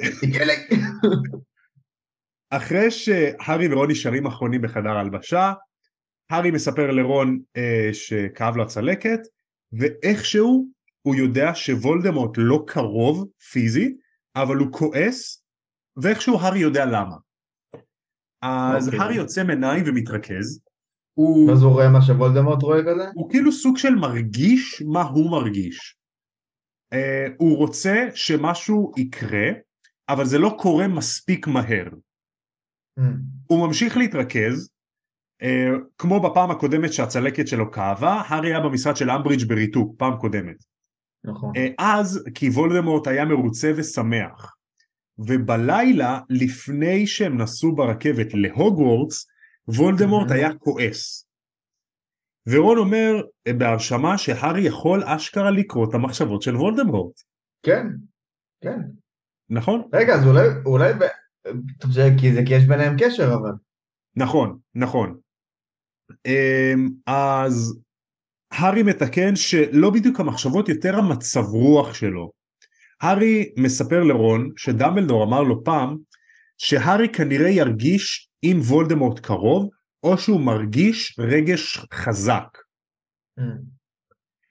אחרי 2.50 2.92
שהארי 2.92 3.74
ורון 3.74 3.92
נשארים 3.92 4.28
אחרונים 4.28 4.62
בחדר 4.62 4.90
הלבשה 4.90 5.54
הארי 6.30 6.52
מספר 6.52 6.92
לרון 6.92 7.40
אה, 7.58 7.90
שכאב 7.94 8.56
לו 8.56 8.64
הצלקת 8.64 9.20
ואיכשהו 9.72 10.68
הוא 11.02 11.16
יודע 11.16 11.52
שוולדמורט 11.54 12.32
לא 12.38 12.64
קרוב 12.68 13.28
פיזית 13.52 13.98
אבל 14.36 14.56
הוא 14.56 14.72
כועס 14.72 15.44
ואיכשהו 15.98 16.40
הארי 16.40 16.60
יודע 16.60 16.86
למה. 16.86 17.16
אז 18.42 18.84
okay. 18.84 18.86
אוקיי. 18.86 19.00
הארי 19.00 19.16
יוצא 19.16 19.44
מעיניים 19.44 19.84
ומתרכז. 19.88 20.69
הוא, 21.20 21.52
אז 21.52 21.64
הוא 21.64 21.72
רואה 21.72 21.90
מה 21.90 22.02
שוולדמורט 22.02 22.64
רואה 22.64 22.82
כזה? 22.82 23.10
הוא 23.14 23.30
כאילו 23.30 23.52
סוג 23.52 23.78
של 23.78 23.96
מרגיש 23.96 24.84
מה 24.88 25.02
הוא 25.02 25.32
מרגיש. 25.32 25.98
Uh, 26.94 26.98
הוא 27.38 27.58
רוצה 27.58 28.08
שמשהו 28.16 28.92
יקרה, 28.98 29.48
אבל 30.10 30.26
זה 30.26 30.38
לא 30.38 30.56
קורה 30.60 30.88
מספיק 30.88 31.48
מהר. 31.48 31.88
Mm. 33.00 33.04
הוא 33.48 33.68
ממשיך 33.68 33.98
להתרכז, 33.98 34.70
uh, 35.44 35.80
כמו 35.98 36.20
בפעם 36.20 36.52
הקודמת 36.52 36.94
שהצלקת 36.94 37.48
שלו 37.48 37.72
כאבה, 37.72 38.22
הארי 38.28 38.50
היה 38.50 38.60
במשרד 38.60 38.96
של 38.96 39.12
אמברידג' 39.12 39.48
בריתוק, 39.48 39.96
פעם 39.98 40.18
קודמת. 40.20 40.64
נכון. 41.24 41.56
Uh, 41.56 41.60
אז 41.80 42.24
כי 42.36 42.50
וולדמורט 42.50 43.08
היה 43.08 43.26
מרוצה 43.26 43.72
ושמח. 43.76 44.56
ובלילה 45.18 46.20
לפני 46.30 47.08
שהם 47.08 47.42
נסעו 47.42 47.76
ברכבת 47.76 48.28
להוגוורטס 48.34 49.29
וולדמורט. 49.78 50.32
היה 50.32 50.54
כועס. 50.56 51.30
ורון 52.48 52.78
אומר 52.78 53.22
אה, 53.48 53.54
בהרשמה 53.54 54.18
שהארי 54.18 54.62
יכול 54.62 55.04
אשכרה 55.06 55.52
לקרוא 55.52 55.90
את 55.90 55.94
המחשבות 55.94 56.42
של 56.42 56.56
וולדמורט, 56.56 57.22
כן, 57.64 57.88
כן. 58.64 58.80
נכון? 59.50 59.90
רגע, 59.94 60.14
אז 60.14 60.28
אולי, 60.28 60.48
אולי, 60.66 60.94
ב- 60.94 61.50
טוב, 61.80 61.92
זה 61.92 62.10
כי 62.20 62.34
זה 62.34 62.42
כי 62.48 62.54
יש 62.54 62.64
ביניהם 62.68 62.96
קשר 63.00 63.34
אבל. 63.34 63.52
נכון, 64.16 64.60
נכון. 64.76 65.20
אמ, 66.26 66.90
אז 67.06 67.80
הארי 68.52 68.84
מתקן 68.84 69.36
שלא 69.36 69.90
בדיוק 69.90 70.20
המחשבות, 70.20 70.70
יותר 70.70 70.96
המצב 70.96 71.44
רוח 71.44 71.94
שלו. 71.94 72.32
הארי 73.02 73.54
מספר 73.58 74.04
לרון 74.04 74.50
שדמבלדור 74.58 75.24
אמר 75.24 75.44
לו 75.44 75.64
פעם 75.64 75.98
שהארי 76.62 77.10
כנראה 77.10 77.50
ירגיש 77.50 78.30
אם 78.44 78.60
וולדמורט 78.62 79.20
קרוב 79.20 79.70
או 80.04 80.18
שהוא 80.18 80.42
מרגיש 80.42 81.20
רגש 81.20 81.78
חזק. 81.94 82.58
Mm. 83.40 83.44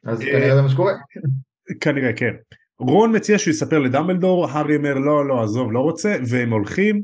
אז 0.04 0.20
אה, 0.20 0.26
כנראה 0.26 0.56
זה 0.56 0.62
מה 0.62 0.68
שקורה. 0.68 0.92
כנראה 1.80 2.12
כן. 2.12 2.34
רון 2.78 3.16
מציע 3.16 3.38
שהוא 3.38 3.50
יספר 3.50 3.78
לדמבלדור, 3.78 4.46
הארי 4.46 4.76
אומר 4.76 4.94
לא 4.94 5.28
לא 5.28 5.42
עזוב 5.42 5.72
לא 5.72 5.80
רוצה 5.80 6.16
והם 6.30 6.52
הולכים 6.52 7.02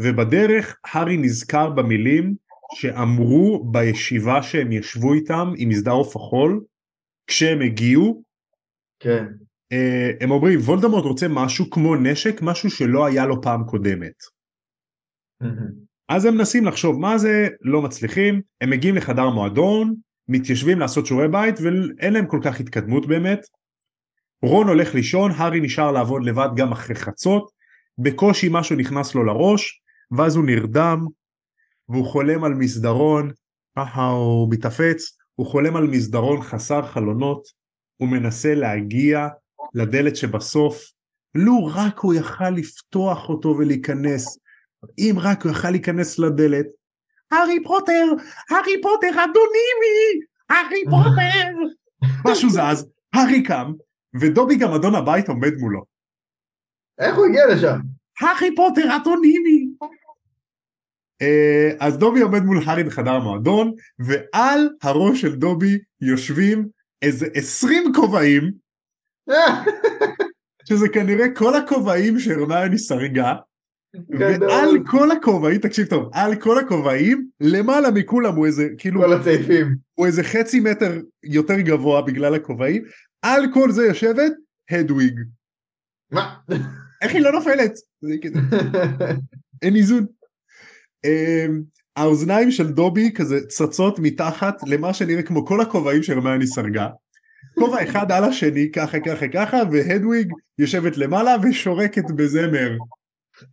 ובדרך 0.00 0.76
הארי 0.84 1.16
נזכר 1.16 1.70
במילים 1.70 2.34
שאמרו 2.74 3.64
בישיבה 3.64 4.42
שהם 4.42 4.72
ישבו 4.72 5.14
איתם 5.14 5.52
עם 5.56 5.68
מסדר 5.68 5.90
עוף 5.90 6.16
החול 6.16 6.64
כשהם 7.26 7.60
הגיעו 7.60 8.22
כן. 9.00 9.24
אה, 9.72 10.10
הם 10.20 10.30
אומרים 10.30 10.58
וולדמורט 10.60 11.04
רוצה 11.04 11.26
משהו 11.28 11.70
כמו 11.70 11.96
נשק 11.96 12.42
משהו 12.42 12.70
שלא 12.70 13.06
היה 13.06 13.26
לו 13.26 13.42
פעם 13.42 13.64
קודמת. 13.64 14.39
אז 16.08 16.24
הם 16.24 16.34
מנסים 16.34 16.66
לחשוב 16.66 17.00
מה 17.00 17.18
זה 17.18 17.48
לא 17.60 17.82
מצליחים 17.82 18.40
הם 18.60 18.70
מגיעים 18.70 18.96
לחדר 18.96 19.28
מועדון 19.28 19.94
מתיישבים 20.28 20.78
לעשות 20.78 21.06
שיעורי 21.06 21.28
בית 21.28 21.54
ואין 21.60 22.12
להם 22.12 22.26
כל 22.26 22.40
כך 22.44 22.60
התקדמות 22.60 23.06
באמת. 23.06 23.40
רון 24.42 24.68
הולך 24.68 24.94
לישון 24.94 25.30
הארי 25.30 25.60
נשאר 25.60 25.90
לעבוד 25.90 26.24
לבד 26.24 26.48
גם 26.56 26.72
אחרי 26.72 26.94
חצות 26.94 27.50
בקושי 27.98 28.48
משהו 28.50 28.76
נכנס 28.76 29.14
לו 29.14 29.24
לראש 29.24 29.82
ואז 30.10 30.36
הוא 30.36 30.44
נרדם 30.44 31.06
והוא 31.88 32.06
חולם 32.06 32.44
על 32.44 32.54
מסדרון 32.54 33.30
ככה 33.78 34.06
הוא 34.06 34.48
מתאפץ 34.50 35.16
הוא 35.34 35.46
חולם 35.46 35.76
על 35.76 35.86
מסדרון 35.86 36.42
חסר 36.42 36.82
חלונות 36.86 37.42
הוא 37.96 38.08
מנסה 38.08 38.54
להגיע 38.54 39.28
לדלת 39.74 40.16
שבסוף 40.16 40.82
לו 41.34 41.66
רק 41.66 41.98
הוא 41.98 42.14
יכל 42.14 42.50
לפתוח 42.50 43.28
אותו 43.28 43.48
ולהיכנס 43.48 44.38
אם 44.98 45.14
רק 45.18 45.42
הוא 45.42 45.52
יכל 45.52 45.70
להיכנס 45.70 46.18
לדלת 46.18 46.66
הארי 47.30 47.64
פוטר 47.64 48.04
הארי 48.50 48.82
פוטר 48.82 49.08
אדונימי 49.08 50.20
הארי 50.50 50.84
פוטר. 50.90 51.74
משהו 52.30 52.50
זז 52.50 52.90
הארי 53.12 53.42
קם 53.42 53.72
ודובי 54.20 54.56
גם 54.56 54.72
אדון 54.72 54.94
הבית 54.94 55.28
עומד 55.28 55.54
מולו. 55.58 55.84
איך 56.98 57.16
הוא 57.16 57.26
הגיע 57.26 57.46
לשם? 57.46 57.78
הארי 58.20 58.54
פוטר 58.56 58.96
אדונימי 58.96 59.66
אה, 61.22 61.70
אז 61.80 61.98
דובי 61.98 62.20
עומד 62.20 62.42
מול 62.42 62.58
הארי 62.66 62.84
בחדר 62.84 63.10
המועדון 63.10 63.72
ועל 63.98 64.68
הראש 64.82 65.20
של 65.20 65.36
דובי 65.36 65.78
יושבים 66.00 66.68
איזה 67.02 67.26
20 67.34 67.92
כובעים 67.94 68.50
שזה 70.68 70.88
כנראה 70.88 71.34
כל 71.34 71.54
הכובעים 71.54 72.18
שהרמיוני 72.18 72.78
סרגה. 72.78 73.34
ועל 74.18 74.68
כל 74.86 75.10
הכובעים 75.10 75.58
תקשיב 75.58 75.86
טוב 75.86 76.10
על 76.12 76.34
כל 76.34 76.58
הכובעים 76.58 77.28
למעלה 77.40 77.90
מכולם 77.90 78.34
הוא 78.34 78.46
איזה 78.46 78.68
כאילו 78.78 79.00
כל 79.00 79.12
הצעיפים. 79.12 79.76
הוא 79.94 80.06
איזה 80.06 80.24
חצי 80.24 80.60
מטר 80.60 81.00
יותר 81.24 81.60
גבוה 81.60 82.02
בגלל 82.02 82.34
הכובעים 82.34 82.82
על 83.22 83.44
כל 83.54 83.70
זה 83.70 83.86
יושבת 83.86 84.32
הדוויג 84.70 85.20
מה? 86.10 86.34
איך 87.02 87.14
היא 87.14 87.22
לא 87.22 87.32
נופלת 87.32 87.72
אין 89.62 89.76
איזון. 89.76 90.06
אמ, 91.04 91.62
האוזניים 91.96 92.50
של 92.50 92.68
דובי 92.72 93.12
כזה 93.14 93.46
צצות 93.46 93.98
מתחת 93.98 94.54
למה 94.66 94.94
שנראה 94.94 95.22
כמו 95.22 95.46
כל 95.46 95.60
הכובעים 95.60 96.02
שהרמיוני 96.02 96.46
סרגה. 96.46 96.88
כובע 97.54 97.84
אחד 97.84 98.12
על 98.12 98.24
השני 98.24 98.70
ככה 98.72 99.00
ככה 99.00 99.28
ככה 99.28 99.56
והדוויג 99.72 100.32
יושבת 100.58 100.96
למעלה 100.96 101.36
ושורקת 101.42 102.10
בזמר. 102.16 102.70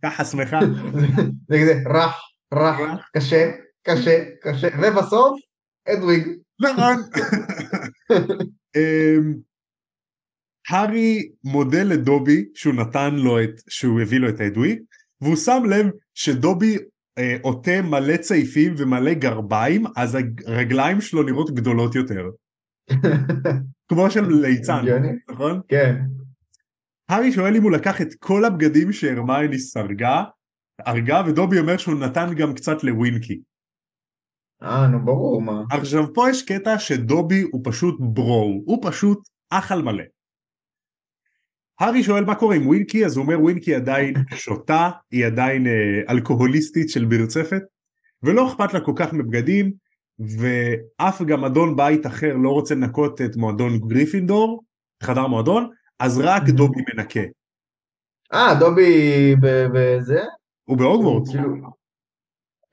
ככה 0.04 0.24
שמחה. 0.24 0.60
זה 1.48 1.82
רך, 1.86 2.14
רך, 2.54 2.80
רך. 2.80 3.08
קשה, 3.16 3.50
קשה, 3.86 4.24
קשה, 4.42 4.68
ובסוף 4.82 5.40
אדוויג. 5.88 6.28
נכון. 6.60 6.94
אמ, 8.76 9.34
הארי 10.68 11.28
מודה 11.44 11.82
לדובי 11.82 12.44
שהוא 12.54 12.74
נתן 12.74 13.14
לו 13.14 13.42
את, 13.42 13.50
שהוא 13.68 14.00
הביא 14.00 14.18
לו 14.18 14.28
את 14.28 14.40
הדוויג 14.40 14.78
והוא 15.20 15.36
שם 15.36 15.62
לב 15.70 15.86
שדובי 16.14 16.76
אה, 17.18 17.36
עוטה 17.42 17.82
מלא 17.82 18.16
צעיפים 18.16 18.74
ומלא 18.78 19.14
גרביים 19.14 19.84
אז 19.96 20.18
הרגליים 20.46 21.00
שלו 21.00 21.22
נראות 21.22 21.54
גדולות 21.54 21.94
יותר. 21.94 22.30
כמו 23.88 24.10
של 24.10 24.24
ליצן. 24.28 24.84
נכון? 25.30 25.60
כן. 25.68 25.96
הארי 27.08 27.32
שואל 27.32 27.56
אם 27.56 27.62
הוא 27.62 27.72
לקח 27.72 28.00
את 28.00 28.14
כל 28.18 28.44
הבגדים 28.44 28.92
שהרמייני 28.92 29.58
סרגה, 29.58 30.24
הרגה 30.78 31.22
ודובי 31.26 31.58
אומר 31.58 31.76
שהוא 31.76 32.00
נתן 32.00 32.34
גם 32.34 32.54
קצת 32.54 32.84
לווינקי. 32.84 33.40
אה, 34.62 34.86
נו 34.86 35.04
ברור 35.04 35.42
מה. 35.42 35.62
עכשיו 35.70 36.14
פה 36.14 36.30
יש 36.30 36.42
קטע 36.42 36.78
שדובי 36.78 37.42
הוא 37.52 37.60
פשוט 37.64 37.96
ברו, 38.00 38.62
הוא 38.66 38.78
פשוט 38.82 39.18
אח 39.50 39.72
על 39.72 39.82
מלא. 39.82 40.04
הארי 41.80 42.02
שואל 42.02 42.24
מה 42.24 42.34
קורה 42.34 42.56
עם 42.56 42.66
ווינקי 42.66 43.06
אז 43.06 43.16
הוא 43.16 43.24
אומר 43.24 43.40
ווינקי 43.40 43.74
עדיין 43.74 44.14
שותה, 44.34 44.90
היא 45.10 45.26
עדיין 45.26 45.66
אה, 45.66 46.12
אלכוהוליסטית 46.12 46.90
של 46.90 47.04
ברצפת 47.04 47.62
ולא 48.22 48.48
אכפת 48.48 48.74
לה 48.74 48.80
כל 48.80 48.92
כך 48.96 49.12
מבגדים 49.12 49.72
ואף 50.18 51.22
גם 51.22 51.44
אדון 51.44 51.76
בית 51.76 52.06
אחר 52.06 52.34
לא 52.36 52.50
רוצה 52.50 52.74
לנקות 52.74 53.20
את 53.20 53.36
מועדון 53.36 53.78
גריפינדור, 53.78 54.64
חדר 55.02 55.26
מועדון, 55.26 55.70
אז 55.98 56.20
רק 56.24 56.42
Mhm. 56.42 56.52
דובי 56.52 56.80
מנקה. 56.94 57.20
אה, 58.32 58.54
דובי 58.60 59.34
בזה? 59.74 60.20
הוא 60.64 60.78
בהוגוורטס. 60.78 61.30
כאילו- 61.30 61.56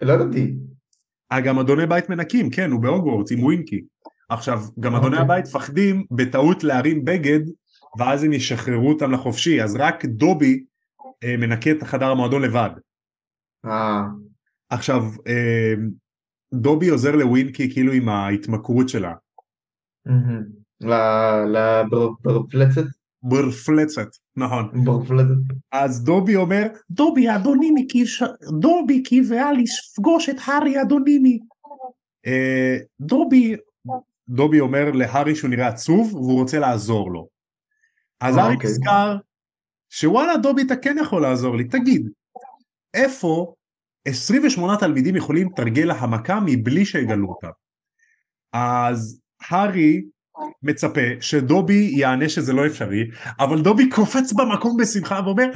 לא 0.01 0.13
ידעתי. 0.13 0.53
אה, 1.32 1.41
גם 1.41 1.59
אדוני 1.59 1.86
בית 1.88 2.09
מנקים, 2.09 2.49
כן, 2.49 2.71
הוא 2.71 2.82
בהוגוורטס 2.82 3.32
עם 3.32 3.43
ווינקי. 3.43 3.82
עכשיו, 4.30 4.59
גם 4.80 4.95
אדוני 4.95 5.07
אוקיי. 5.17 5.21
הבית 5.21 5.45
מפחדים 5.45 6.05
בטעות 6.11 6.63
להרים 6.63 7.05
בגד, 7.05 7.39
ואז 7.99 8.23
הם 8.23 8.34
ישחררו 8.34 8.89
אותם 8.89 9.11
לחופשי, 9.11 9.63
אז 9.63 9.76
רק 9.76 10.05
דובי 10.05 10.63
אה, 11.23 11.38
מנקה 11.38 11.71
את 11.71 11.82
החדר 11.82 12.05
המועדון 12.05 12.41
לבד. 12.41 12.69
אה, 13.65 14.01
עכשיו, 14.69 15.01
אה, 15.28 15.73
דובי 16.53 16.88
עוזר 16.89 17.15
לווינקי 17.15 17.73
כאילו 17.73 17.93
עם 17.93 18.09
ההתמכרות 18.09 18.89
שלה. 18.89 19.13
מהמם. 20.05 20.43
ברפלצת, 23.28 24.07
נכון. 24.36 24.86
ברפלצת. 24.86 25.55
אז 25.71 26.03
דובי 26.03 26.36
אומר, 26.36 26.67
דובי 26.91 27.36
אדונימי, 27.36 27.86
כי 27.89 28.05
ש... 28.05 28.23
דובי 28.59 29.03
קיווה 29.03 29.51
לפגוש 29.51 30.30
את 30.30 30.36
הארי 30.45 30.82
אדונימי. 30.82 31.39
אה, 32.26 32.78
דובי, 32.99 33.55
דובי 34.30 34.59
אומר 34.59 34.91
להארי 34.91 35.36
שהוא 35.36 35.49
נראה 35.49 35.67
עצוב 35.67 36.15
והוא 36.15 36.39
רוצה 36.39 36.59
לעזור 36.59 37.11
לו. 37.11 37.28
אז 38.21 38.38
אה, 38.38 38.43
הארי 38.43 38.55
אוקיי. 38.55 38.69
נזכר 38.69 39.17
שוואלה 39.89 40.38
דובי 40.38 40.61
אתה 40.61 40.76
כן 40.76 40.95
יכול 41.01 41.21
לעזור 41.21 41.55
לי, 41.55 41.63
תגיד, 41.63 42.09
איפה 42.93 43.53
28 44.07 44.78
תלמידים 44.80 45.15
יכולים 45.15 45.49
לתרגל 45.51 45.86
להמכה 45.86 46.39
מבלי 46.45 46.86
שיגלו 46.86 47.30
אותה? 47.30 47.49
אז 48.53 49.21
הארי 49.49 50.01
מצפה 50.64 51.02
שדובי 51.22 51.92
יענה 51.96 52.30
שזה 52.30 52.54
לא 52.54 52.68
אפשרי, 52.68 53.04
אבל 53.40 53.62
דובי 53.62 53.90
קופץ 53.90 54.34
במקום 54.34 54.78
בשמחה 54.78 55.22
ואומר, 55.26 55.52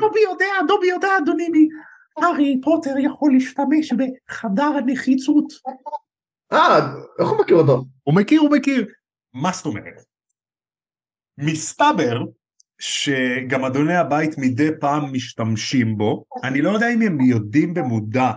דובי 0.00 0.20
יודע, 0.20 0.46
דובי 0.68 0.86
יודע 0.86 1.08
אדונימי, 1.22 1.68
הארי 2.16 2.60
פוטר 2.62 2.98
יכול 2.98 3.32
להשתמש 3.32 3.92
בחדר 3.92 4.64
הנחיצות. 4.78 5.52
אה, 6.52 6.78
איך 7.18 7.28
הוא 7.28 7.38
מכיר 7.40 7.56
אותו? 7.56 7.84
הוא 8.02 8.14
מכיר, 8.14 8.40
הוא 8.40 8.50
מכיר. 8.50 8.86
מה 9.34 9.52
זאת 9.52 9.66
אומרת? 9.66 10.02
מסתבר 11.38 12.20
שגם 12.78 13.64
אדוני 13.64 13.96
הבית 13.96 14.38
מדי 14.38 14.68
פעם 14.80 15.12
משתמשים 15.12 15.98
בו, 15.98 16.24
אני 16.44 16.62
לא 16.62 16.70
יודע 16.70 16.88
אם 16.94 17.02
הם 17.02 17.20
יודעים 17.20 17.74
במודע 17.74 18.32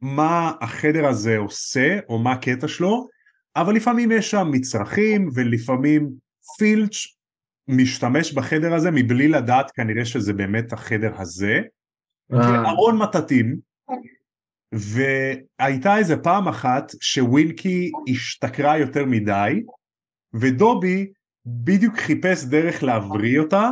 מה 0.00 0.52
החדר 0.60 1.06
הזה 1.06 1.38
עושה 1.38 1.98
או 2.08 2.18
מה 2.18 2.32
הקטע 2.32 2.68
שלו, 2.68 3.08
אבל 3.56 3.74
לפעמים 3.74 4.12
יש 4.12 4.30
שם 4.30 4.48
מצרכים 4.52 5.28
ולפעמים 5.34 6.10
פילץ' 6.58 7.14
משתמש 7.68 8.32
בחדר 8.32 8.74
הזה 8.74 8.90
מבלי 8.90 9.28
לדעת 9.28 9.70
כנראה 9.70 10.04
שזה 10.04 10.32
באמת 10.32 10.72
החדר 10.72 11.12
הזה, 11.20 11.60
אה, 12.32 12.70
ארון 12.70 12.98
מטאטים, 12.98 13.56
והייתה 14.72 15.96
איזה 15.98 16.16
פעם 16.16 16.48
אחת 16.48 16.92
שווינקי 17.00 17.90
השתכרה 18.10 18.78
יותר 18.78 19.04
מדי, 19.04 19.62
ודובי 20.34 21.06
בדיוק 21.46 21.96
חיפש 21.96 22.44
דרך 22.44 22.82
להבריא 22.82 23.40
אותה, 23.40 23.70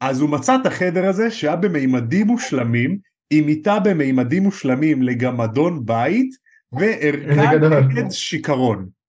אז 0.00 0.20
הוא 0.20 0.30
מצא 0.30 0.56
את 0.60 0.66
החדר 0.66 1.08
הזה 1.08 1.30
שהיה 1.30 1.56
במימדים 1.56 2.26
מושלמים, 2.26 2.98
עם 3.30 3.46
מיטה 3.46 3.78
במימדים 3.80 4.42
מושלמים 4.42 5.02
לגמדון 5.02 5.86
בית, 5.86 6.30
וערכה. 6.72 7.56
נגד 7.56 8.10
שיכרון, 8.10 8.78
אה, 8.78 9.01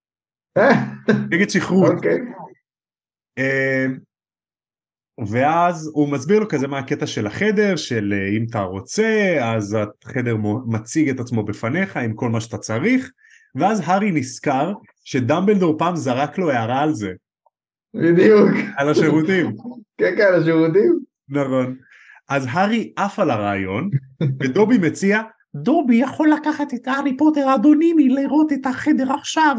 נגד 1.32 1.50
שכרות. 1.50 1.94
אוקיי. 1.96 2.20
אה, 3.38 3.86
ואז 5.28 5.92
הוא 5.94 6.10
מסביר 6.10 6.40
לו 6.40 6.48
כזה 6.50 6.68
מה 6.68 6.80
הקטע 6.80 7.08
של 7.08 7.28
החדר, 7.28 7.76
של 7.76 8.14
אה, 8.14 8.38
אם 8.38 8.46
אתה 8.50 8.62
רוצה, 8.62 9.38
אז 9.42 9.78
החדר 10.06 10.36
מציג 10.66 11.10
את 11.10 11.20
עצמו 11.20 11.44
בפניך 11.44 11.98
עם 11.98 12.14
כל 12.14 12.30
מה 12.30 12.42
שאתה 12.42 12.58
צריך, 12.58 13.12
ואז 13.56 13.82
הארי 13.86 14.12
נזכר 14.12 14.74
שדמבלדור 15.04 15.78
פעם 15.78 15.96
זרק 15.96 16.38
לו 16.38 16.52
הערה 16.52 16.82
על 16.82 16.94
זה, 16.94 17.12
בדיוק. 17.94 18.50
על 18.78 18.90
השירותים. 18.90 19.56
כן, 19.98 20.14
כן, 20.18 20.34
השירותים. 20.42 21.00
נכון. 21.30 21.76
אז 22.30 22.48
הארי 22.50 22.94
עף 22.96 23.20
על 23.20 23.30
הרעיון, 23.30 23.90
ודובי 24.40 24.78
מציע, 24.78 25.22
דובי 25.56 25.96
יכול 25.96 26.30
לקחת 26.30 26.74
את 26.74 26.88
הארי 26.88 27.18
פוטר 27.18 27.48
האדונימי 27.48 28.10
לראות 28.10 28.54
את 28.54 28.66
החדר 28.66 29.14
עכשיו. 29.14 29.58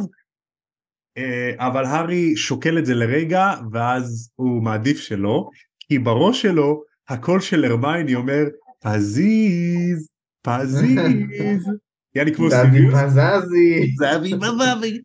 אה, 1.18 1.66
אבל 1.66 1.84
הארי 1.84 2.36
שוקל 2.36 2.78
את 2.78 2.86
זה 2.86 2.94
לרגע, 2.94 3.52
ואז 3.72 4.30
הוא 4.34 4.62
מעדיף 4.62 4.98
שלא, 4.98 5.48
כי 5.80 5.98
בראש 5.98 6.42
שלו 6.42 6.82
הקול 7.08 7.40
של 7.40 7.64
הרמייני 7.64 8.14
אומר, 8.14 8.44
פזיז, 8.80 10.08
פזיז. 10.42 11.68
יעני 12.14 12.34
כמו. 12.34 12.50
פזזי. 12.92 13.94
זהבי 13.96 14.34
בבבי. 14.34 15.00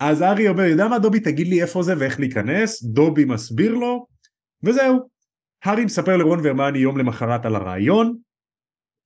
אז 0.00 0.20
הארי 0.20 0.48
אומר, 0.48 0.64
יודע 0.64 0.88
מה 0.88 0.98
דובי 0.98 1.20
תגיד 1.20 1.48
לי 1.48 1.62
איפה 1.62 1.82
זה 1.82 1.94
ואיך 1.98 2.20
להיכנס, 2.20 2.82
דובי 2.82 3.24
מסביר 3.24 3.74
לו, 3.74 4.06
וזהו. 4.62 4.98
הארי 5.64 5.84
מספר 5.84 6.16
לרון 6.16 6.40
והרמני 6.42 6.78
יום 6.78 6.98
למחרת 6.98 7.46
על 7.46 7.56
הרעיון. 7.56 8.16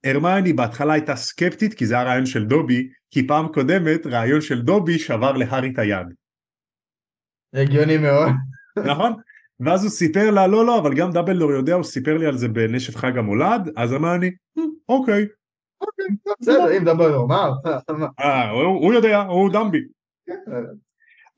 הרמני 0.04 0.52
בהתחלה 0.52 0.92
הייתה 0.92 1.16
סקפטית 1.16 1.74
כי 1.74 1.86
זה 1.86 1.94
היה 1.94 2.04
רעיון 2.04 2.26
של 2.26 2.44
דובי, 2.44 2.88
כי 3.10 3.26
פעם 3.26 3.48
קודמת 3.48 4.06
רעיון 4.06 4.40
של 4.40 4.62
דובי 4.62 4.98
שבר 4.98 5.32
להארי 5.32 5.70
את 5.72 5.78
היד, 5.78 6.06
הגיוני 7.60 7.98
מאוד. 7.98 8.28
נכון? 8.92 9.12
ואז 9.60 9.82
הוא 9.82 9.90
סיפר 9.90 10.30
לה, 10.30 10.46
לא 10.46 10.66
לא, 10.66 10.78
אבל 10.78 10.94
גם 10.94 11.12
דאבלדור 11.12 11.52
יודע, 11.52 11.74
הוא 11.74 11.84
סיפר 11.84 12.16
לי 12.18 12.26
על 12.26 12.36
זה 12.36 12.48
בנשף 12.48 12.96
חג 12.96 13.18
המולד, 13.18 13.70
אז 13.76 13.94
אמרני, 13.94 14.30
"אה, 14.58 14.62
אוקיי, 14.88 15.26
בסדר, 16.40 16.76
אם 16.78 16.84
מה? 17.28 17.50
מה? 17.98 18.06
אה, 18.20 18.50
הוא, 18.50 18.94
יודע, 18.94 19.20
הוא 19.22 19.52
דמבי. 19.52 19.78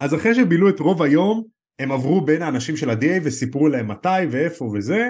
אז 0.00 0.14
אחרי 0.14 0.34
שבילו 0.34 0.68
את 0.68 0.80
רוב 0.80 1.02
היום 1.02 1.44
הם 1.78 1.92
עברו 1.92 2.20
בין 2.20 2.42
האנשים 2.42 2.76
של 2.76 2.90
ה-DA 2.90 3.20
וסיפרו 3.24 3.68
להם 3.68 3.88
מתי 3.88 4.26
ואיפה 4.30 4.64
וזה 4.64 5.08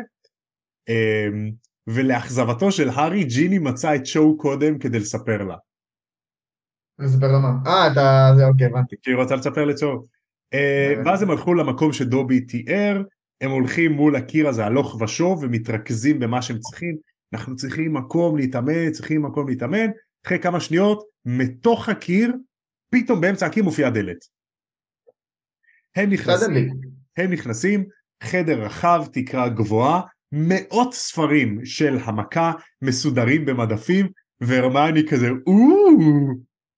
אמ, 0.88 1.50
ולאכזבתו 1.86 2.72
של 2.72 2.88
הארי 2.88 3.24
ג'יני 3.24 3.59
מצא 3.59 3.94
את 3.94 4.06
שואו 4.06 4.36
קודם 4.38 4.78
כדי 4.78 4.98
לספר 4.98 5.44
לה 5.44 5.56
לספר 6.98 7.32
לה 7.32 7.38
מה? 7.38 7.70
אה, 7.70 7.92
אתה... 7.92 8.32
זה 8.36 8.46
אוקיי, 8.46 8.66
הבנתי. 8.66 8.96
כי 9.02 9.11
היא 9.11 9.16
רוצה 9.16 9.36
לספר 9.36 9.64
באמת. 9.64 10.17
ואז 11.05 11.22
הם 11.22 11.30
הלכו 11.30 11.55
למקום 11.55 11.92
שדובי 11.92 12.40
תיאר 12.40 13.03
הם 13.40 13.51
הולכים 13.51 13.92
מול 13.92 14.16
הקיר 14.16 14.49
הזה 14.49 14.66
הלוך 14.66 15.01
ושוב 15.01 15.42
ומתרכזים 15.42 16.18
במה 16.18 16.42
שהם 16.42 16.59
צריכים. 16.59 16.96
אנחנו 17.32 17.57
צריכים 17.57 17.94
מקום 17.94 18.36
להתאמן 18.36 18.90
צריכים 18.92 19.22
מקום 19.22 19.49
להתאמן. 19.49 19.86
אחרי 20.26 20.38
כמה 20.38 20.61
שניות 20.61 21.05
מתוך 21.24 21.88
הקיר 21.88 22.34
פתאום 22.90 23.20
באמצע 23.20 23.46
הקיר 23.46 23.64
מופיעה 23.64 23.90
דלת. 23.90 24.24
הם 25.96 26.11
נכנסים. 26.11 26.80
הם 27.16 27.32
נכנסים, 27.32 27.84
חדר 28.22 28.62
רחב, 28.62 29.05
תקרה 29.12 29.49
גבוהה, 29.49 30.01
מאות 30.32 30.94
ספרים 30.94 31.64
של 31.64 31.99
המכה 32.05 32.53
מסודרים 32.82 33.44
במדפים, 33.44 34.09
והרמני 34.40 35.07
כזה, 35.09 35.28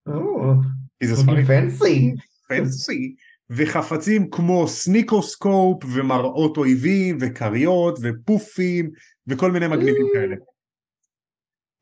אוו, 0.07 0.55
כי 1.01 1.07
זה 1.07 1.17
ספרים. 1.17 1.45
פנסי. 1.45 2.15
פנסי, 2.49 3.15
וחפצים 3.51 4.31
כמו 4.31 4.69
סניקוסקופ 4.69 5.85
ומראות 5.95 6.57
אויבים 6.57 7.19
וכריות 7.21 7.99
ופופים 8.03 8.91
וכל 9.27 9.51
מיני 9.53 9.69
מגניבים 9.69 10.07
כאלה. 10.13 10.37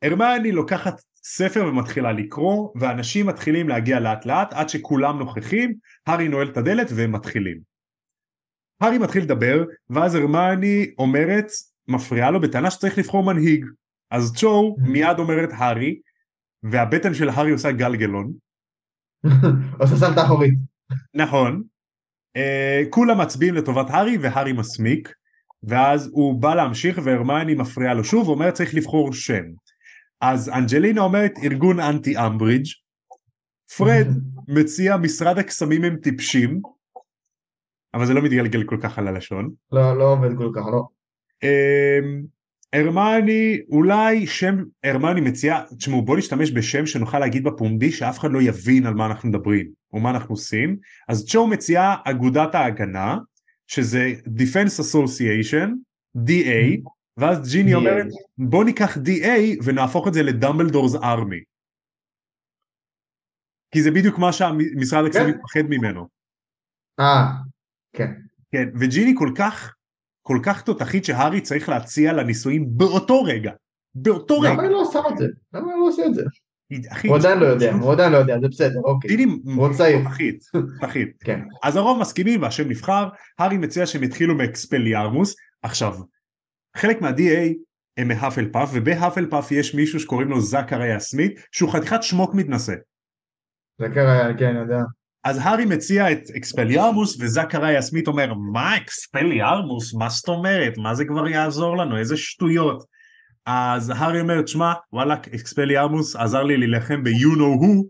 הרמני 0.03 0.53
לוקחת 0.53 1.01
ספר 1.23 1.67
ומתחילה 1.67 2.13
לקרוא, 2.13 2.73
ואנשים 2.81 3.27
מתחילים 3.27 3.69
להגיע 3.69 4.01
לאט 4.01 4.27
לאט 4.27 4.53
עד 4.53 4.69
שכולם 4.69 5.19
נוכחים, 5.19 5.75
הארי 6.07 6.29
נועל 6.29 6.49
את 6.49 6.57
הדלת 6.57 6.87
והם 6.97 7.13
מתחילים. 7.13 7.59
הארי 8.81 8.99
מתחיל 8.99 9.23
לדבר, 9.23 9.65
ואז 9.91 10.15
הרמני 10.15 10.91
אומרת, 10.99 11.47
מפריעה 11.89 12.31
לו 12.31 12.41
בטענה 12.41 12.71
שצריך 12.71 12.99
לבחור 12.99 13.25
מנהיג. 13.25 13.67
אז 14.11 14.33
צ'ו 14.37 14.77
מיד 14.79 15.19
אומרת 15.19 15.49
הארי, 15.53 16.01
והבטן 16.63 17.15
של 17.15 17.29
הארי 17.29 17.51
עושה 17.51 17.73
גלגלון. 17.73 18.33
עושה 19.81 19.97
סלטה 19.97 20.25
אחורית. 20.25 20.68
נכון. 21.15 21.63
אה, 22.37 22.83
כולם 22.91 23.21
מצביעים 23.21 23.55
לטובת 23.55 23.91
הארי 23.91 24.19
והארי 24.19 24.53
מסמיק, 24.53 25.13
ואז 25.63 26.11
הוא 26.13 26.41
בא 26.41 26.55
להמשיך 26.55 26.99
והרמני 27.05 27.55
מפריעה 27.55 27.95
לו 27.95 28.05
שוב, 28.05 28.29
ואומרת 28.29 28.55
צריך 28.55 28.75
לבחור 28.75 29.13
שם. 29.13 29.45
אז 30.21 30.49
אנג'לינה 30.49 31.01
אומרת 31.01 31.33
ארגון 31.45 31.81
אנטי 31.81 32.19
אמברידג', 32.19 32.67
פרד 33.77 34.07
מציע 34.57 34.97
משרד 34.97 35.39
הקסמים 35.39 35.85
הם 35.85 35.97
טיפשים, 35.97 36.61
אבל 37.95 38.07
זה 38.07 38.15
לא 38.15 38.23
מתגלגל 38.23 38.65
כל 38.65 38.79
כך 38.83 38.99
על 38.99 39.09
הלשון. 39.09 39.51
לא, 39.73 39.99
לא 39.99 40.13
עובד 40.13 40.37
כל 40.37 40.51
כך, 40.55 40.63
לא. 40.73 40.83
אמ, 41.43 42.23
הרמני 42.73 43.61
אולי 43.71 44.27
שם 44.27 44.57
הרמני 44.85 45.21
מציע 45.21 45.61
תשמעו 45.79 46.03
בוא 46.03 46.17
נשתמש 46.17 46.53
בשם 46.53 46.87
שנוכל 46.87 47.19
להגיד 47.19 47.45
בפומבי 47.45 47.93
שאף 47.93 48.19
אחד 48.19 48.33
לא 48.33 48.43
יבין 48.43 48.87
על 48.87 48.95
מה 48.95 49.07
אנחנו 49.07 49.29
מדברים 49.29 49.78
או 49.93 50.01
מה 50.01 50.11
אנחנו 50.11 50.35
עושים 50.35 50.77
אז 51.09 51.27
צ'ו 51.27 51.47
מציעה 51.47 51.97
אגודת 52.05 52.55
ההגנה 52.55 53.19
שזה 53.67 54.13
Defense 54.27 54.81
Association 54.81 55.69
DA 56.17 56.91
ואז 57.17 57.53
ג'יני 57.53 57.73
DA. 57.73 57.77
אומרת 57.77 58.07
בוא 58.39 58.65
ניקח 58.65 58.97
DA 58.97 59.65
ונהפוך 59.65 60.09
את 60.09 60.15
זה 60.15 60.23
לדמבלדורס 60.23 60.95
ארמי 60.95 61.41
כי 63.71 63.83
זה 63.83 63.91
בדיוק 63.91 64.19
מה 64.19 64.33
שהמשרד 64.33 65.13
כן. 65.13 65.31
מפחד 65.31 65.63
ממנו 65.69 66.09
אה, 67.01 67.25
כן. 67.93 68.13
כן 68.53 68.69
וג'יני 68.81 69.15
כל 69.19 69.31
כך 69.37 69.75
כל 70.23 70.39
כך 70.43 70.63
תותחית 70.63 71.05
שהארי 71.05 71.41
צריך 71.41 71.69
להציע 71.69 72.13
לה 72.13 72.25
נישואים 72.25 72.67
באותו 72.77 73.23
רגע 73.23 73.53
באותו 73.95 74.41
רגע 74.41 74.53
למה 74.53 74.63
היא 74.63 74.71
לא 74.71 74.81
עושה 74.81 74.99
את 75.13 75.19
זה? 75.19 75.27
למה 75.53 75.73
היא 75.73 75.81
לא 75.81 75.89
עושה 75.89 76.07
את 76.07 76.15
זה? 76.15 76.23
אחי, 76.93 77.09
הוא 77.09 77.17
עדיין 77.17 77.39
לא 77.39 77.47
יודע, 77.47 77.73
הוא 77.75 77.93
עדיין 77.93 78.13
לא 78.13 78.17
יודע, 78.17 78.41
זה 78.41 78.49
בסדר, 78.49 78.81
אוקיי. 78.85 79.17
דיני 79.17 79.33
הוא 79.45 79.75
צעיר. 79.75 80.05
פחית, 80.05 80.45
פחית. 80.81 81.09
כן. 81.25 81.41
אז 81.63 81.77
הרוב 81.77 82.01
מסכימים 82.01 82.43
והשם 82.43 82.69
נבחר, 82.69 83.09
הארי 83.39 83.59
מציע 83.59 83.87
שהם 83.87 84.03
יתחילו 84.03 84.35
מאקספליארמוס. 84.35 85.37
עכשיו, 85.63 85.95
חלק 86.77 87.01
מה-DA 87.01 87.55
הם 87.97 88.09
מהאפל 88.09 88.49
פאף, 88.53 88.71
ובהאפל 88.73 89.27
פאף 89.27 89.53
יש 89.53 89.75
מישהו 89.75 90.01
שקוראים 90.01 90.29
לו 90.29 90.41
זכריה 90.41 91.01
סמית, 91.01 91.41
שהוא 91.53 91.73
חתיכת 91.73 92.03
שמוק 92.03 92.35
מתנשא. 92.35 92.75
קרה, 93.95 94.35
כן, 94.39 94.47
אני 94.47 94.59
יודע. 94.59 94.81
אז 95.25 95.39
הארי 95.43 95.65
מציע 95.65 96.13
את 96.13 96.23
אקספליארמוס 96.37 97.21
וזכריה 97.21 97.83
סמית 97.83 98.07
אומר 98.07 98.35
מה 98.53 98.77
אקספליארמוס 98.77 99.95
מה 99.95 100.09
זאת 100.09 100.29
אומרת 100.29 100.79
מה 100.79 100.95
זה 100.95 101.05
כבר 101.05 101.29
יעזור 101.29 101.77
לנו 101.77 101.99
איזה 101.99 102.17
שטויות 102.17 102.85
אז 103.51 103.93
הארי 103.97 104.21
אומר 104.21 104.43
תשמע 104.43 104.73
וואלה 104.93 105.15
אקספליארמוס 105.15 106.17
עזר 106.17 106.43
לי 106.43 106.57
להילחם 106.57 107.05
ב-you 107.05 107.37
know 107.37 107.63
who 107.63 107.87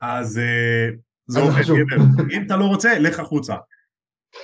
אז 0.00 0.40
uh, 0.40 0.96
זה 1.26 1.40
עובד. 1.40 1.62
גבר 1.62 1.96
אם 2.30 2.42
אתה 2.46 2.56
לא 2.56 2.64
רוצה 2.64 2.98
לך 2.98 3.20
החוצה 3.20 3.54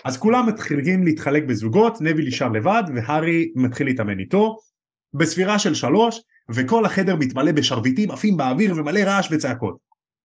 אז 0.05 0.19
כולם 0.19 0.47
מתחילים 0.49 1.05
להתחלק 1.05 1.43
בזוגות 1.45 2.01
נביל 2.01 2.27
נשאר 2.29 2.49
לבד 2.49 2.83
והארי 2.95 3.53
מתחיל 3.57 3.87
להתאמן 3.87 4.19
איתו 4.19 4.57
בספירה 5.15 5.59
של 5.59 5.75
שלוש 5.75 6.21
וכל 6.55 6.85
החדר 6.85 7.17
מתמלא 7.17 7.53
בשרביטים 7.53 8.11
עפים 8.11 8.37
באוויר 8.37 8.75
ומלא 8.77 9.01
רעש 9.01 9.29
וצעקות 9.33 9.77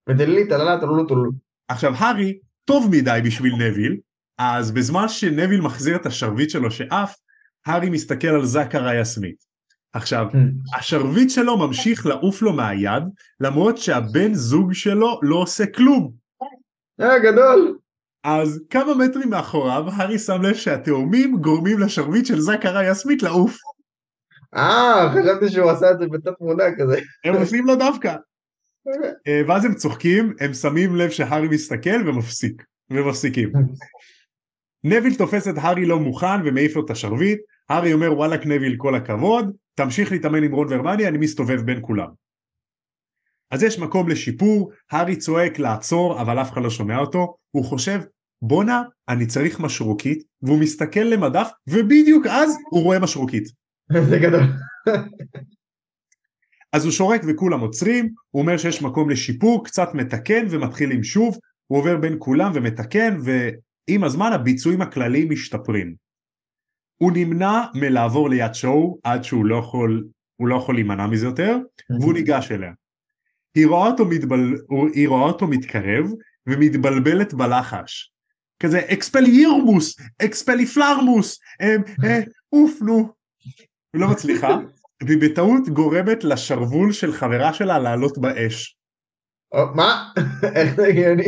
ודלילי, 0.09 0.49
טללה, 0.49 0.80
טלולו, 0.80 1.05
טלולו. 1.07 1.32
עכשיו 1.68 1.93
הארי 1.95 2.39
טוב 2.66 2.89
מדי 2.91 3.20
בשביל 3.26 3.53
נביל, 3.55 3.97
אז 4.38 4.72
בזמן 4.72 5.07
שנביל 5.07 5.61
מחזיר 5.61 5.95
את 5.95 6.05
השרביט 6.05 6.49
שלו 6.49 6.72
שעף, 6.72 7.16
הארי 7.66 7.89
מסתכל 7.89 8.28
על 8.28 8.45
זכריה 8.45 9.05
סמית. 9.05 9.45
עכשיו, 9.96 10.28
השרביט 10.78 11.30
שלו 11.30 11.58
ממשיך 11.58 12.06
לעוף 12.06 12.41
לו 12.41 12.54
מהיד, 12.54 13.04
למרות 13.39 13.78
שהבן 13.78 14.34
זוג 14.34 14.74
שלו 14.74 15.20
לא 15.24 15.36
עושה 15.36 15.66
כלום. 15.66 16.12
אה, 17.02 17.20
גדול. 17.20 17.78
אז 18.24 18.64
כמה 18.70 18.96
מטרים 18.96 19.30
מאחוריו, 19.30 19.86
הארי 19.93 20.20
שם 20.20 20.41
לב 20.41 20.54
שהתאומים 20.54 21.38
גורמים 21.38 21.80
לשרביט 21.80 22.26
של 22.26 22.39
זכריה 22.39 22.93
סמית 22.93 23.24
לעוף. 23.24 23.58
אה, 24.56 25.12
חשבתי 25.14 25.50
שהוא 25.50 25.72
עשה 25.72 25.91
את 25.91 26.00
זה 26.00 26.08
בתת 26.08 26.41
מודע 26.41 26.66
כזה. 26.78 27.00
הם 27.26 27.36
עושים 27.36 27.66
לו 27.66 27.76
דווקא. 27.76 28.16
אה, 29.28 29.41
ואז 29.48 29.66
הם 29.66 29.76
צוחקים, 29.76 30.34
הם 30.39 30.54
שמים 30.54 30.96
לב 30.96 31.10
שהארי 31.10 31.48
מסתכל 31.48 32.10
ומפסיק, 32.10 32.64
ומפסיקים. 32.89 33.52
נביל 34.84 35.16
תופס 35.16 35.48
את 35.48 35.54
הארי 35.58 35.86
לא 35.86 36.00
מוכן 36.00 36.41
ומעיף 36.46 36.76
לו 36.76 36.86
את 36.86 36.89
השרביט, 36.89 37.39
הארי 37.70 37.93
אומר 37.93 38.13
וואלכ 38.13 38.45
נביל 38.45 38.76
כל 38.78 38.95
הכבוד, 38.95 39.51
תמשיך 39.76 40.11
להתאמן 40.11 40.43
עם 40.43 40.51
רון 40.51 40.68
והרמני, 40.68 41.07
אני 41.07 41.18
מסתובב 41.18 41.61
בין 41.61 41.78
כולם. 41.82 42.07
אז 43.51 43.63
יש 43.63 43.80
מקום 43.80 44.09
לשיפור, 44.09 44.72
הארי 44.91 45.16
צועק 45.16 45.59
לעצור 45.59 46.22
אבל 46.22 46.41
אף 46.41 46.51
אחד 46.51 46.61
לא 46.61 46.70
שומע 46.70 46.97
אותו, 46.97 47.36
הוא 47.51 47.66
חושב 47.66 47.99
בואנה 48.41 48.84
אני 49.09 49.26
צריך 49.26 49.59
משרוקית, 49.59 50.24
והוא 50.41 50.59
מסתכל 50.59 50.99
למדף 50.99 51.49
ובדיוק 51.68 52.28
אז 52.28 52.57
הוא 52.70 52.84
רואה 52.84 52.99
משרוקית. 52.99 53.47
זה 54.09 54.20
גדול. 54.20 54.41
אז 56.74 56.86
הוא 56.86 56.91
שורק 56.91 57.22
וכולם 57.28 57.59
עוצרים, 57.59 58.09
הוא 58.32 58.41
אומר 58.41 58.57
שיש 58.57 58.82
מקום 58.82 59.09
לשיפור, 59.09 59.66
קצת 59.66 59.89
מתקן 59.93 60.45
ומתחיל 60.49 60.91
עם 60.91 61.03
שוב, 61.03 61.38
הוא 61.68 61.80
עובר 61.80 61.97
בין 61.97 62.16
כולם 62.20 62.51
ומתקן 62.55 63.18
ועם 63.24 64.03
הזמן 64.03 64.34
הביצועים 64.34 64.82
הכלליים 64.82 65.30
משתפרים. 65.32 66.05
הוא 66.98 67.12
נמנע 67.16 67.62
מלעבור 67.74 68.30
ליד 68.30 68.54
שואו 68.54 69.00
עד 69.04 69.24
שהוא 69.24 69.46
לא 69.46 69.56
יכול, 69.56 70.08
הוא 70.36 70.48
לא 70.48 70.56
יכול 70.56 70.76
להימנע 70.76 71.08
מזה 71.08 71.26
יותר, 71.26 71.58
והוא 72.00 72.14
ניגש 72.14 72.52
אליה. 72.52 72.72
היא 73.56 73.68
רואה 73.68 73.88
אותו, 73.88 74.06
מתבל... 74.06 74.56
היא 74.93 75.08
רואה 75.08 75.22
אותו 75.22 75.48
מתקרב 75.48 76.06
ומתבלבלת 76.48 77.34
בלחש. 77.34 78.12
כזה 78.60 78.80
אקספלירמוס, 78.80 80.00
אקספליפלרמוס, 80.26 81.39
אה, 81.62 81.76
אה, 82.04 82.20
אוף 82.54 82.82
נו. 82.82 83.14
היא 83.93 84.02
לא 84.02 84.08
מצליחה, 84.08 84.58
והיא 85.04 85.22
בטעות 85.22 85.70
גורמת 85.70 86.24
לשרוול 86.24 86.91
של 86.91 87.14
חברה 87.14 87.54
שלה 87.54 87.80
לעלות 87.80 88.18
באש. 88.18 88.78
או, 89.52 89.76
מה? 89.76 90.12
איך 90.56 90.76
זה 90.76 90.88
הגיוני? 90.88 91.26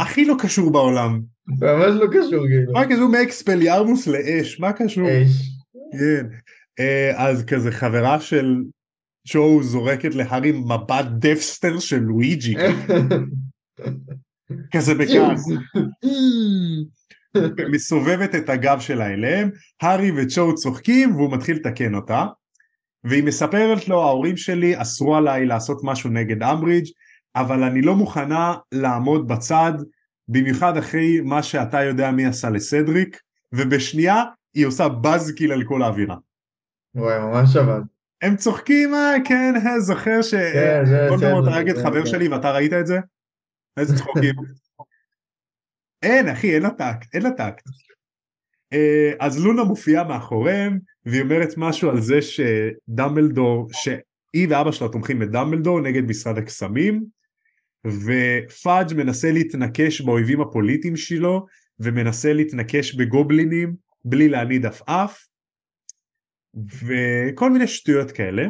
הכי 0.00 0.24
לא 0.24 0.34
קשור 0.38 0.72
בעולם. 0.72 1.20
ממש 1.46 1.94
לא 2.00 2.06
קשור 2.06 2.46
כאילו. 2.48 2.72
מה 2.72 2.86
קשור 2.86 3.08
מאקספליארמוס 3.08 4.06
לאש? 4.06 4.60
מה 4.60 4.72
קשור? 4.72 5.08
אש. 5.08 5.50
כן. 5.92 6.26
אה, 6.80 7.28
אז 7.28 7.44
כזה 7.44 7.72
חברה 7.72 8.20
של 8.20 8.56
שואו 9.24 9.62
זורקת 9.62 10.14
להארי 10.14 10.52
מבט 10.52 11.06
death 11.18 11.48
stare 11.48 11.78
של 11.78 11.98
לואיג'י. 11.98 12.54
כזה 14.72 14.94
בכעס. 14.94 15.48
מסובבת 17.72 18.34
את 18.34 18.48
הגב 18.48 18.80
שלה 18.80 19.06
אליהם, 19.06 19.50
הארי 19.82 20.10
וצ'ו 20.16 20.54
צוחקים 20.54 21.16
והוא 21.16 21.32
מתחיל 21.32 21.56
לתקן 21.56 21.94
אותה. 21.94 22.26
והיא 23.04 23.24
מספרת 23.24 23.88
לו 23.88 24.02
ההורים 24.02 24.36
שלי 24.36 24.82
אסרו 24.82 25.16
עליי 25.16 25.46
לעשות 25.46 25.80
משהו 25.82 26.10
נגד 26.10 26.42
אמברידג' 26.42 26.86
אבל 27.36 27.62
אני 27.62 27.82
לא 27.82 27.94
מוכנה 27.96 28.54
לעמוד 28.72 29.28
בצד 29.28 29.72
במיוחד 30.28 30.76
אחרי 30.76 31.20
מה 31.20 31.42
שאתה 31.42 31.82
יודע 31.82 32.10
מי 32.10 32.26
עשה 32.26 32.50
לסדריק 32.50 33.20
ובשנייה 33.52 34.24
היא 34.54 34.66
עושה 34.66 34.88
בזקיל 34.88 35.52
על 35.52 35.64
כל 35.64 35.82
האווירה. 35.82 36.16
וואי, 36.94 37.18
ממש 37.18 37.56
אבל. 37.56 37.80
הם 38.22 38.36
צוחקים 38.36 38.94
אה 38.94 39.14
כן 39.24 39.54
אה, 39.66 39.80
זוכר 39.80 40.20
כן, 40.52 40.84
זה 40.86 41.06
שוולדמורט 41.08 41.44
בסדר, 41.44 41.54
הרג 41.54 41.68
את 41.70 41.76
חבר 41.76 42.04
זה- 42.04 42.10
שלי 42.10 42.28
ואתה 42.28 42.50
ראית 42.50 42.72
את 42.72 42.86
זה? 42.86 42.98
איזה 43.76 43.96
צחוקים. 43.96 44.34
אין 46.02 46.28
אחי 46.28 46.54
אין 46.54 46.62
לה 46.62 46.70
טקט 46.70 47.14
אין 47.14 47.22
לה 47.22 47.30
טקט. 47.30 47.64
אה, 48.72 49.12
אז 49.20 49.44
לונה 49.44 49.64
מופיעה 49.64 50.04
מאחוריהם 50.04 50.78
והיא 51.06 51.22
אומרת 51.22 51.48
משהו 51.56 51.90
על 51.90 52.00
זה 52.00 52.18
שדמבלדור 52.22 53.68
שהיא 53.72 54.46
ואבא 54.50 54.72
שלה 54.72 54.88
תומכים 54.88 55.18
בדמבלדור 55.18 55.80
נגד 55.80 56.02
משרד 56.02 56.38
הקסמים 56.38 57.04
ופאג' 57.86 58.94
מנסה 58.96 59.32
להתנקש 59.32 60.00
באויבים 60.00 60.40
הפוליטיים 60.40 60.96
שלו 60.96 61.46
ומנסה 61.80 62.32
להתנקש 62.32 62.94
בגובלינים 62.94 63.74
בלי 64.04 64.28
להניד 64.28 64.66
עפעף 64.66 65.26
וכל 66.56 67.50
מיני 67.50 67.66
שטויות 67.66 68.10
כאלה. 68.10 68.46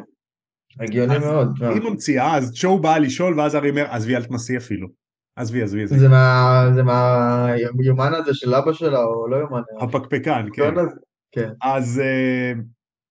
הגיוני 0.81 1.19
מאוד. 1.19 1.49
היא 1.61 1.83
ממציאה 1.83 2.37
אז 2.37 2.53
צ'ו 2.61 2.79
באה 2.79 2.99
לשאול 2.99 3.41
ואז 3.41 3.55
הארי 3.55 3.71
אומר 3.71 3.87
עזבי 3.91 4.17
אל 4.17 4.25
תנסי 4.25 4.57
אפילו. 4.57 4.89
עזבי 5.37 5.63
עזבי 5.63 5.83
עזבי. 5.83 5.99
זה 5.99 6.09
מה... 6.09 6.65
זה 6.75 6.83
מהיומן 6.83 8.15
הזה 8.15 8.35
של 8.35 8.55
אבא 8.55 8.73
שלה, 8.73 9.05
או 9.05 9.29
לא 9.29 9.37
יומן. 9.37 9.61
הפקפקן 9.81 10.47
כן. 10.53 10.75
כן. 10.75 10.85
כן. 11.33 11.51
אז 11.63 12.01
אה, 12.05 12.53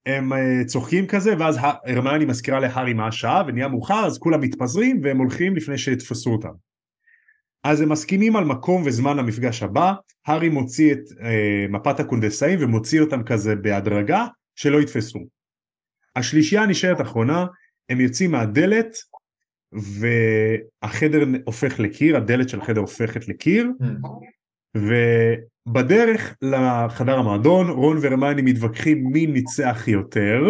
הם 0.08 0.34
אה, 0.34 0.66
צוחקים 0.66 1.08
כזה 1.08 1.34
ואז 1.39 1.58
הרמיוני 1.62 2.26
מזכירה 2.26 2.60
להארי 2.60 2.93
מה 2.93 3.08
השעה 3.08 3.43
ונהיה 3.47 3.68
מאוחר 3.68 4.05
אז 4.05 4.18
כולם 4.18 4.41
מתפזרים 4.41 5.01
והם 5.03 5.18
הולכים 5.18 5.55
לפני 5.55 5.78
שיתפסו 5.78 6.30
אותם. 6.30 6.51
אז 7.64 7.82
הם 7.82 7.89
מסכימים 7.89 8.36
על 8.36 8.45
מקום 8.45 8.84
וזמן 8.86 9.18
למפגש 9.18 9.64
הבא, 9.64 9.93
הארי 10.26 10.49
מוציא 10.49 10.93
את 10.93 10.99
אה, 11.22 11.66
מפת 11.70 11.99
הקונדסאים 11.99 12.60
ומוציא 12.62 13.01
אותם 13.01 13.24
כזה 13.24 13.55
בהדרגה 13.55 14.26
שלא 14.55 14.82
יתפסו. 14.82 15.20
השלישייה 16.16 16.66
נשארת 16.66 17.01
אחרונה, 17.01 17.45
הם 17.89 18.01
יוצאים 18.01 18.32
מהדלת 18.32 18.97
והחדר 19.72 21.24
הופך 21.45 21.80
לקיר, 21.80 22.18
הדלת 22.18 22.49
של 22.49 22.62
החדר 22.62 22.80
הופכת 22.80 23.28
לקיר 23.28 23.72
ובדרך 25.68 26.36
לחדר 26.41 27.18
המועדון 27.18 27.70
רון 27.70 27.97
והרמיוני 28.01 28.41
מתווכחים 28.41 29.07
מי 29.11 29.28
ניצח 29.28 29.88
יותר, 29.88 30.41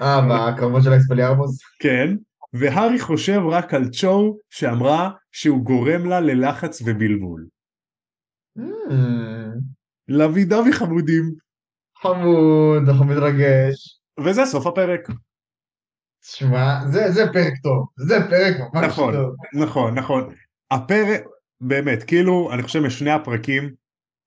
אה, 0.00 0.20
בקרבות 0.30 0.82
של 0.82 0.92
האקספליארמוס? 0.92 1.60
כן, 1.80 2.16
והארי 2.52 2.98
חושב 2.98 3.40
רק 3.50 3.74
על 3.74 3.88
צ'ו 3.88 4.38
שאמרה 4.50 5.10
שהוא 5.32 5.64
גורם 5.64 6.06
לה 6.06 6.20
ללחץ 6.20 6.82
ובלבול. 6.82 7.46
Hmm, 8.58 9.60
לוי 10.08 10.44
דווי 10.44 10.72
חמודים, 10.72 11.34
חמוד, 12.02 12.88
אנחנו 12.88 13.04
מתרגש. 13.04 14.00
וזה 14.20 14.44
סוף 14.44 14.66
הפרק. 14.66 15.08
תשמע, 16.20 16.86
זה 16.86 17.10
זה 17.10 17.24
פרק 17.32 17.52
טוב. 17.62 17.86
זה 17.96 18.14
פרק 18.30 18.56
ממש 18.74 18.84
נכון. 18.86 19.14
טוב. 19.14 19.34
נכון, 19.62 19.98
נכון. 19.98 20.34
הפרק, 20.70 21.24
באמת, 21.60 22.02
כאילו, 22.02 22.52
אני 22.52 22.62
חושב 22.62 22.80
משני 22.80 23.10
הפרקים, 23.10 23.74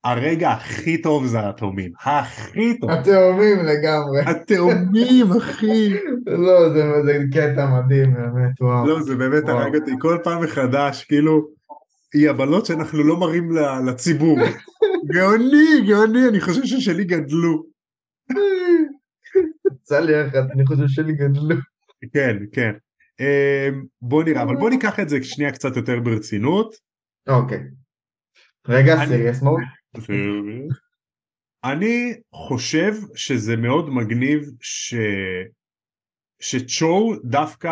הרגע 0.03 0.49
הכי 0.49 1.01
טוב 1.01 1.25
זה 1.25 1.49
התאומים. 1.49 1.91
הכי 2.01 2.79
טוב. 2.79 2.91
התאומים 2.91 3.57
לגמרי. 3.57 4.21
התאומים, 4.25 5.31
אחי. 5.37 5.93
לא, 6.25 6.73
זה 6.73 6.83
זה 7.05 7.17
קטע 7.31 7.65
מדהים, 7.65 8.13
באמת, 8.13 8.61
וואו. 8.61 8.87
לא, 8.87 9.01
זה 9.01 9.15
באמת. 9.15 9.49
הרג 9.49 9.75
אותי 9.75 9.91
כל 9.99 10.17
פעם 10.23 10.43
מחדש, 10.43 11.03
כאילו, 11.03 11.47
יבלות 12.15 12.65
שאנחנו 12.65 13.03
לא 13.03 13.19
מראים 13.19 13.51
לציבור. 13.87 14.37
גאוני, 15.13 15.87
גאוני, 15.87 16.27
אני 16.29 16.39
חושב 16.39 16.65
ששלי 16.65 17.03
גדלו. 17.03 17.63
יצא 19.71 19.99
לי 19.99 20.27
אחד, 20.27 20.51
אני 20.51 20.65
חושב 20.65 20.87
שלי 20.87 21.13
גדלו. 21.13 21.55
כן, 22.13 22.37
כן. 22.51 22.71
אה, 23.19 23.69
בוא 24.01 24.23
נראה, 24.23 24.41
אבל 24.41 24.55
בוא 24.55 24.69
ניקח 24.69 24.99
את 24.99 25.09
זה 25.09 25.23
שנייה 25.23 25.51
קצת 25.51 25.75
יותר 25.75 25.99
ברצינות. 25.99 26.75
אוקיי. 27.27 27.63
רגע, 28.67 29.05
סיריוס 29.05 29.41
מוד? 29.41 29.61
אני 31.63 32.13
חושב 32.35 32.93
שזה 33.15 33.57
מאוד 33.57 33.89
מגניב 33.89 34.49
ש... 34.61 34.95
שצ'ו 36.39 37.13
דווקא 37.23 37.71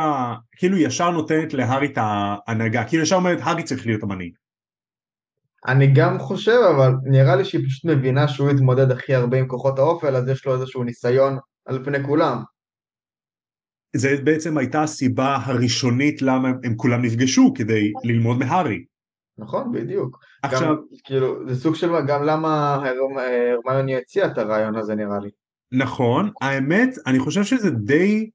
כאילו 0.52 0.78
ישר 0.78 1.10
נותנת 1.12 1.54
להארי 1.54 1.88
את 1.88 1.98
ההנהגה, 1.98 2.84
כאילו 2.88 3.04
ישר 3.04 3.16
אומרת 3.16 3.38
הארי 3.42 3.64
צריך 3.64 3.86
להיות 3.86 4.04
המנהיג. 4.04 4.34
אני 5.68 5.94
גם 5.96 6.20
חושב, 6.20 6.60
אבל 6.76 6.92
נראה 7.04 7.36
לי 7.36 7.46
שהיא 7.46 7.66
פשוט 7.66 7.86
מבינה 7.86 8.28
שהוא 8.28 8.50
יתמודד 8.50 8.92
הכי 8.92 9.16
הרבה 9.16 9.40
עם 9.40 9.48
כוחות 9.48 9.80
האופל, 9.80 10.16
אז 10.16 10.30
יש 10.30 10.46
לו 10.46 10.54
איזשהו 10.54 10.84
ניסיון 10.84 11.38
על 11.66 11.86
פני 11.86 12.04
כולם. 12.04 12.44
זה 13.96 14.10
בעצם 14.24 14.58
הייתה 14.58 14.84
הסיבה 14.84 15.38
הראשונית 15.46 16.22
למה 16.22 16.50
הם 16.64 16.76
כולם 16.76 17.02
נפגשו 17.02 17.54
כדי 17.56 17.92
ללמוד 18.04 18.38
מהארי. 18.38 18.86
נכון, 19.40 19.72
בדיוק. 19.72 20.20
עכשיו, 20.44 20.68
גם, 20.68 20.76
כאילו, 21.04 21.50
זה 21.50 21.56
סוג 21.62 21.76
של, 21.76 21.90
גם 22.08 22.24
למה 22.24 22.76
הרמ- 22.76 23.20
הרמיוני 23.68 23.96
הציע 23.98 24.26
את 24.26 24.38
הרעיון 24.38 24.76
הזה 24.76 24.96
נראה 24.96 25.20
לי. 25.20 25.30
נכון, 25.72 26.30
האמת, 26.42 26.90
אני 27.08 27.20
חושב 27.20 27.44
שזה 27.44 27.70
די, 27.72 28.30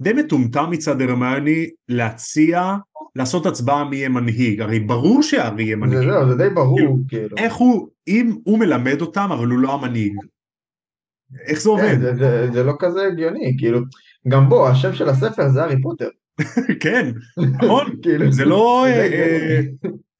די 0.00 0.12
מטומטם 0.12 0.70
מצד 0.70 1.00
הרמיוני 1.00 1.66
להציע, 1.88 2.74
לעשות 3.16 3.46
הצבעה 3.46 3.84
מי 3.84 3.96
יהיה 3.96 4.08
מנהיג, 4.08 4.60
הרי 4.60 4.80
ברור 4.80 5.22
שהארי 5.22 5.62
יהיה 5.62 5.76
זה 5.76 5.80
מנהיג. 5.80 6.10
זהו, 6.10 6.28
זה 6.28 6.36
די 6.36 6.50
ברור, 6.54 6.78
כאילו, 6.78 6.96
כאילו. 7.08 7.36
איך 7.38 7.54
הוא, 7.54 7.88
אם 8.08 8.36
הוא 8.44 8.58
מלמד 8.58 9.00
אותם 9.00 9.28
אבל 9.32 9.46
הוא 9.48 9.58
לא 9.58 9.74
המנהיג. 9.74 10.12
איך 11.46 11.60
זה 11.60 11.70
עובד? 11.70 11.82
כן, 11.82 12.00
זה, 12.00 12.14
זה, 12.14 12.48
זה 12.52 12.64
לא 12.64 12.72
כזה 12.78 13.02
הגיוני, 13.06 13.56
כאילו, 13.58 13.80
גם 14.28 14.48
בוא, 14.48 14.68
השם 14.68 14.94
של 14.94 15.08
הספר 15.08 15.48
זה 15.48 15.62
הארי 15.62 15.82
פוטר. 15.82 16.08
כן, 16.82 17.10
נכון, 17.38 17.86
כאילו, 18.02 18.32
זה 18.32 18.44
לא 18.44 18.86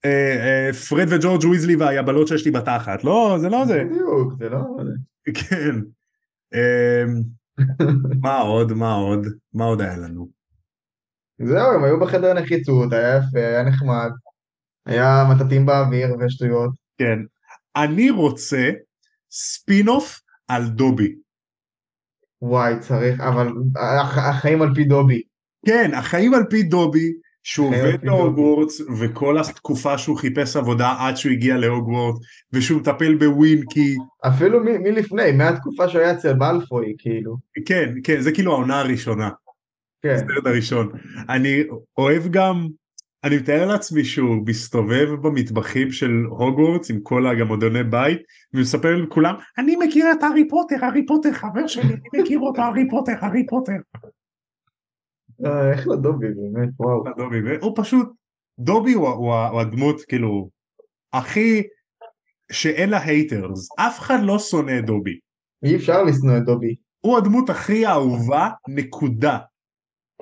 זה 0.05 0.11
אה. 0.11 0.67
אה, 0.69 0.73
פרד 0.73 1.07
וג'ורג' 1.13 1.45
ויזלי 1.45 1.77
והיבלות 1.77 2.29
שיש 2.29 2.45
לי 2.45 2.51
בתחת, 2.51 3.05
לא, 3.05 3.37
זה 3.41 3.49
לא 3.49 3.65
זה. 3.67 3.85
בדיוק, 3.85 4.33
זה 4.39 4.49
לא... 4.49 4.59
כן. 5.35 5.75
אמ, 6.55 7.23
מה 8.23 8.39
עוד, 8.39 8.73
מה 8.73 8.95
עוד, 8.95 9.27
מה 9.55 9.65
עוד 9.65 9.81
היה 9.81 9.97
לנו? 9.97 10.29
זהו, 11.43 11.73
הם 11.75 11.85
היו 11.85 12.01
בחדר 12.01 12.35
נחיצות, 12.35 12.93
היה 12.93 13.17
יפה, 13.17 13.39
היה 13.39 13.63
נחמד, 13.63 14.11
היה 14.87 15.25
מטאטאים 15.35 15.67
באוויר 15.67 16.09
ושטויות. 16.21 16.71
כן. 16.99 17.19
אני 17.77 18.11
רוצה 18.11 18.71
ספין-אוף 19.31 20.21
על 20.49 20.69
דובי. 20.69 21.15
וואי, 22.43 22.75
צריך, 22.81 23.21
אבל 23.21 23.49
הח- 23.77 24.19
החיים 24.19 24.63
על 24.63 24.75
פי 24.75 24.85
דובי. 24.85 25.23
כן, 25.67 25.91
החיים 25.95 26.35
על 26.35 26.43
פי 26.51 26.63
דובי, 26.63 27.13
שהוא 27.49 27.69
עובד. 27.69 27.97
בהוגוורטס, 28.03 28.81
וכל 28.99 29.39
התקופה 29.39 29.99
שהוא 29.99 30.17
חיפש 30.17 30.57
עבודה 30.57 30.95
עד 30.99 31.17
שהוא 31.17 31.33
הגיע 31.33 31.57
להוגוורטס, 31.57 32.19
ושהוא 32.53 32.81
מטפל 32.81 33.15
בווינקי, 33.15 33.97
אפילו 34.27 34.61
מלפני, 34.65 35.33
מהתקופה 35.33 35.89
שהוא 35.89 36.01
היה 36.01 36.13
אצל 36.13 36.35
מאלפוי, 36.35 36.95
כאילו. 36.99 37.37
כן, 37.67 37.95
כן, 38.05 38.21
זה 38.21 38.33
כאילו 38.33 38.53
העונה 38.53 38.81
הראשונה, 38.81 39.31
כן. 40.03 40.09
הסרט 40.09 40.47
הראשון. 40.47 40.89
אני 41.29 41.63
אוהב 41.99 42.23
גם, 42.31 42.67
אני 43.25 43.37
מתאר 43.37 43.67
לעצמי 43.67 44.05
שהוא 44.05 44.37
מסתובב 44.47 45.09
במטבחים 45.23 45.91
של 45.91 46.11
הוגוורטס 46.29 46.91
עם 46.91 47.01
כל 47.03 47.27
הגמודוני 47.27 47.85
בית, 47.85 48.19
ומספר 48.55 48.97
לכולם, 48.97 49.35
אני 49.59 49.77
מכיר 49.77 50.13
את 50.13 50.23
הארי 50.23 50.49
פוטר, 50.49 50.85
הארי 50.85 51.07
פוטר 51.07 51.33
חבר 51.33 51.67
שלי, 51.67 51.83
אני 51.83 52.23
מכיר 52.23 52.39
אותו, 52.39 52.63
הארי 52.63 52.89
פוטר, 52.91 53.13
הארי 53.21 53.47
פוטר. 53.47 53.73
אה, 55.47 55.73
איך 55.73 55.89
לדובי, 55.89 56.27
באמת, 56.27 56.69
וואו. 56.79 57.05
דובי, 57.17 57.41
והוא 57.43 57.73
פשוט, 57.77 58.09
דובי 58.59 58.93
הוא, 58.93 59.09
הוא, 59.09 59.35
הוא 59.35 59.61
הדמות 59.61 60.03
כאילו 60.09 60.51
הכי 61.13 61.63
שאין 62.53 62.91
לה 62.91 63.03
haters, 63.03 63.69
אף 63.79 63.99
אחד 63.99 64.19
לא 64.23 64.39
שונא 64.39 64.79
את 64.79 64.85
דובי, 64.85 65.19
אי 65.65 65.77
אפשר 65.77 66.03
לשנוא 66.03 66.37
את 66.37 66.45
דובי. 66.45 66.77
הוא 67.01 67.19
הדמות 67.19 67.51
הכי 67.51 67.87
אהובה, 67.87 68.51
נקודה. 68.69 69.39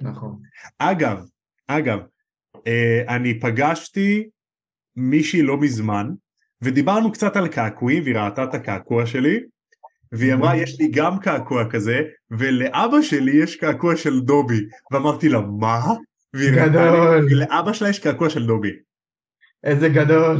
נכון. 0.00 0.38
אגב, 0.78 1.24
אגב, 1.66 1.98
אה, 2.66 3.16
אני 3.16 3.40
פגשתי 3.40 4.28
מישהי 4.96 5.42
לא 5.42 5.60
מזמן, 5.60 6.10
ודיברנו 6.62 7.12
קצת 7.12 7.36
על 7.36 7.48
קעקועים, 7.48 8.02
והיא 8.02 8.16
ראתה 8.16 8.44
את 8.44 8.54
הקעקוע 8.54 9.06
שלי, 9.06 9.40
והיא 10.12 10.34
אמרה 10.34 10.56
יש 10.56 10.80
לי 10.80 10.88
גם 10.90 11.18
קעקוע 11.18 11.70
כזה, 11.70 12.00
ולאבא 12.30 13.02
שלי 13.02 13.42
יש 13.42 13.56
קעקוע 13.56 13.96
של 13.96 14.20
דובי, 14.20 14.60
ואמרתי 14.92 15.28
לה 15.28 15.40
מה? 15.40 15.80
והיא 16.34 16.50
גדול. 16.50 17.26
לי, 17.28 17.34
לאבא 17.34 17.72
שלה 17.72 17.88
יש 17.88 17.98
קעקוע 17.98 18.30
של 18.30 18.46
דובי. 18.46 18.70
איזה 19.64 19.88
גדול. 19.88 20.36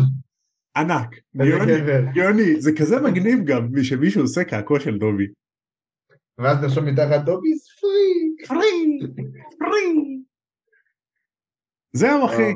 ענק, 0.77 1.14
יוני. 1.35 1.73
יוני, 2.14 2.61
זה 2.61 2.71
כזה 2.79 3.01
מגניב 3.01 3.45
גם 3.45 3.69
שמישהו 3.83 4.23
עושה 4.23 4.45
קעקוע 4.45 4.81
של 4.81 4.99
דובי. 4.99 5.27
ואז 6.39 6.59
נרשום 6.62 6.85
מתחת 6.87 7.25
דובי 7.25 7.49
פרי. 7.81 8.47
פרי, 8.49 8.99
פרי. 9.59 10.17
זהו 11.93 12.27
אחי. 12.27 12.55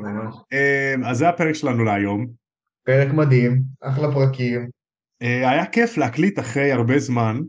אה, 0.53 0.95
אז 1.05 1.17
זה 1.17 1.29
הפרק 1.29 1.53
שלנו 1.55 1.83
להיום. 1.83 2.27
פרק 2.85 3.13
מדהים, 3.13 3.61
אחלה 3.81 4.11
פרקים. 4.13 4.69
אה, 5.21 5.49
היה 5.51 5.65
כיף 5.65 5.97
להקליט 5.97 6.39
אחרי 6.39 6.71
הרבה 6.71 6.99
זמן. 6.99 7.39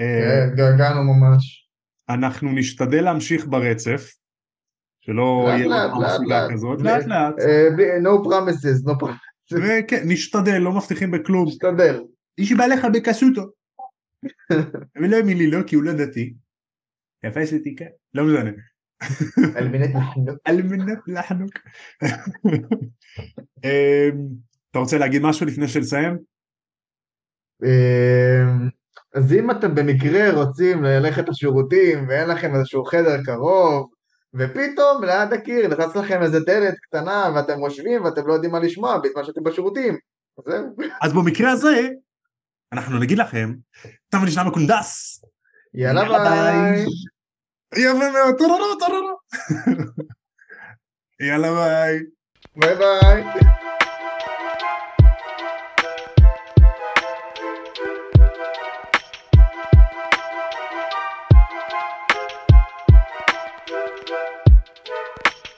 אה, 0.00 0.04
אה, 0.04 0.44
התגעגענו 0.44 1.14
ממש. 1.14 1.68
אנחנו 2.08 2.52
נשתדל 2.52 3.04
להמשיך 3.04 3.46
ברצף. 3.46 4.14
שלא 5.00 5.46
יהיה 5.48 5.84
הפסקה 5.84 6.24
לאט. 6.26 6.50
כזאת, 6.52 6.80
ל- 6.80 6.84
לאט 6.84 7.04
לאט. 7.06 7.34
אה, 7.40 7.68
no 8.02 8.26
promises, 8.26 8.90
no 8.90 9.02
promises. 9.02 9.58
וכן, 9.58 10.02
נשתדל, 10.06 10.58
לא 10.58 10.72
מבטיחים 10.72 11.10
בכלום. 11.10 11.48
נשתדל. 11.48 12.00
איש 12.38 12.52
בא 12.52 12.66
לך 12.66 12.86
בקסוטו. 12.94 13.42
ולא 15.00 15.16
האמין 15.16 15.38
לי 15.38 15.50
לא, 15.50 15.62
כי 15.66 15.76
הוא 15.76 15.84
לא 15.84 15.92
דתי. 15.92 16.34
תפס 17.22 17.52
אותי 17.52 17.76
כן, 17.76 17.88
לא 18.14 18.24
משנה. 18.24 18.50
על 19.56 19.68
מנת 19.68 19.90
לחנוק. 19.94 20.38
על 20.48 20.62
מנת 20.62 20.98
לחנוק. 21.06 21.50
אמ, 23.64 24.26
אתה 24.70 24.78
רוצה 24.78 24.98
להגיד 24.98 25.22
משהו 25.22 25.46
לפני 25.46 25.68
שנסיים? 25.68 26.18
אמ, 27.64 28.68
אז 29.14 29.32
אם 29.32 29.50
אתם 29.50 29.74
במקרה 29.74 30.32
רוצים 30.32 30.84
ללכת 30.84 31.28
לשירותים 31.28 32.08
ואין 32.08 32.28
לכם 32.28 32.54
איזשהו 32.54 32.84
חדר 32.84 33.22
קרוב 33.24 33.88
ופתאום 34.34 35.04
ליד 35.04 35.32
הקיר 35.32 35.68
נכנס 35.68 35.96
לכם 35.96 36.22
איזה 36.22 36.40
דלת 36.40 36.74
קטנה 36.78 37.30
ואתם 37.34 37.58
רושמים 37.58 38.04
ואתם 38.04 38.26
לא 38.26 38.32
יודעים 38.32 38.52
מה 38.52 38.58
לשמוע 38.58 38.98
בזמן 38.98 39.24
שאתם 39.24 39.44
בשירותים 39.44 39.98
אז 40.38 40.44
זהו. 40.46 40.76
אז 41.02 41.12
במקרה 41.12 41.50
הזה, 41.50 41.88
אנחנו 42.72 42.98
נגיד 42.98 43.18
לכם, 43.18 43.54
תם 44.08 44.22
ונשלם 44.22 44.44
הקונדס. 44.44 45.22
יאללה 45.74 46.18
ביי. 46.18 46.84
יפה 47.76 48.10
מאוד, 48.12 48.34
טוררו 48.38 48.78
טוררו. 48.78 49.18
יאללה 51.28 51.50
ביי. 51.54 51.98
ביי 52.56 52.74
ביי. 52.74 53.24